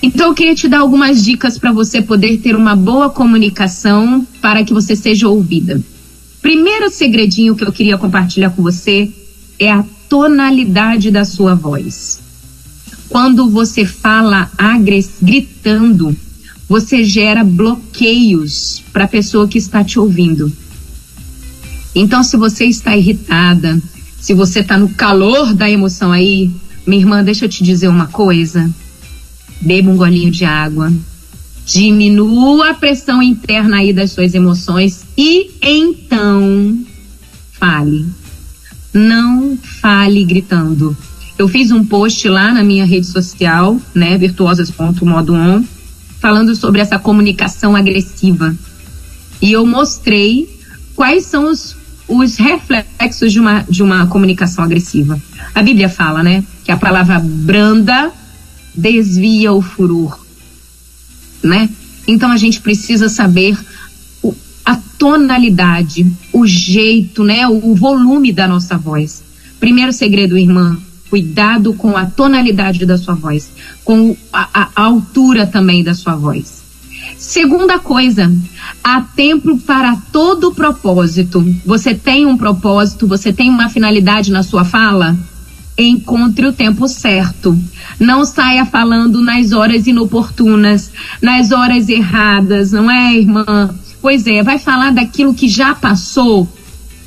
Então 0.01 0.27
eu 0.27 0.33
queria 0.33 0.55
te 0.55 0.67
dar 0.67 0.79
algumas 0.79 1.23
dicas 1.23 1.57
para 1.57 1.71
você 1.71 2.01
poder 2.01 2.37
ter 2.37 2.55
uma 2.55 2.75
boa 2.75 3.09
comunicação 3.09 4.25
para 4.41 4.63
que 4.63 4.73
você 4.73 4.95
seja 4.95 5.27
ouvida. 5.27 5.81
Primeiro 6.41 6.89
segredinho 6.89 7.55
que 7.55 7.63
eu 7.63 7.71
queria 7.71 7.97
compartilhar 7.97 8.51
com 8.51 8.61
você 8.61 9.11
é 9.59 9.71
a 9.71 9.83
tonalidade 10.07 11.11
da 11.11 11.25
sua 11.25 11.53
voz. 11.53 12.19
Quando 13.09 13.49
você 13.49 13.85
fala 13.85 14.49
gritando, 15.21 16.15
você 16.67 17.03
gera 17.03 17.43
bloqueios 17.43 18.83
para 18.93 19.05
a 19.05 19.07
pessoa 19.07 19.47
que 19.47 19.57
está 19.57 19.83
te 19.83 19.99
ouvindo. 19.99 20.51
Então, 21.93 22.23
se 22.23 22.37
você 22.37 22.65
está 22.65 22.95
irritada, 22.95 23.81
se 24.19 24.33
você 24.33 24.59
está 24.59 24.77
no 24.77 24.89
calor 24.89 25.53
da 25.53 25.69
emoção 25.69 26.11
aí, 26.11 26.51
minha 26.85 27.01
irmã, 27.01 27.23
deixa 27.23 27.45
eu 27.45 27.49
te 27.49 27.63
dizer 27.63 27.87
uma 27.87 28.07
coisa. 28.07 28.69
Beba 29.62 29.89
um 29.89 29.97
golinho 29.97 30.32
de 30.32 30.45
água. 30.45 30.91
Diminua 31.66 32.72
a 32.72 32.74
pressão 32.74 33.22
interna 33.22 33.78
aí 33.78 33.93
das 33.93 34.12
suas 34.12 34.34
emoções 34.34 35.03
e 35.18 35.51
então 35.62 36.80
fale. 37.51 38.05
Não 38.93 39.57
fale 39.57 40.24
gritando. 40.24 40.97
Eu 41.38 41.47
fiz 41.47 41.72
um 41.72 41.86
post 41.86 42.28
lá 42.28 42.51
na 42.51 42.64
minha 42.64 42.86
rede 42.86 43.05
social, 43.05 43.80
né, 43.93 44.18
virtuosas.modo 44.18 45.34
falando 46.20 46.53
sobre 46.55 46.82
essa 46.82 46.99
comunicação 46.99 47.76
agressiva. 47.76 48.53
E 49.41 49.51
eu 49.51 49.66
mostrei 49.66 50.49
quais 50.95 51.26
são 51.26 51.49
os, 51.49 51.78
os 52.07 52.36
reflexos 52.36 53.32
de 53.32 53.39
uma, 53.39 53.62
de 53.70 53.82
uma 53.82 54.05
comunicação 54.07 54.64
agressiva. 54.64 55.20
A 55.55 55.62
Bíblia 55.62 55.88
fala, 55.88 56.22
né, 56.22 56.43
que 56.66 56.72
a 56.72 56.78
palavra 56.78 57.20
branda 57.20 58.12
desvia 58.76 59.51
o 59.51 59.61
furor 59.61 60.20
né? 61.43 61.70
Então 62.07 62.32
a 62.32 62.38
gente 62.38 62.61
precisa 62.61 63.09
saber 63.09 63.57
o, 64.22 64.34
a 64.65 64.76
tonalidade, 64.97 66.05
o 66.34 66.45
jeito, 66.45 67.24
né? 67.24 67.47
O, 67.47 67.72
o 67.72 67.76
volume 67.76 68.32
da 68.32 68.47
nossa 68.47 68.78
voz. 68.78 69.24
Primeiro 69.59 69.91
segredo, 69.91 70.38
irmã, 70.38 70.78
cuidado 71.09 71.74
com 71.74 71.97
a 71.97 72.05
tonalidade 72.05 72.86
da 72.86 72.97
sua 72.97 73.15
voz, 73.15 73.51
com 73.84 74.15
a, 74.32 74.47
a, 74.53 74.70
altura 74.76 75.45
também 75.45 75.84
da 75.84 75.93
sua 75.93 76.15
voz. 76.15 76.59
Segunda 77.17 77.80
coisa, 77.80 78.32
há 78.84 79.01
tempo 79.01 79.57
para 79.59 79.97
todo 80.11 80.53
propósito. 80.53 81.43
Você 81.65 81.93
tem 81.93 82.26
um 82.26 82.38
propósito, 82.38 83.07
você 83.07 83.34
tem 83.34 83.49
uma 83.49 83.70
finalidade 83.70 84.32
na 84.32 84.43
sua 84.43 84.63
fala? 84.63 85.17
Encontre 85.82 86.45
o 86.45 86.53
tempo 86.53 86.88
certo. 86.88 87.57
Não 87.99 88.25
saia 88.25 88.65
falando 88.65 89.21
nas 89.21 89.51
horas 89.51 89.88
inoportunas, 89.88 90.91
nas 91.21 91.51
horas 91.51 91.89
erradas, 91.89 92.71
não 92.71 92.89
é, 92.89 93.15
irmã? 93.15 93.69
Pois 94.01 94.25
é, 94.27 94.41
vai 94.41 94.57
falar 94.57 94.91
daquilo 94.91 95.34
que 95.34 95.47
já 95.47 95.75
passou. 95.75 96.47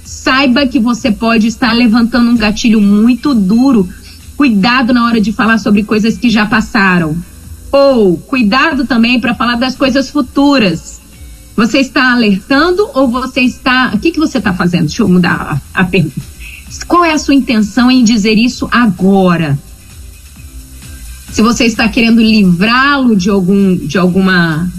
Saiba 0.05 0.67
que 0.67 0.79
você 0.79 1.11
pode 1.11 1.47
estar 1.47 1.73
levantando 1.73 2.31
um 2.31 2.37
gatilho 2.37 2.81
muito 2.81 3.35
duro. 3.35 3.89
Cuidado 4.37 4.93
na 4.93 5.07
hora 5.07 5.21
de 5.21 5.33
falar 5.33 5.59
sobre 5.59 5.83
coisas 5.85 6.19
que 6.19 6.29
já 6.29 6.45
passaram. 6.47 7.17
Ou 7.71 8.19
cuidado 8.19 8.87
também 8.87 9.19
para 9.19 9.35
falar 9.35 9.57
das 9.57 9.75
coisas 9.75 10.11
futuras. 10.11 11.01
Você 11.57 11.79
está 11.79 12.13
alertando 12.13 12.89
ou 12.95 13.09
você 13.09 13.41
está. 13.41 13.93
O 13.95 13.99
que, 13.99 14.11
que 14.11 14.19
você 14.19 14.39
está 14.39 14.53
fazendo? 14.53 14.87
Deixa 14.87 15.03
eu 15.03 15.09
mudar 15.09 15.61
a, 15.75 15.81
a 15.81 15.85
pergunta 15.85 16.32
qual 16.87 17.05
é 17.05 17.13
a 17.13 17.19
sua 17.19 17.35
intenção 17.35 17.91
em 17.91 18.05
dizer 18.05 18.39
isso 18.39 18.69
agora? 18.71 19.59
Se 21.31 21.43
você 21.43 21.65
está 21.65 21.89
querendo 21.89 22.21
livrá-lo 22.21 23.17
de 23.17 23.31
algum 23.31 23.77
de 23.77 23.99
alguma 23.99 24.71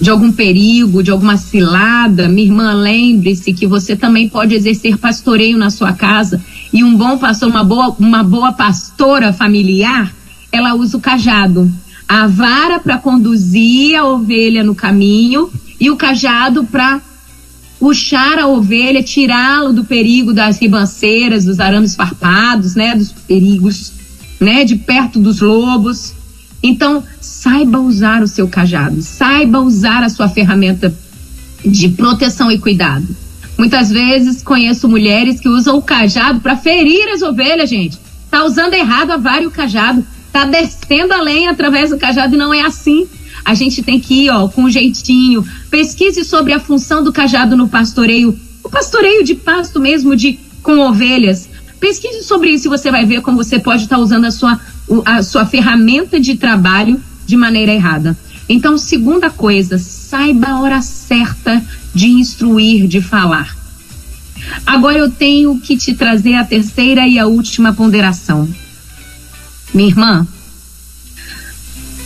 de 0.00 0.10
algum 0.10 0.30
perigo, 0.30 1.02
de 1.02 1.10
alguma 1.10 1.36
cilada, 1.36 2.28
minha 2.28 2.46
irmã, 2.46 2.74
lembre-se 2.74 3.52
que 3.52 3.66
você 3.66 3.96
também 3.96 4.28
pode 4.28 4.54
exercer 4.54 4.98
pastoreio 4.98 5.56
na 5.56 5.70
sua 5.70 5.92
casa 5.92 6.42
e 6.72 6.84
um 6.84 6.94
bom 6.94 7.16
pastor, 7.16 7.48
uma 7.48 7.64
boa, 7.64 7.96
uma 7.98 8.22
boa 8.22 8.52
pastora 8.52 9.32
familiar, 9.32 10.14
ela 10.52 10.74
usa 10.74 10.98
o 10.98 11.00
cajado, 11.00 11.70
a 12.06 12.26
vara 12.26 12.78
para 12.78 12.98
conduzir 12.98 13.96
a 13.96 14.04
ovelha 14.04 14.62
no 14.62 14.74
caminho 14.74 15.50
e 15.80 15.90
o 15.90 15.96
cajado 15.96 16.64
para 16.64 17.00
puxar 17.78 18.38
a 18.38 18.46
ovelha, 18.46 19.02
tirá-lo 19.02 19.72
do 19.72 19.84
perigo 19.84 20.32
das 20.32 20.58
ribanceiras, 20.58 21.44
dos 21.44 21.60
arames 21.60 21.94
farpados, 21.94 22.74
né, 22.74 22.94
dos 22.94 23.12
perigos, 23.12 23.92
né, 24.40 24.64
de 24.64 24.76
perto 24.76 25.18
dos 25.18 25.40
lobos. 25.40 26.14
Então, 26.62 27.04
saiba 27.20 27.78
usar 27.78 28.22
o 28.22 28.26
seu 28.26 28.48
cajado, 28.48 29.02
saiba 29.02 29.60
usar 29.60 30.02
a 30.02 30.08
sua 30.08 30.28
ferramenta 30.28 30.94
de 31.64 31.88
proteção 31.90 32.50
e 32.50 32.58
cuidado. 32.58 33.06
Muitas 33.58 33.90
vezes 33.90 34.42
conheço 34.42 34.88
mulheres 34.88 35.40
que 35.40 35.48
usam 35.48 35.76
o 35.76 35.82
cajado 35.82 36.40
para 36.40 36.56
ferir 36.56 37.08
as 37.08 37.22
ovelhas, 37.22 37.70
gente. 37.70 37.98
Tá 38.30 38.44
usando 38.44 38.74
errado 38.74 39.12
a 39.12 39.16
vara 39.16 39.42
e 39.42 39.46
o 39.46 39.50
cajado, 39.50 40.04
tá 40.32 40.44
descendo 40.44 41.14
a 41.14 41.22
lenha 41.22 41.50
através 41.50 41.90
do 41.90 41.98
cajado 41.98 42.34
e 42.34 42.38
não 42.38 42.52
é 42.52 42.60
assim. 42.60 43.06
A 43.46 43.54
gente 43.54 43.80
tem 43.80 44.00
que 44.00 44.24
ir, 44.24 44.30
ó, 44.30 44.48
com 44.48 44.68
jeitinho. 44.68 45.46
Pesquise 45.70 46.24
sobre 46.24 46.52
a 46.52 46.58
função 46.58 47.04
do 47.04 47.12
cajado 47.12 47.56
no 47.56 47.68
pastoreio, 47.68 48.36
o 48.64 48.68
pastoreio 48.68 49.22
de 49.22 49.36
pasto 49.36 49.78
mesmo, 49.78 50.16
de 50.16 50.36
com 50.64 50.80
ovelhas. 50.80 51.48
Pesquise 51.78 52.24
sobre 52.24 52.50
isso 52.50 52.66
e 52.66 52.68
você 52.68 52.90
vai 52.90 53.06
ver 53.06 53.20
como 53.20 53.36
você 53.36 53.60
pode 53.60 53.84
estar 53.84 53.98
tá 53.98 54.02
usando 54.02 54.24
a 54.24 54.32
sua, 54.32 54.60
a 55.04 55.22
sua 55.22 55.46
ferramenta 55.46 56.18
de 56.18 56.34
trabalho 56.34 57.00
de 57.24 57.36
maneira 57.36 57.72
errada. 57.72 58.18
Então, 58.48 58.76
segunda 58.76 59.30
coisa, 59.30 59.78
saiba 59.78 60.48
a 60.48 60.60
hora 60.60 60.82
certa 60.82 61.64
de 61.94 62.08
instruir, 62.08 62.88
de 62.88 63.00
falar. 63.00 63.56
Agora 64.66 64.98
eu 64.98 65.08
tenho 65.08 65.60
que 65.60 65.76
te 65.76 65.94
trazer 65.94 66.34
a 66.34 66.44
terceira 66.44 67.06
e 67.06 67.16
a 67.16 67.26
última 67.26 67.72
ponderação. 67.72 68.48
Minha 69.72 69.88
irmã, 69.88 70.26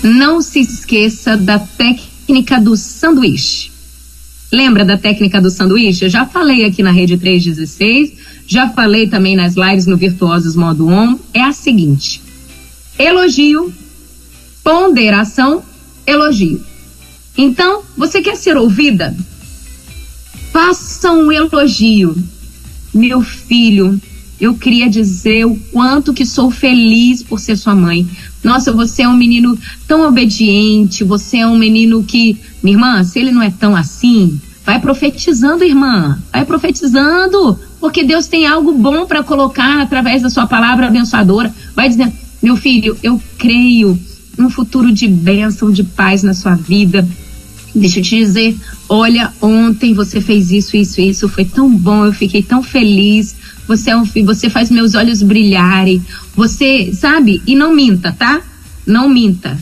não 0.02 0.40
se 0.40 0.60
esqueça 0.60 1.36
da 1.36 1.58
técnica 1.58 2.60
do 2.60 2.76
sanduíche. 2.76 3.70
Lembra 4.52 4.84
da 4.84 4.96
técnica 4.96 5.40
do 5.40 5.50
sanduíche? 5.50 6.04
Eu 6.04 6.10
já 6.10 6.26
falei 6.26 6.64
aqui 6.64 6.82
na 6.82 6.90
Rede 6.90 7.16
316, 7.16 8.12
já 8.46 8.68
falei 8.70 9.06
também 9.06 9.36
nas 9.36 9.54
lives 9.54 9.86
no 9.86 9.96
Virtuosos 9.96 10.56
Modo 10.56 10.88
On. 10.88 11.16
É 11.32 11.42
a 11.42 11.52
seguinte: 11.52 12.20
elogio, 12.98 13.72
ponderação, 14.64 15.62
elogio. 16.06 16.64
Então, 17.36 17.82
você 17.96 18.20
quer 18.20 18.36
ser 18.36 18.56
ouvida? 18.56 19.16
Faça 20.52 21.12
um 21.12 21.30
elogio. 21.30 22.16
Meu 22.92 23.22
filho, 23.22 24.00
eu 24.40 24.54
queria 24.54 24.90
dizer 24.90 25.44
o 25.44 25.54
quanto 25.70 26.12
que 26.12 26.26
sou 26.26 26.50
feliz 26.50 27.22
por 27.22 27.38
ser 27.38 27.56
sua 27.56 27.74
mãe. 27.74 28.08
Nossa, 28.42 28.72
você 28.72 29.02
é 29.02 29.08
um 29.08 29.16
menino 29.16 29.58
tão 29.86 30.06
obediente, 30.08 31.04
você 31.04 31.38
é 31.38 31.46
um 31.46 31.58
menino 31.58 32.02
que, 32.02 32.38
minha 32.62 32.76
irmã, 32.76 33.04
se 33.04 33.18
ele 33.18 33.32
não 33.32 33.42
é 33.42 33.50
tão 33.50 33.76
assim, 33.76 34.40
vai 34.64 34.80
profetizando, 34.80 35.64
irmã, 35.64 36.18
vai 36.32 36.44
profetizando, 36.44 37.58
porque 37.78 38.02
Deus 38.02 38.26
tem 38.26 38.46
algo 38.46 38.72
bom 38.72 39.06
para 39.06 39.22
colocar 39.22 39.80
através 39.80 40.22
da 40.22 40.30
sua 40.30 40.46
palavra 40.46 40.86
abençoadora. 40.86 41.54
Vai 41.74 41.88
dizendo, 41.88 42.12
meu 42.42 42.56
filho, 42.56 42.96
eu 43.02 43.20
creio 43.36 43.98
num 44.38 44.48
futuro 44.48 44.90
de 44.92 45.06
bênção, 45.06 45.70
de 45.70 45.84
paz 45.84 46.22
na 46.22 46.32
sua 46.32 46.54
vida. 46.54 47.06
Deixa 47.74 48.00
eu 48.00 48.02
te 48.02 48.16
dizer, 48.16 48.56
olha, 48.88 49.32
ontem 49.40 49.94
você 49.94 50.20
fez 50.20 50.50
isso, 50.50 50.76
isso, 50.76 51.00
isso, 51.00 51.28
foi 51.28 51.44
tão 51.44 51.70
bom, 51.70 52.06
eu 52.06 52.12
fiquei 52.12 52.42
tão 52.42 52.62
feliz 52.62 53.36
você 53.70 53.90
é 53.90 53.96
um 53.96 54.04
filho, 54.04 54.26
você 54.26 54.50
faz 54.50 54.68
meus 54.68 54.96
olhos 54.96 55.22
brilharem, 55.22 56.02
você, 56.34 56.92
sabe? 56.92 57.40
E 57.46 57.54
não 57.54 57.72
minta, 57.72 58.10
tá? 58.10 58.42
Não 58.84 59.08
minta. 59.08 59.56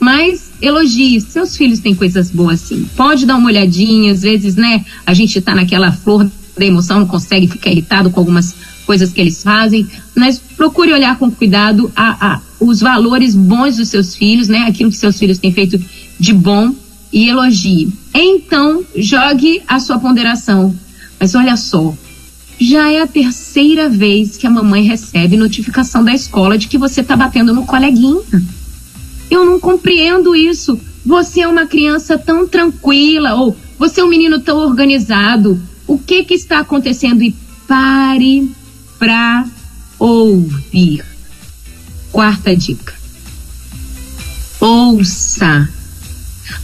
Mas 0.00 0.50
elogie, 0.62 1.20
seus 1.20 1.54
filhos 1.54 1.78
têm 1.80 1.94
coisas 1.94 2.30
boas 2.30 2.58
sim. 2.58 2.88
Pode 2.96 3.26
dar 3.26 3.36
uma 3.36 3.48
olhadinha, 3.48 4.12
às 4.12 4.22
vezes, 4.22 4.56
né? 4.56 4.82
A 5.04 5.12
gente 5.12 5.42
tá 5.42 5.54
naquela 5.54 5.92
flor 5.92 6.30
da 6.56 6.64
emoção, 6.64 7.00
não 7.00 7.06
consegue 7.06 7.46
ficar 7.46 7.70
irritado 7.70 8.08
com 8.08 8.18
algumas 8.18 8.54
coisas 8.86 9.12
que 9.12 9.20
eles 9.20 9.42
fazem, 9.42 9.86
mas 10.16 10.38
procure 10.38 10.90
olhar 10.94 11.18
com 11.18 11.30
cuidado 11.30 11.92
a, 11.94 12.32
a, 12.32 12.40
os 12.58 12.80
valores 12.80 13.34
bons 13.34 13.76
dos 13.76 13.90
seus 13.90 14.14
filhos, 14.14 14.48
né? 14.48 14.60
Aquilo 14.60 14.90
que 14.90 14.96
seus 14.96 15.18
filhos 15.18 15.36
têm 15.36 15.52
feito 15.52 15.78
de 16.18 16.32
bom 16.32 16.74
e 17.12 17.28
elogie. 17.28 17.92
Então, 18.14 18.82
jogue 18.96 19.60
a 19.68 19.78
sua 19.78 19.98
ponderação. 19.98 20.74
Mas 21.20 21.34
olha 21.34 21.58
só, 21.58 21.94
já 22.58 22.90
é 22.90 23.00
a 23.00 23.06
terceira 23.06 23.88
vez 23.88 24.36
que 24.36 24.46
a 24.46 24.50
mamãe 24.50 24.82
recebe 24.82 25.36
notificação 25.36 26.04
da 26.04 26.12
escola 26.12 26.58
de 26.58 26.66
que 26.66 26.76
você 26.76 27.02
está 27.02 27.16
batendo 27.16 27.54
no 27.54 27.64
coleguinha. 27.64 28.42
Eu 29.30 29.44
não 29.44 29.60
compreendo 29.60 30.34
isso. 30.34 30.78
Você 31.06 31.40
é 31.40 31.48
uma 31.48 31.66
criança 31.66 32.18
tão 32.18 32.48
tranquila, 32.48 33.34
ou 33.36 33.56
você 33.78 34.00
é 34.00 34.04
um 34.04 34.08
menino 34.08 34.40
tão 34.40 34.58
organizado. 34.58 35.60
O 35.86 35.98
que 35.98 36.24
que 36.24 36.34
está 36.34 36.58
acontecendo? 36.58 37.22
E 37.22 37.34
pare 37.66 38.50
para 38.98 39.46
ouvir. 39.98 41.04
Quarta 42.10 42.56
dica. 42.56 42.94
Ouça. 44.60 45.68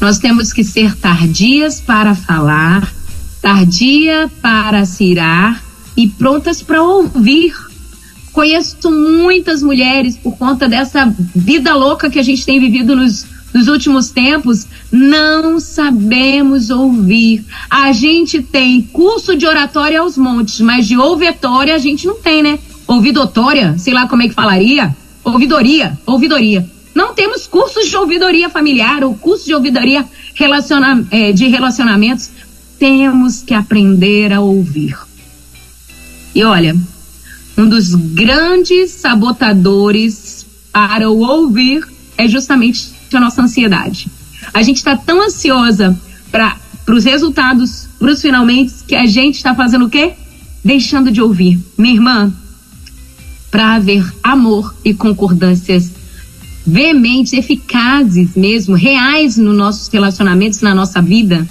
Nós 0.01 0.19
temos 0.19 0.53
que 0.53 0.65
ser 0.65 0.97
tardias 0.97 1.81
para 1.81 2.15
falar, 2.15 2.93
tardia 3.41 4.31
para 4.43 4.85
cirar 4.85 5.64
e 5.97 6.09
prontas 6.09 6.63
para 6.63 6.83
ouvir. 6.83 7.55
Conheço 8.33 8.91
muitas 8.91 9.63
mulheres 9.63 10.17
por 10.17 10.37
conta 10.37 10.69
dessa 10.69 11.15
vida 11.35 11.75
louca 11.75 12.11
que 12.11 12.19
a 12.19 12.23
gente 12.23 12.45
tem 12.45 12.59
vivido 12.59 12.97
nos, 12.97 13.25
nos 13.55 13.69
últimos 13.69 14.11
tempos, 14.11 14.67
não 14.91 15.61
sabemos 15.61 16.69
ouvir. 16.69 17.45
A 17.71 17.93
gente 17.93 18.43
tem 18.43 18.83
curso 18.83 19.37
de 19.37 19.47
oratória 19.47 20.01
aos 20.01 20.19
montes, 20.19 20.61
mas 20.61 20.89
de 20.89 20.99
ouvitória 20.99 21.77
a 21.77 21.79
gente 21.79 22.09
não 22.09 22.17
tem, 22.17 22.43
né? 22.43 22.59
Ouvidotória, 22.89 23.79
sei 23.79 23.95
lá 23.95 24.09
como 24.09 24.23
é 24.23 24.29
que 24.29 24.35
falaria. 24.35 24.95
Ouvidoria, 25.23 25.97
ouvidoria. 26.05 26.69
Não 26.93 27.15
temos 27.15 27.47
cursos 27.47 27.89
de 27.89 27.97
ouvidoria 27.97 28.51
familiar 28.51 29.05
ou 29.05 29.15
curso 29.15 29.47
de 29.47 29.55
ouvidoria 29.55 30.05
relaciona, 30.35 31.07
é, 31.11 31.31
de 31.31 31.47
relacionamentos. 31.47 32.31
Temos 32.79 33.43
que 33.43 33.55
aprender 33.55 34.33
a 34.33 34.41
ouvir. 34.41 34.97
E 36.35 36.43
olha, 36.43 36.77
um 37.57 37.69
dos 37.69 37.95
grandes 37.95 38.91
sabotadores 38.91 40.45
para 40.73 41.09
o 41.09 41.21
ouvir 41.21 41.87
é 42.19 42.27
justamente 42.27 42.93
a 43.13 43.21
nossa 43.21 43.43
ansiedade. 43.43 44.09
A 44.53 44.63
gente 44.63 44.79
está 44.79 44.97
tão 44.97 45.23
ansiosa 45.23 45.97
para 46.33 46.57
os 46.89 47.05
resultados, 47.05 47.89
para 47.99 48.11
os 48.11 48.21
finalmente, 48.21 48.75
que 48.87 48.97
a 48.97 49.07
gente 49.07 49.37
está 49.37 49.55
fazendo 49.55 49.87
o 49.87 49.91
quê? 49.91 50.15
Deixando 50.65 51.13
de 51.13 51.21
ouvir. 51.21 51.61
Minha 51.79 51.95
irmã, 51.95 52.33
para 53.51 53.77
haver 53.77 54.05
amor 54.23 54.75
e 54.85 54.93
concordâncias 54.93 55.93
veementes, 56.67 57.33
eficazes 57.33 58.35
mesmo, 58.35 58.75
reais 58.75 59.37
nos 59.37 59.57
nossos 59.57 59.89
relacionamentos, 59.89 60.61
na 60.61 60.75
nossa 60.75 61.01
vida, 61.01 61.47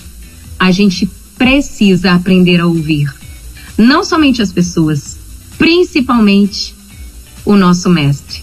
a 0.59 0.71
gente 0.71 1.09
precisa 1.37 2.11
aprender 2.11 2.59
a 2.59 2.67
ouvir. 2.67 3.22
Não 3.77 4.03
somente 4.03 4.41
as 4.41 4.51
pessoas, 4.51 5.17
principalmente 5.57 6.75
o 7.45 7.55
nosso 7.55 7.89
mestre. 7.89 8.41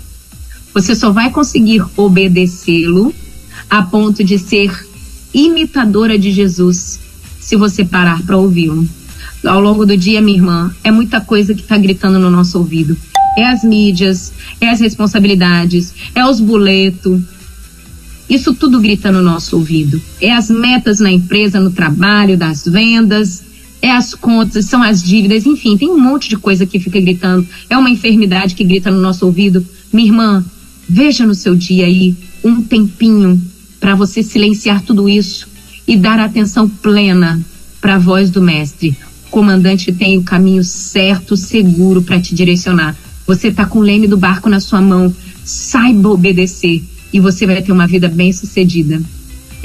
Você 0.74 0.94
só 0.94 1.10
vai 1.10 1.30
conseguir 1.30 1.84
obedecê-lo 1.96 3.14
a 3.68 3.82
ponto 3.82 4.22
de 4.24 4.38
ser 4.38 4.86
imitadora 5.32 6.18
de 6.18 6.32
Jesus 6.32 6.98
se 7.40 7.56
você 7.56 7.84
parar 7.84 8.22
para 8.22 8.36
ouvi-lo. 8.36 8.86
Ao 9.44 9.60
longo 9.60 9.86
do 9.86 9.96
dia, 9.96 10.20
minha 10.20 10.36
irmã, 10.36 10.74
é 10.84 10.90
muita 10.90 11.20
coisa 11.20 11.54
que 11.54 11.62
está 11.62 11.78
gritando 11.78 12.18
no 12.18 12.30
nosso 12.30 12.58
ouvido. 12.58 12.96
É 13.36 13.46
as 13.46 13.64
mídias, 13.64 14.32
é 14.60 14.68
as 14.68 14.80
responsabilidades, 14.80 15.94
é 16.14 16.24
os 16.24 16.40
boletos. 16.40 17.20
Isso 18.28 18.54
tudo 18.54 18.80
grita 18.80 19.10
no 19.10 19.22
nosso 19.22 19.56
ouvido. 19.56 20.00
É 20.20 20.32
as 20.32 20.50
metas 20.50 21.00
na 21.00 21.10
empresa, 21.10 21.58
no 21.58 21.70
trabalho, 21.70 22.36
das 22.36 22.64
vendas, 22.64 23.42
é 23.82 23.90
as 23.90 24.14
contas, 24.14 24.66
são 24.66 24.82
as 24.82 25.02
dívidas, 25.02 25.46
enfim, 25.46 25.76
tem 25.76 25.88
um 25.88 25.98
monte 25.98 26.28
de 26.28 26.36
coisa 26.36 26.66
que 26.66 26.78
fica 26.78 27.00
gritando. 27.00 27.46
É 27.68 27.76
uma 27.76 27.90
enfermidade 27.90 28.54
que 28.54 28.64
grita 28.64 28.90
no 28.90 29.00
nosso 29.00 29.24
ouvido. 29.24 29.66
Minha 29.92 30.08
irmã, 30.08 30.44
veja 30.88 31.26
no 31.26 31.34
seu 31.34 31.56
dia 31.56 31.86
aí 31.86 32.14
um 32.44 32.62
tempinho 32.62 33.40
para 33.78 33.94
você 33.94 34.22
silenciar 34.22 34.82
tudo 34.82 35.08
isso 35.08 35.48
e 35.86 35.96
dar 35.96 36.20
atenção 36.20 36.68
plena 36.68 37.40
para 37.80 37.94
a 37.94 37.98
voz 37.98 38.30
do 38.30 38.42
mestre. 38.42 38.94
O 39.26 39.30
comandante 39.30 39.92
tem 39.92 40.18
o 40.18 40.22
caminho 40.22 40.62
certo, 40.62 41.36
seguro 41.36 42.02
para 42.02 42.20
te 42.20 42.34
direcionar. 42.34 42.96
Você 43.26 43.48
está 43.48 43.64
com 43.64 43.78
o 43.78 43.82
leme 43.82 44.06
do 44.06 44.16
barco 44.16 44.50
na 44.50 44.60
sua 44.60 44.82
mão. 44.82 45.14
Saiba 45.42 46.10
obedecer 46.10 46.82
e 47.12 47.18
você 47.18 47.46
vai 47.46 47.62
ter 47.62 47.72
uma 47.72 47.86
vida 47.86 48.08
bem 48.08 48.32
sucedida. 48.32 49.00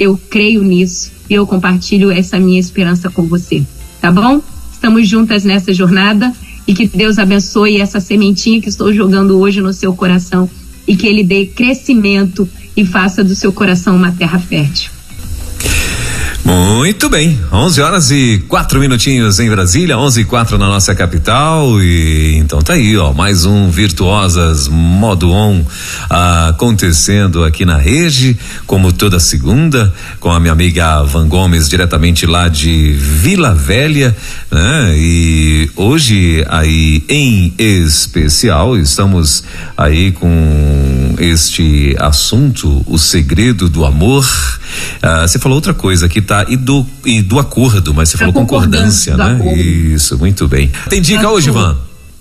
Eu 0.00 0.18
creio 0.30 0.62
nisso 0.62 1.12
e 1.28 1.34
eu 1.34 1.46
compartilho 1.46 2.10
essa 2.10 2.38
minha 2.38 2.58
esperança 2.58 3.10
com 3.10 3.26
você 3.26 3.64
tá 4.06 4.12
bom? 4.12 4.40
Estamos 4.72 5.08
juntas 5.08 5.42
nessa 5.42 5.74
jornada 5.74 6.32
e 6.64 6.72
que 6.72 6.86
Deus 6.86 7.18
abençoe 7.18 7.80
essa 7.80 7.98
sementinha 7.98 8.60
que 8.60 8.68
estou 8.68 8.92
jogando 8.92 9.36
hoje 9.36 9.60
no 9.60 9.72
seu 9.72 9.92
coração 9.94 10.48
e 10.86 10.94
que 10.94 11.08
ele 11.08 11.24
dê 11.24 11.46
crescimento 11.46 12.48
e 12.76 12.86
faça 12.86 13.24
do 13.24 13.34
seu 13.34 13.52
coração 13.52 13.96
uma 13.96 14.12
terra 14.12 14.38
fértil. 14.38 14.95
Muito 16.46 17.08
bem, 17.08 17.40
11 17.52 17.80
horas 17.80 18.10
e 18.12 18.40
quatro 18.46 18.78
minutinhos 18.78 19.40
em 19.40 19.50
Brasília, 19.50 19.98
11 19.98 20.20
e 20.20 20.24
quatro 20.24 20.56
na 20.56 20.68
nossa 20.68 20.94
capital 20.94 21.82
e 21.82 22.36
então 22.36 22.60
tá 22.60 22.74
aí, 22.74 22.96
ó, 22.96 23.12
mais 23.12 23.44
um 23.44 23.68
Virtuosas 23.68 24.68
Modo 24.68 25.32
On 25.32 25.64
acontecendo 26.08 27.42
aqui 27.42 27.64
na 27.64 27.78
rede, 27.78 28.38
como 28.64 28.92
toda 28.92 29.18
segunda, 29.18 29.92
com 30.20 30.30
a 30.30 30.38
minha 30.38 30.52
amiga 30.52 31.02
Van 31.02 31.26
Gomes, 31.26 31.68
diretamente 31.68 32.26
lá 32.26 32.46
de 32.46 32.92
Vila 32.92 33.52
Velha, 33.52 34.16
né? 34.48 34.94
E 34.96 35.68
hoje 35.74 36.46
aí 36.48 37.02
em 37.08 37.52
especial 37.58 38.78
estamos 38.78 39.42
aí 39.76 40.12
com 40.12 41.16
este 41.18 41.96
assunto, 41.98 42.84
o 42.86 42.98
segredo 42.98 43.68
do 43.68 43.84
amor. 43.84 44.24
Ah, 45.02 45.26
você 45.26 45.38
falou 45.38 45.56
outra 45.56 45.74
coisa 45.74 46.08
que 46.08 46.20
tá 46.20 46.35
e 46.48 46.56
do 46.56 46.84
e 47.04 47.22
do 47.22 47.38
acordo, 47.38 47.94
mas 47.94 48.08
você 48.08 48.16
a 48.16 48.18
falou 48.18 48.34
concordância, 48.34 49.16
né? 49.16 49.34
Acordo. 49.34 49.56
Isso, 49.56 50.18
muito 50.18 50.46
bem. 50.48 50.70
Tem 50.88 51.00
dica 51.00 51.30
hoje, 51.30 51.50
Van? 51.50 51.76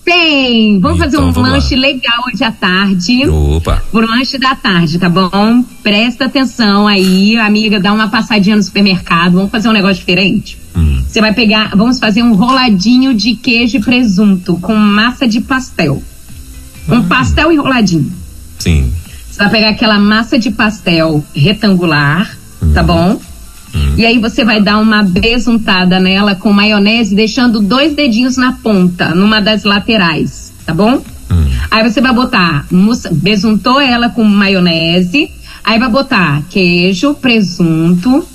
Tem! 0.06 0.80
Vamos 0.80 0.98
então, 0.98 0.98
fazer 0.98 1.18
um 1.18 1.32
vamos 1.32 1.52
lanche 1.52 1.76
lá. 1.76 1.82
legal 1.82 2.24
hoje 2.28 2.44
à 2.44 2.52
tarde. 2.52 3.28
Opa! 3.28 3.82
Por 3.92 4.08
lanche 4.08 4.38
da 4.38 4.54
tarde, 4.54 5.00
tá 5.00 5.10
bom? 5.10 5.64
Presta 5.82 6.26
atenção 6.26 6.88
aí, 6.88 7.36
amiga, 7.38 7.80
dá 7.80 7.92
uma 7.92 8.08
passadinha 8.08 8.56
no 8.56 8.62
supermercado. 8.62 9.34
Vamos 9.34 9.50
fazer 9.50 9.68
um 9.68 9.72
negócio 9.72 9.98
diferente? 9.98 10.60
Hum. 10.76 11.02
Você 11.08 11.20
vai 11.20 11.34
pegar, 11.34 11.72
vamos 11.76 11.98
fazer 11.98 12.22
um 12.22 12.36
roladinho 12.36 13.16
de 13.16 13.36
queijo 13.36 13.78
e 13.78 13.80
presunto 13.82 14.58
com 14.58 14.76
massa 14.76 15.28
de 15.28 15.42
pastel. 15.42 16.04
Um 16.88 16.98
hum. 16.98 17.04
pastel 17.08 17.52
enroladinho. 17.52 18.14
Sim. 18.60 18.94
Você 19.32 19.40
vai 19.40 19.50
pegar 19.50 19.70
aquela 19.70 19.98
massa 19.98 20.38
de 20.38 20.52
pastel 20.52 21.26
retangular, 21.34 22.30
tá 22.30 22.66
hum. 22.66 22.74
tá 22.74 22.84
bom? 22.84 23.22
Hum. 23.76 23.96
E 23.98 24.06
aí 24.06 24.18
você 24.18 24.46
vai 24.46 24.62
dar 24.62 24.80
uma 24.80 25.04
besuntada 25.04 26.00
nela 26.00 26.34
com 26.34 26.54
maionese, 26.54 27.14
deixando 27.14 27.60
dois 27.60 27.94
dedinhos 27.94 28.38
na 28.38 28.54
ponta, 28.54 29.14
numa 29.14 29.42
das 29.42 29.64
laterais, 29.64 30.54
tá 30.66 30.74
bom? 30.74 31.04
Hum. 31.30 31.50
Aí 31.70 31.84
você 31.84 32.00
vai 32.00 32.14
botar, 32.14 32.66
besuntou 33.12 33.82
ela 33.82 34.10
com 34.10 34.24
maionese, 34.24 35.30
aí 35.64 35.78
vai 35.78 35.90
botar 35.90 36.44
queijo, 36.50 37.16
presunto, 37.16 38.26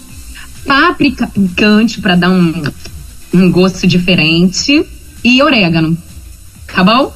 páprica 0.66 1.26
picante 1.26 2.00
para 2.00 2.16
dar 2.16 2.30
um, 2.30 2.52
um 3.32 3.50
gosto 3.50 3.86
diferente 3.86 4.84
e 5.24 5.42
orégano, 5.42 5.96
tá 6.72 6.84
bom? 6.84 7.14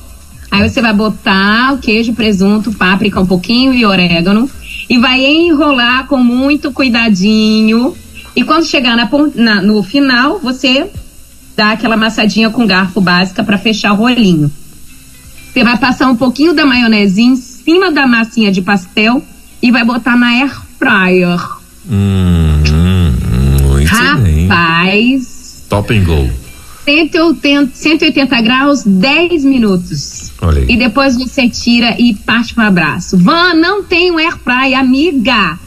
Aí 0.51 0.67
você 0.67 0.81
vai 0.81 0.95
botar 0.95 1.75
o 1.75 1.79
queijo, 1.79 2.15
presunto, 2.15 2.73
páprica 2.73 3.21
um 3.21 3.27
pouquinho 3.27 3.75
e 3.75 3.85
orégano 3.85 4.49
e 4.89 4.99
vai 4.99 5.25
enrolar 5.25 6.07
com 6.07 6.19
muito 6.19 6.71
cuidadinho 6.71 7.95
e 8.37 8.43
quando 8.43 8.67
chegar 8.67 8.97
na, 8.97 9.09
na, 9.35 9.63
no 9.63 9.83
final, 9.83 10.41
você 10.41 10.91
dá 11.57 11.73
aquela 11.73 11.95
amassadinha 11.95 12.51
com 12.51 12.67
garfo 12.67 13.01
básica 13.01 13.45
para 13.45 13.57
fechar 13.57 13.93
o 13.93 13.97
rolinho. 13.97 14.51
Você 15.53 15.63
vai 15.63 15.79
passar 15.79 16.09
um 16.09 16.17
pouquinho 16.17 16.53
da 16.53 16.67
maionese 16.67 17.23
em 17.23 17.37
cima 17.37 17.93
da 17.93 18.07
massinha 18.07 18.51
de 18.51 18.61
pastel 18.61 19.23
e 19.63 19.71
vai 19.71 19.85
botar 19.85 20.17
na 20.17 20.27
air 20.27 20.63
fryer. 20.79 21.41
Hum, 21.89 22.61
hum, 22.69 23.69
muito 23.69 23.89
Rapaz. 23.89 25.61
Bem. 25.61 25.69
Top 25.69 25.97
and 25.97 26.05
go. 26.05 26.31
180, 26.85 27.71
180 27.73 28.41
graus, 28.43 28.83
10 28.85 29.45
minutos. 29.45 30.33
E 30.69 30.77
depois 30.77 31.17
você 31.17 31.49
tira 31.49 31.97
e 31.99 32.15
parte 32.15 32.53
para 32.53 32.65
o 32.65 32.67
abraço. 32.67 33.17
Van, 33.17 33.55
não 33.55 33.85
tem 33.85 34.11
um 34.11 34.19
air 34.19 34.37
fryer, 34.39 34.79
amiga 34.79 35.59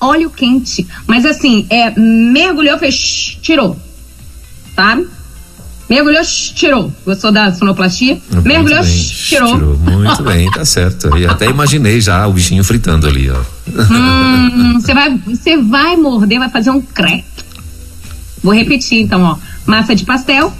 óleo 0.00 0.30
quente. 0.30 0.86
Mas 1.06 1.24
assim, 1.24 1.66
é, 1.70 1.98
mergulhou, 1.98 2.78
fez, 2.78 3.38
tirou. 3.42 3.76
Sabe? 4.74 5.06
Mergulhou, 5.88 6.22
tirou. 6.54 6.92
Gostou 7.04 7.30
da 7.30 7.52
sonoplastia? 7.52 8.18
Muito 8.30 8.46
mergulhou, 8.46 8.82
bem, 8.82 9.04
tirou. 9.04 9.54
tirou. 9.54 9.78
Muito 9.78 10.22
bem, 10.24 10.50
tá 10.50 10.64
certo. 10.64 11.16
E 11.16 11.26
até 11.26 11.46
imaginei 11.46 12.00
já 12.00 12.26
o 12.26 12.32
bichinho 12.32 12.64
fritando 12.64 13.06
ali, 13.06 13.30
ó. 13.30 13.40
Hum, 13.68 14.80
você 14.80 14.92
vai, 14.92 15.16
você 15.24 15.56
vai 15.56 15.96
morder, 15.96 16.40
vai 16.40 16.50
fazer 16.50 16.70
um 16.70 16.80
crepe. 16.80 17.24
Vou 18.42 18.52
repetir 18.52 19.00
então, 19.00 19.22
ó. 19.22 19.38
Massa 19.64 19.94
de 19.94 20.04
pastel, 20.04 20.52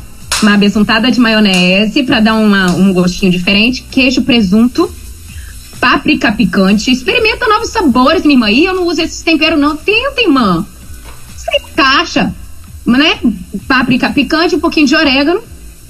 uma 0.43 0.57
besuntada 0.57 1.11
de 1.11 1.19
maionese 1.19 2.05
para 2.05 2.21
dar 2.21 2.35
uma, 2.35 2.71
um 2.73 2.93
gostinho 2.93 3.33
diferente, 3.33 3.85
queijo, 3.91 4.23
presunto, 4.23 4.91
páprica 5.81 6.33
picante. 6.33 6.91
Experimenta 6.91 7.47
novos 7.47 7.71
sabores, 7.71 8.23
minha 8.23 8.35
irmã. 8.35 8.51
E 8.51 8.65
eu 8.65 8.75
não 8.75 8.87
uso 8.87 9.01
esses 9.01 9.23
temperos, 9.23 9.59
não. 9.59 9.77
Tenta, 9.77 10.21
irmã. 10.21 10.67
Você 11.37 11.51
encaixa, 11.59 12.35
né? 12.85 13.21
Páprica 13.67 14.11
picante, 14.11 14.57
um 14.57 14.61
pouquinho 14.61 14.87
de 14.87 14.97
orégano. 14.97 15.41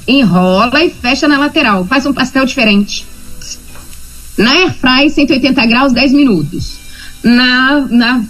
Enrola 0.06 0.84
e 0.84 0.90
fecha 0.90 1.26
na 1.26 1.38
lateral. 1.38 1.84
Faz 1.84 2.06
um 2.06 2.12
pastel 2.12 2.44
diferente. 2.44 3.06
Na 4.38 4.50
airfry, 4.52 5.10
180 5.10 5.66
graus, 5.66 5.92
10 5.92 6.12
minutos. 6.12 6.78
Na, 7.24 7.80
na 7.88 8.24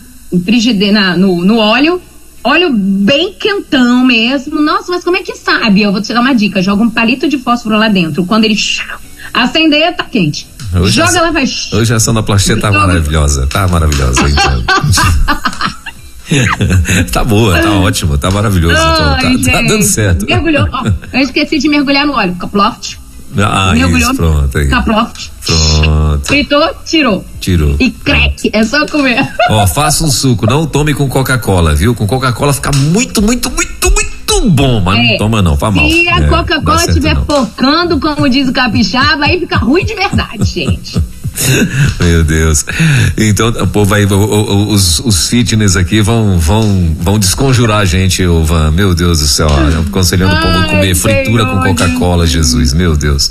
frigideira, 0.45 1.17
no, 1.17 1.45
no 1.45 1.59
óleo, 1.59 2.01
óleo 2.43 2.73
bem 2.73 3.35
quentão 3.35 4.05
mesmo. 4.05 4.61
Nossa, 4.61 4.91
mas 4.91 5.05
como 5.05 5.17
é 5.17 5.23
que 5.23 5.35
sabe? 5.35 5.83
Eu 5.83 5.93
vou 5.93 6.01
te 6.01 6.15
dar 6.15 6.21
uma 6.21 6.35
dica. 6.35 6.63
Joga 6.63 6.83
um 6.83 6.91
palito 6.91 7.29
de 7.29 7.39
fósforo 7.39 7.77
lá 7.77 7.89
dentro. 7.89 8.25
Quando 8.25 8.45
ele 8.45 8.57
acender, 9.35 9.95
tá 9.97 10.05
quente. 10.05 10.47
Hoje 10.75 10.97
Joga, 10.97 11.19
ela 11.19 11.33
vai. 11.33 11.45
Hoje 11.73 11.95
a 11.95 12.01
sonoplastia 12.01 12.59
tá 12.61 12.71
maravilhosa. 12.71 13.47
Tá 13.47 13.67
maravilhosa, 13.69 14.29
então. 14.29 14.65
tá 17.13 17.25
boa, 17.25 17.59
tá 17.59 17.71
ótimo, 17.73 18.19
tá 18.19 18.31
maravilhoso. 18.31 18.75
Tá, 18.75 19.17
tá, 19.17 19.63
dando 19.63 19.83
certo. 19.83 20.27
Mergulhou. 20.27 20.69
Ó, 20.73 20.85
eu 21.13 21.21
esqueci 21.21 21.59
de 21.59 21.69
mergulhar 21.69 22.07
no 22.07 22.15
óleo. 22.15 22.35
Caploft. 22.37 22.99
Ah, 23.39 23.73
mergulhou 23.75 24.11
isso, 24.11 24.15
pronto 24.15 24.57
aí. 24.57 24.69
caproft, 24.69 25.29
Pronto. 25.45 26.27
fritou, 26.27 26.71
tirou. 26.87 27.25
Tirou. 27.41 27.77
E 27.79 27.91
crack, 27.91 28.49
é 28.53 28.65
só 28.65 28.87
comer. 28.87 29.29
Ó, 29.51 29.67
faça 29.67 30.05
um 30.05 30.11
suco, 30.11 30.47
não 30.47 30.67
tome 30.67 30.95
com 30.95 31.09
Coca-Cola, 31.09 31.75
viu? 31.75 31.95
Com 31.95 32.07
Coca-Cola 32.07 32.53
fica 32.53 32.71
muito, 32.73 33.21
muito, 33.21 33.51
muito, 33.51 33.91
muito 34.41 34.51
bom, 34.55 34.81
mas 34.81 34.99
não 34.99 35.05
É. 35.15 35.17
toma 35.19 35.43
não, 35.43 35.57
faz 35.57 35.75
mal. 35.75 35.89
Se 35.89 36.09
a 36.09 36.19
É, 36.19 36.27
Coca-Cola 36.29 36.85
estiver 36.87 37.15
não. 37.15 37.25
focando, 37.25 38.01
como 38.01 38.29
diz 38.29 38.49
o 38.49 38.53
capixaba, 38.53 39.25
aí 39.27 39.39
fica 39.41 39.57
ruim 39.57 39.85
de 39.85 39.95
verdade, 39.95 40.45
gente. 40.45 41.01
Meu 42.01 42.25
Deus. 42.25 42.65
Então, 43.17 43.49
o 43.49 43.67
povo 43.67 43.95
aí, 43.95 44.05
o- 44.07 44.15
o- 44.15 44.73
os, 44.73 45.01
os 45.01 45.29
fitness 45.29 45.77
aqui 45.77 46.01
vão, 46.01 46.39
vão, 46.39 46.97
vão 47.01 47.19
desconjurar 47.19 47.81
a 47.81 47.85
gente, 47.85 48.25
ô 48.27 48.43
Van. 48.45 48.71
Meu 48.71 48.95
Deus 48.95 49.21
do 49.21 49.27
céu. 49.27 49.47
ó, 49.51 49.81
Aconselhando 49.89 50.35
o 50.35 50.41
povo 50.41 50.59
a 50.59 50.65
comer 50.67 50.95
fritura 50.95 51.45
com. 51.47 51.57
Coca-Cola, 51.67 52.27
Jesus. 52.27 52.73
Meu 52.73 52.97
Deus. 52.97 53.31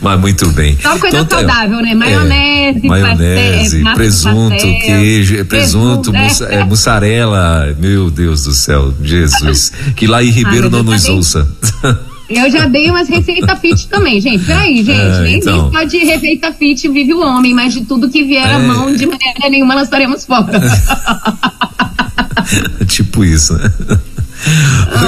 Mas 0.00 0.20
muito 0.20 0.48
bem. 0.50 0.76
Só 0.80 0.98
coisa 0.98 1.16
Então, 1.18 1.24
tá- 1.26 1.36
saudável, 1.38 1.80
né? 1.80 1.94
Maionese, 1.94 2.80
é, 2.84 2.88
maionese, 2.88 3.76
pastel, 3.78 3.94
presunto, 3.94 4.50
pastel, 4.50 4.78
queijo, 4.80 5.44
presunto, 5.44 6.12
é. 6.14 6.54
é, 6.60 6.64
mussarela. 6.64 7.74
Meu 7.78 8.10
Deus 8.10 8.44
do 8.44 8.52
céu, 8.52 8.92
Jesus. 9.02 9.72
Que 9.96 10.06
lá 10.06 10.22
em 10.22 10.30
Ribeiro 10.30 10.68
não 10.70 10.82
nos 10.82 11.04
Deus, 11.04 11.16
ouça. 11.16 11.48
Eu 12.28 12.50
já 12.50 12.66
dei 12.66 12.90
umas 12.90 13.08
receitas 13.08 13.58
fit 13.60 13.86
também, 13.88 14.20
gente. 14.20 14.44
Peraí, 14.44 14.76
gente. 14.82 14.90
É, 14.90 15.20
Nem 15.20 15.36
então. 15.36 15.70
só 15.70 15.82
de 15.84 15.98
receita 15.98 16.52
fit 16.52 16.88
vive 16.88 17.12
o 17.12 17.20
homem, 17.20 17.52
mas 17.54 17.74
de 17.74 17.82
tudo 17.82 18.08
que 18.08 18.24
vier 18.24 18.46
à 18.46 18.58
É. 18.58 18.66
mão, 18.66 18.92
de 18.94 19.04
maneira 19.06 19.48
nenhuma 19.50 19.74
nós 19.74 19.84
estaremos 19.84 20.24
fora. 20.24 20.60
tipo 22.86 23.24
isso, 23.24 23.54
né? 23.54 23.70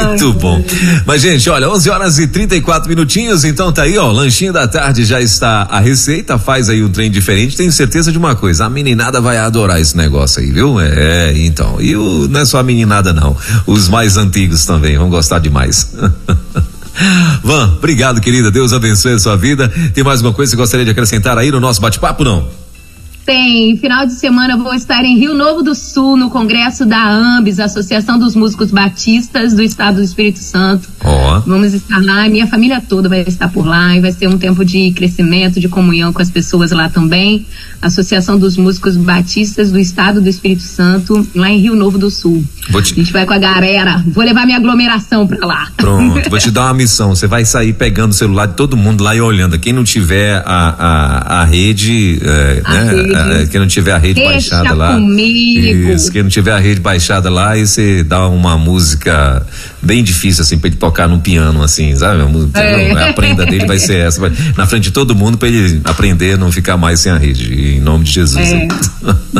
Muito 0.08 0.32
bom. 0.34 0.64
Mas, 1.04 1.20
gente, 1.20 1.48
olha, 1.50 1.68
11 1.68 1.90
horas 1.90 2.18
e 2.18 2.26
34 2.26 2.88
minutinhos, 2.88 3.44
então 3.44 3.70
tá 3.70 3.82
aí, 3.82 3.98
ó. 3.98 4.10
Lanchinho 4.10 4.52
da 4.52 4.66
tarde 4.66 5.04
já 5.04 5.20
está 5.20 5.66
a 5.70 5.78
receita. 5.78 6.38
Faz 6.38 6.70
aí 6.70 6.82
um 6.82 6.88
trem 6.88 7.10
diferente. 7.10 7.54
Tenho 7.56 7.70
certeza 7.70 8.10
de 8.10 8.16
uma 8.16 8.34
coisa: 8.34 8.64
a 8.64 8.70
meninada 8.70 9.20
vai 9.20 9.36
adorar 9.36 9.78
esse 9.80 9.94
negócio 9.96 10.40
aí, 10.40 10.50
viu? 10.50 10.80
É, 10.80 11.32
então. 11.36 11.78
E 11.80 11.94
o, 11.96 12.26
não 12.28 12.40
é 12.40 12.44
só 12.46 12.58
a 12.58 12.62
meninada, 12.62 13.12
não. 13.12 13.36
Os 13.66 13.88
mais 13.88 14.16
antigos 14.16 14.64
também 14.64 14.96
vão 14.96 15.10
gostar 15.10 15.38
demais. 15.38 15.92
Van, 17.42 17.74
obrigado, 17.76 18.20
querida. 18.20 18.50
Deus 18.50 18.72
abençoe 18.72 19.14
a 19.14 19.18
sua 19.18 19.36
vida. 19.36 19.68
Tem 19.94 20.02
mais 20.02 20.20
alguma 20.20 20.34
coisa 20.34 20.50
que 20.50 20.56
você 20.56 20.62
gostaria 20.62 20.84
de 20.84 20.90
acrescentar 20.90 21.36
aí 21.38 21.50
no 21.50 21.60
nosso 21.60 21.80
bate-papo, 21.80 22.24
não? 22.24 22.48
Tem, 23.26 23.76
final 23.76 24.06
de 24.06 24.12
semana 24.12 24.54
eu 24.54 24.58
vou 24.62 24.72
estar 24.72 25.04
em 25.04 25.18
Rio 25.18 25.34
Novo 25.34 25.60
do 25.60 25.74
Sul, 25.74 26.16
no 26.16 26.30
congresso 26.30 26.86
da 26.86 26.96
AMBS, 26.96 27.58
Associação 27.58 28.20
dos 28.20 28.36
Músicos 28.36 28.70
Batistas 28.70 29.52
do 29.52 29.62
Estado 29.64 29.96
do 29.96 30.02
Espírito 30.04 30.38
Santo. 30.38 30.88
Ó. 31.02 31.40
Vamos 31.40 31.74
estar 31.74 32.00
lá, 32.00 32.28
minha 32.28 32.46
família 32.46 32.80
toda 32.80 33.08
vai 33.08 33.22
estar 33.22 33.48
por 33.48 33.66
lá 33.66 33.96
e 33.96 34.00
vai 34.00 34.12
ser 34.12 34.28
um 34.28 34.38
tempo 34.38 34.64
de 34.64 34.92
crescimento, 34.92 35.58
de 35.58 35.68
comunhão 35.68 36.12
com 36.12 36.22
as 36.22 36.30
pessoas 36.30 36.70
lá 36.70 36.88
também. 36.88 37.44
Associação 37.82 38.38
dos 38.38 38.56
Músicos 38.56 38.96
Batistas 38.96 39.72
do 39.72 39.78
Estado 39.80 40.20
do 40.20 40.28
Espírito 40.28 40.62
Santo, 40.62 41.26
lá 41.34 41.50
em 41.50 41.58
Rio 41.58 41.74
Novo 41.74 41.98
do 41.98 42.10
Sul. 42.10 42.44
Te- 42.70 42.76
A 42.76 42.80
gente 42.82 43.12
vai 43.12 43.26
com 43.26 43.32
a 43.32 43.38
galera. 43.38 44.04
Vou 44.06 44.24
levar 44.24 44.46
minha 44.46 44.56
aglomeração 44.58 45.26
pra 45.26 45.44
lá. 45.44 45.68
Pronto, 45.76 46.22
vou 46.30 46.38
te 46.38 46.50
dar 46.52 46.66
uma 46.66 46.74
missão. 46.74 47.14
Você 47.14 47.26
vai 47.26 47.44
sair 47.44 47.72
pegando 47.72 48.12
o 48.12 48.14
celular 48.14 48.46
de 48.46 48.54
todo 48.54 48.76
mundo 48.76 49.02
lá 49.02 49.16
e 49.16 49.20
olhando. 49.20 49.58
Quem 49.58 49.72
não 49.72 49.82
tiver 49.82 50.42
a, 50.46 50.74
a, 50.78 51.40
a 51.40 51.44
rede, 51.44 52.20
é, 52.22 52.62
A 52.64 52.72
né? 52.72 52.92
rede. 52.92 53.15
É, 53.16 53.46
quem 53.46 53.60
não 53.60 53.66
tiver 53.66 53.92
a 53.92 53.98
rede 53.98 54.14
Deixa 54.14 54.32
baixada 54.56 54.74
lá. 54.74 54.94
comigo. 54.94 55.92
Isso, 55.92 56.10
quem 56.12 56.22
não 56.22 56.30
tiver 56.30 56.52
a 56.52 56.58
rede 56.58 56.80
baixada 56.80 57.30
lá, 57.30 57.56
e 57.56 57.66
você 57.66 58.02
dá 58.02 58.26
uma 58.28 58.56
música 58.56 59.44
bem 59.82 60.02
difícil, 60.02 60.42
assim, 60.42 60.58
pra 60.58 60.68
ele 60.68 60.76
tocar 60.76 61.08
no 61.08 61.20
piano, 61.20 61.62
assim, 61.62 61.94
sabe? 61.96 62.22
A, 62.22 62.26
música, 62.26 62.60
É. 62.60 63.08
a 63.10 63.12
prenda 63.12 63.46
dele 63.46 63.66
vai 63.66 63.78
ser 63.78 63.96
essa. 63.98 64.20
vai- 64.20 64.32
na 64.56 64.66
frente 64.66 64.84
de 64.84 64.90
todo 64.90 65.14
mundo 65.14 65.38
pra 65.38 65.48
ele 65.48 65.80
aprender 65.84 66.34
a 66.34 66.36
não 66.36 66.50
ficar 66.50 66.76
mais 66.76 67.00
sem 67.00 67.12
a 67.12 67.16
rede. 67.18 67.76
Em 67.76 67.80
nome 67.80 68.04
de 68.04 68.12
Jesus. 68.12 68.52
É. 68.52 68.68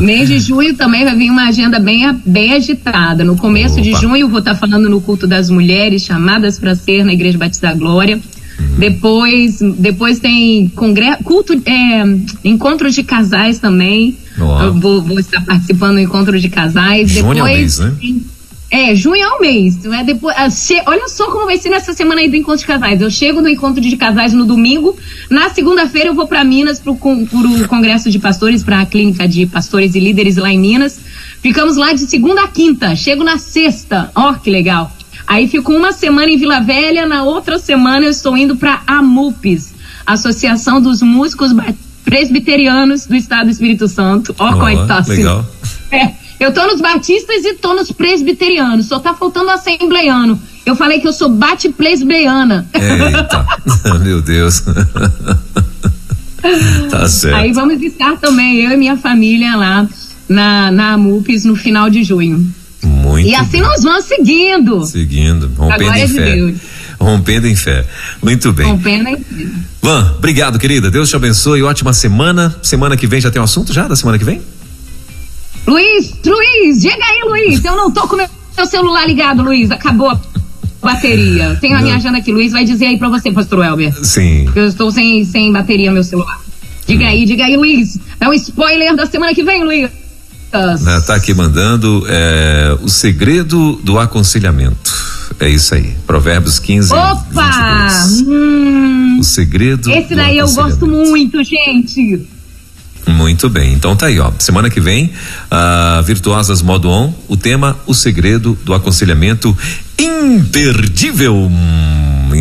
Mês 0.01 0.29
de 0.29 0.39
junho 0.39 0.75
também 0.75 1.05
vai 1.05 1.17
vir 1.17 1.31
uma 1.31 1.49
agenda 1.49 1.79
bem, 1.81 2.21
bem 2.25 2.53
agitada. 2.55 3.25
No 3.25 3.37
começo 3.37 3.81
de 3.81 3.91
Opa. 3.91 4.01
junho 4.01 4.17
eu 4.17 4.29
vou 4.29 4.39
estar 4.39 4.55
falando 4.55 4.89
no 4.89 5.01
culto 5.01 5.27
das 5.27 5.51
mulheres 5.51 6.03
chamadas 6.03 6.59
para 6.59 6.75
ser 6.75 7.05
na 7.05 7.13
Igreja 7.13 7.39
Batista 7.39 7.69
da 7.69 7.75
Glória. 7.75 8.21
Uhum. 8.59 8.79
Depois, 8.79 9.59
depois 9.79 10.19
tem 10.19 10.69
congre... 10.75 11.15
culto, 11.25 11.53
é, 11.67 12.03
encontros 12.45 12.95
de 12.95 13.03
casais 13.03 13.59
também. 13.59 14.17
Vou, 14.73 15.03
vou 15.03 15.19
estar 15.19 15.43
participando 15.45 15.95
do 15.95 16.01
encontro 16.01 16.39
de 16.39 16.49
casais. 16.49 17.11
Junho 17.11 17.27
é 17.27 17.31
o 17.31 17.35
depois, 17.35 17.79
mês, 17.79 17.79
né? 17.79 17.95
É, 18.71 18.95
junho 18.95 19.23
é 19.23 19.29
o 19.29 19.41
mês. 19.41 19.77
Né? 19.85 20.03
Depois, 20.05 20.35
ah, 20.37 20.49
Olha 20.87 21.09
só 21.09 21.31
como 21.31 21.45
vai 21.47 21.57
ser 21.57 21.71
nessa 21.71 21.93
semana 21.93 22.21
aí 22.21 22.29
do 22.29 22.37
encontro 22.37 22.61
de 22.61 22.67
casais. 22.67 23.01
Eu 23.01 23.11
chego 23.11 23.41
no 23.41 23.49
encontro 23.49 23.81
de 23.81 23.97
casais 23.97 24.33
no 24.33 24.45
domingo. 24.45 24.97
Na 25.31 25.51
segunda-feira 25.51 26.09
eu 26.11 26.15
vou 26.15 26.27
para 26.27 26.43
Minas 26.43 26.81
con- 26.81 27.25
pro 27.27 27.69
congresso 27.69 28.11
de 28.11 28.19
pastores, 28.19 28.63
para 28.63 28.81
a 28.81 28.87
clínica 28.87 29.29
de 29.29 29.47
pastores 29.47 29.95
e 29.95 30.01
líderes 30.01 30.37
lá 30.37 30.51
em 30.53 30.59
Minas. 30.59 30.99
Ficamos 31.43 31.77
lá 31.77 31.93
de 31.93 32.01
segunda 32.01 32.43
a 32.43 32.49
quinta. 32.49 32.97
Chego 32.97 33.23
na 33.23 33.39
sexta. 33.39 34.11
Ó, 34.15 34.35
que 34.35 34.51
legal. 34.51 34.91
Aí 35.27 35.49
fico 35.49 35.73
uma 35.73 35.93
semana 35.93 36.31
em 36.31 36.37
Vila 36.37 36.61
Velha. 36.61 37.07
Na 37.07 37.25
outra 37.25 37.59
semana 37.59 38.07
eu 38.07 38.11
estou 38.11 38.37
indo 38.37 38.57
para 38.57 38.83
a 38.87 39.03
MUPES, 39.03 39.75
Associação 40.07 40.81
dos 40.81 41.03
Músicos 41.03 41.51
Presbiterianos 42.05 43.07
do 43.07 43.17
Estado 43.17 43.47
do 43.47 43.51
Espírito 43.51 43.89
Santo. 43.89 44.35
Ó, 44.39 44.69
é 44.69 44.87
tá 44.87 44.97
Ó, 44.97 44.99
assim. 44.99 45.17
legal. 45.17 45.45
É, 45.91 46.13
eu 46.39 46.53
tô 46.53 46.67
nos 46.67 46.81
batistas 46.81 47.45
e 47.45 47.55
tô 47.55 47.75
nos 47.75 47.91
presbiterianos, 47.91 48.87
só 48.87 48.99
tá 48.99 49.15
faltando 49.15 49.51
assembleiano. 49.51 50.41
Eu 50.65 50.77
falei 50.77 51.01
que 51.01 51.09
eu 51.09 51.13
sou 51.13 51.29
bate-presbeiana. 51.29 52.69
Eita, 52.75 53.47
meu 54.03 54.21
Deus. 54.21 54.63
tá 56.91 57.09
certo. 57.09 57.37
Aí 57.37 57.53
vamos 57.53 57.81
estar 57.83 58.17
também, 58.19 58.57
eu 58.57 58.73
e 58.73 58.77
minha 58.77 58.97
família 58.97 59.57
lá 59.57 59.89
na, 60.29 60.71
na 60.71 60.93
AMUPES 60.93 61.45
no 61.45 61.57
final 61.57 61.89
de 61.89 62.05
junho. 62.05 62.47
E 63.27 63.35
assim 63.35 63.61
nós 63.61 63.83
vamos 63.83 64.05
seguindo. 64.05 64.85
Seguindo, 64.85 65.51
rompendo 65.57 65.85
glória 65.85 66.05
em 66.05 66.09
fé. 66.09 66.35
Deus. 66.35 66.57
Rompendo 66.99 67.47
em 67.47 67.57
fé. 67.57 67.85
Muito 68.23 68.53
bem. 68.53 68.67
Com 68.67 68.79
pena 68.79 69.11
e 69.11 69.49
Van, 69.83 70.15
obrigado, 70.17 70.59
querida. 70.59 70.91
Deus 70.91 71.09
te 71.09 71.17
abençoe. 71.17 71.63
Ótima 71.63 71.93
semana. 71.93 72.57
Semana 72.63 72.97
que 72.97 73.07
vem 73.07 73.21
já 73.21 73.31
tem 73.31 73.41
um 73.41 73.45
assunto 73.45 73.73
já 73.73 73.87
da 73.87 73.95
semana 73.95 74.19
que 74.19 74.25
vem? 74.25 74.41
Luiz, 75.67 76.15
Luiz, 76.25 76.81
diga 76.81 77.05
aí, 77.05 77.23
Luiz. 77.25 77.65
Eu 77.65 77.77
não 77.77 77.91
tô 77.91 78.07
com 78.07 78.17
meu 78.17 78.29
meu 78.57 78.67
celular 78.67 79.07
ligado, 79.07 79.43
Luiz. 79.43 79.71
Acabou 79.71 80.11
a 80.11 80.21
bateria. 80.81 81.57
Tenho 81.61 81.77
a 81.77 81.83
minha 81.83 81.97
agenda 81.97 82.19
aqui, 82.19 82.33
Luiz. 82.33 82.53
Vai 82.53 82.65
dizer 82.65 82.87
aí 82.87 82.99
pra 82.99 83.09
você, 83.09 83.31
pastor 83.31 83.65
Elber. 83.65 83.93
Sim. 84.05 84.49
Eu 84.55 84.67
estou 84.67 84.91
sem, 84.91 85.25
sem 85.25 85.53
bateria 85.53 85.89
no 85.91 85.95
meu 85.95 86.05
celular. 86.05 86.41
Diga 86.87 87.07
aí, 87.07 87.27
diga 87.27 87.45
aí, 87.45 87.57
Luiz. 87.57 87.99
Dá 88.19 88.29
um 88.29 88.33
spoiler 88.33 88.97
da 88.97 89.07
semana 89.07 89.35
que 89.35 89.43
vem, 89.43 89.63
Luiz. 89.63 89.91
Né, 90.81 91.01
Tá 91.07 91.15
aqui 91.15 91.35
mandando 91.35 92.05
é, 92.09 92.77
o 92.83 92.89
segredo 92.89 93.79
do 93.83 93.99
aconselhamento. 93.99 94.95
É 95.39 95.49
isso 95.49 95.75
aí. 95.75 95.95
Provérbios 96.07 96.59
15. 96.59 96.93
Opa! 96.95 97.89
22. 97.89 98.21
Hum, 98.27 99.19
O 99.21 99.25
segredo. 99.25 99.91
esse 99.91 100.15
daí 100.15 100.39
eu 100.39 100.49
gosto 100.51 100.87
muito, 100.87 101.43
gente. 101.45 102.27
Muito 103.07 103.49
bem, 103.49 103.73
então 103.73 103.95
tá 103.95 104.07
aí, 104.07 104.19
ó. 104.19 104.33
Semana 104.39 104.69
que 104.69 104.81
vem, 104.81 105.13
Virtuosas 106.05 106.61
Modo 106.61 106.89
On, 106.89 107.13
o 107.29 107.37
tema 107.37 107.77
O 107.87 107.95
Segredo 107.95 108.59
do 108.65 108.75
Aconselhamento 108.75 109.57
Imperdível. 109.97 111.49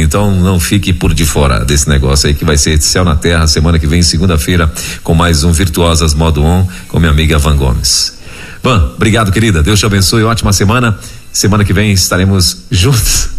Então 0.02 0.32
não 0.32 0.60
fique 0.60 0.94
por 0.94 1.14
de 1.14 1.26
fora 1.26 1.64
desse 1.64 1.90
negócio 1.90 2.28
aí 2.28 2.34
que 2.34 2.46
vai 2.46 2.58
ser 2.58 2.82
céu 2.82 3.04
na 3.04 3.16
terra 3.16 3.48
semana 3.48 3.80
que 3.80 3.88
vem, 3.88 4.02
segunda-feira, 4.02 4.72
com 5.04 5.14
mais 5.14 5.44
um 5.44 5.52
Virtuosas 5.52 6.14
Modo 6.14 6.44
On 6.44 6.68
com 6.88 7.00
minha 7.00 7.12
amiga 7.12 7.38
Van 7.38 7.56
Gomes. 7.56 8.18
Van, 8.64 8.94
obrigado, 8.96 9.32
querida. 9.32 9.62
Deus 9.62 9.80
te 9.80 9.86
abençoe. 9.86 10.24
Ótima 10.24 10.52
semana. 10.52 10.98
Semana 11.32 11.64
que 11.64 11.74
vem 11.74 11.92
estaremos 11.92 12.64
juntos. 12.72 13.35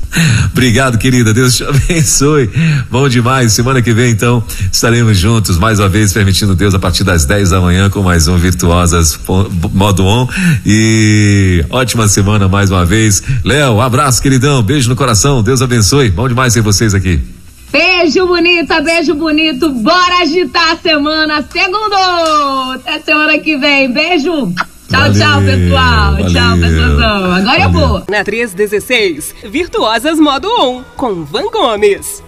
Obrigado, 0.53 0.99
querida. 0.99 1.35
Deus 1.35 1.57
te 1.57 1.65
abençoe. 1.69 2.51
Bom 2.91 3.09
demais. 3.09 3.53
Semana 3.53 3.83
que 3.83 3.93
vem, 3.93 4.11
então, 4.11 4.43
estaremos 4.73 5.19
juntos 5.19 5.59
mais 5.59 5.79
uma 5.79 5.89
vez, 5.89 6.13
permitindo 6.13 6.55
Deus 6.55 6.75
a 6.75 6.79
partir 6.79 7.05
das 7.05 7.25
10 7.25 7.51
da 7.51 7.61
manhã 7.61 7.91
com 7.91 8.03
mais 8.03 8.27
um 8.29 8.37
Virtuosas 8.37 9.19
Modo 9.73 10.05
On. 10.05 10.29
E 10.65 11.65
ótima 11.71 12.09
semana 12.09 12.49
mais 12.49 12.71
uma 12.71 12.85
vez. 12.85 13.23
Léo, 13.45 13.81
abraço, 13.81 14.23
queridão. 14.23 14.63
Beijo 14.63 14.89
no 14.89 14.97
coração. 14.97 15.43
Deus 15.43 15.61
abençoe. 15.61 16.11
Bom 16.11 16.29
demais 16.29 16.55
ter 16.55 16.63
vocês 16.63 16.95
aqui. 16.95 17.21
Beijo 17.71 18.27
bonita, 18.27 18.81
beijo 18.81 19.15
bonito. 19.15 19.69
Bora 19.71 20.23
agitar 20.23 20.73
a 20.73 20.77
semana. 20.77 21.45
Segundo! 21.53 22.73
Até 22.75 23.01
semana 23.01 23.39
que 23.39 23.57
vem. 23.59 23.93
Beijo. 23.93 24.55
Tchau, 24.89 25.01
Valeu, 25.01 25.15
tchau, 25.15 25.41
pessoal. 25.43 26.17
Tchau, 26.17 26.33
valeu. 26.33 26.61
pessoal. 26.61 27.33
Agora 27.33 27.63
eu 27.63 27.71
Valeu. 27.73 27.89
vou. 27.89 28.03
Na 28.09 28.23
316, 28.25 29.35
Virtuosas 29.45 30.21
Modo 30.21 30.49
On, 30.61 30.83
com 30.97 31.25
Van 31.25 31.51
Gomes. 31.51 32.23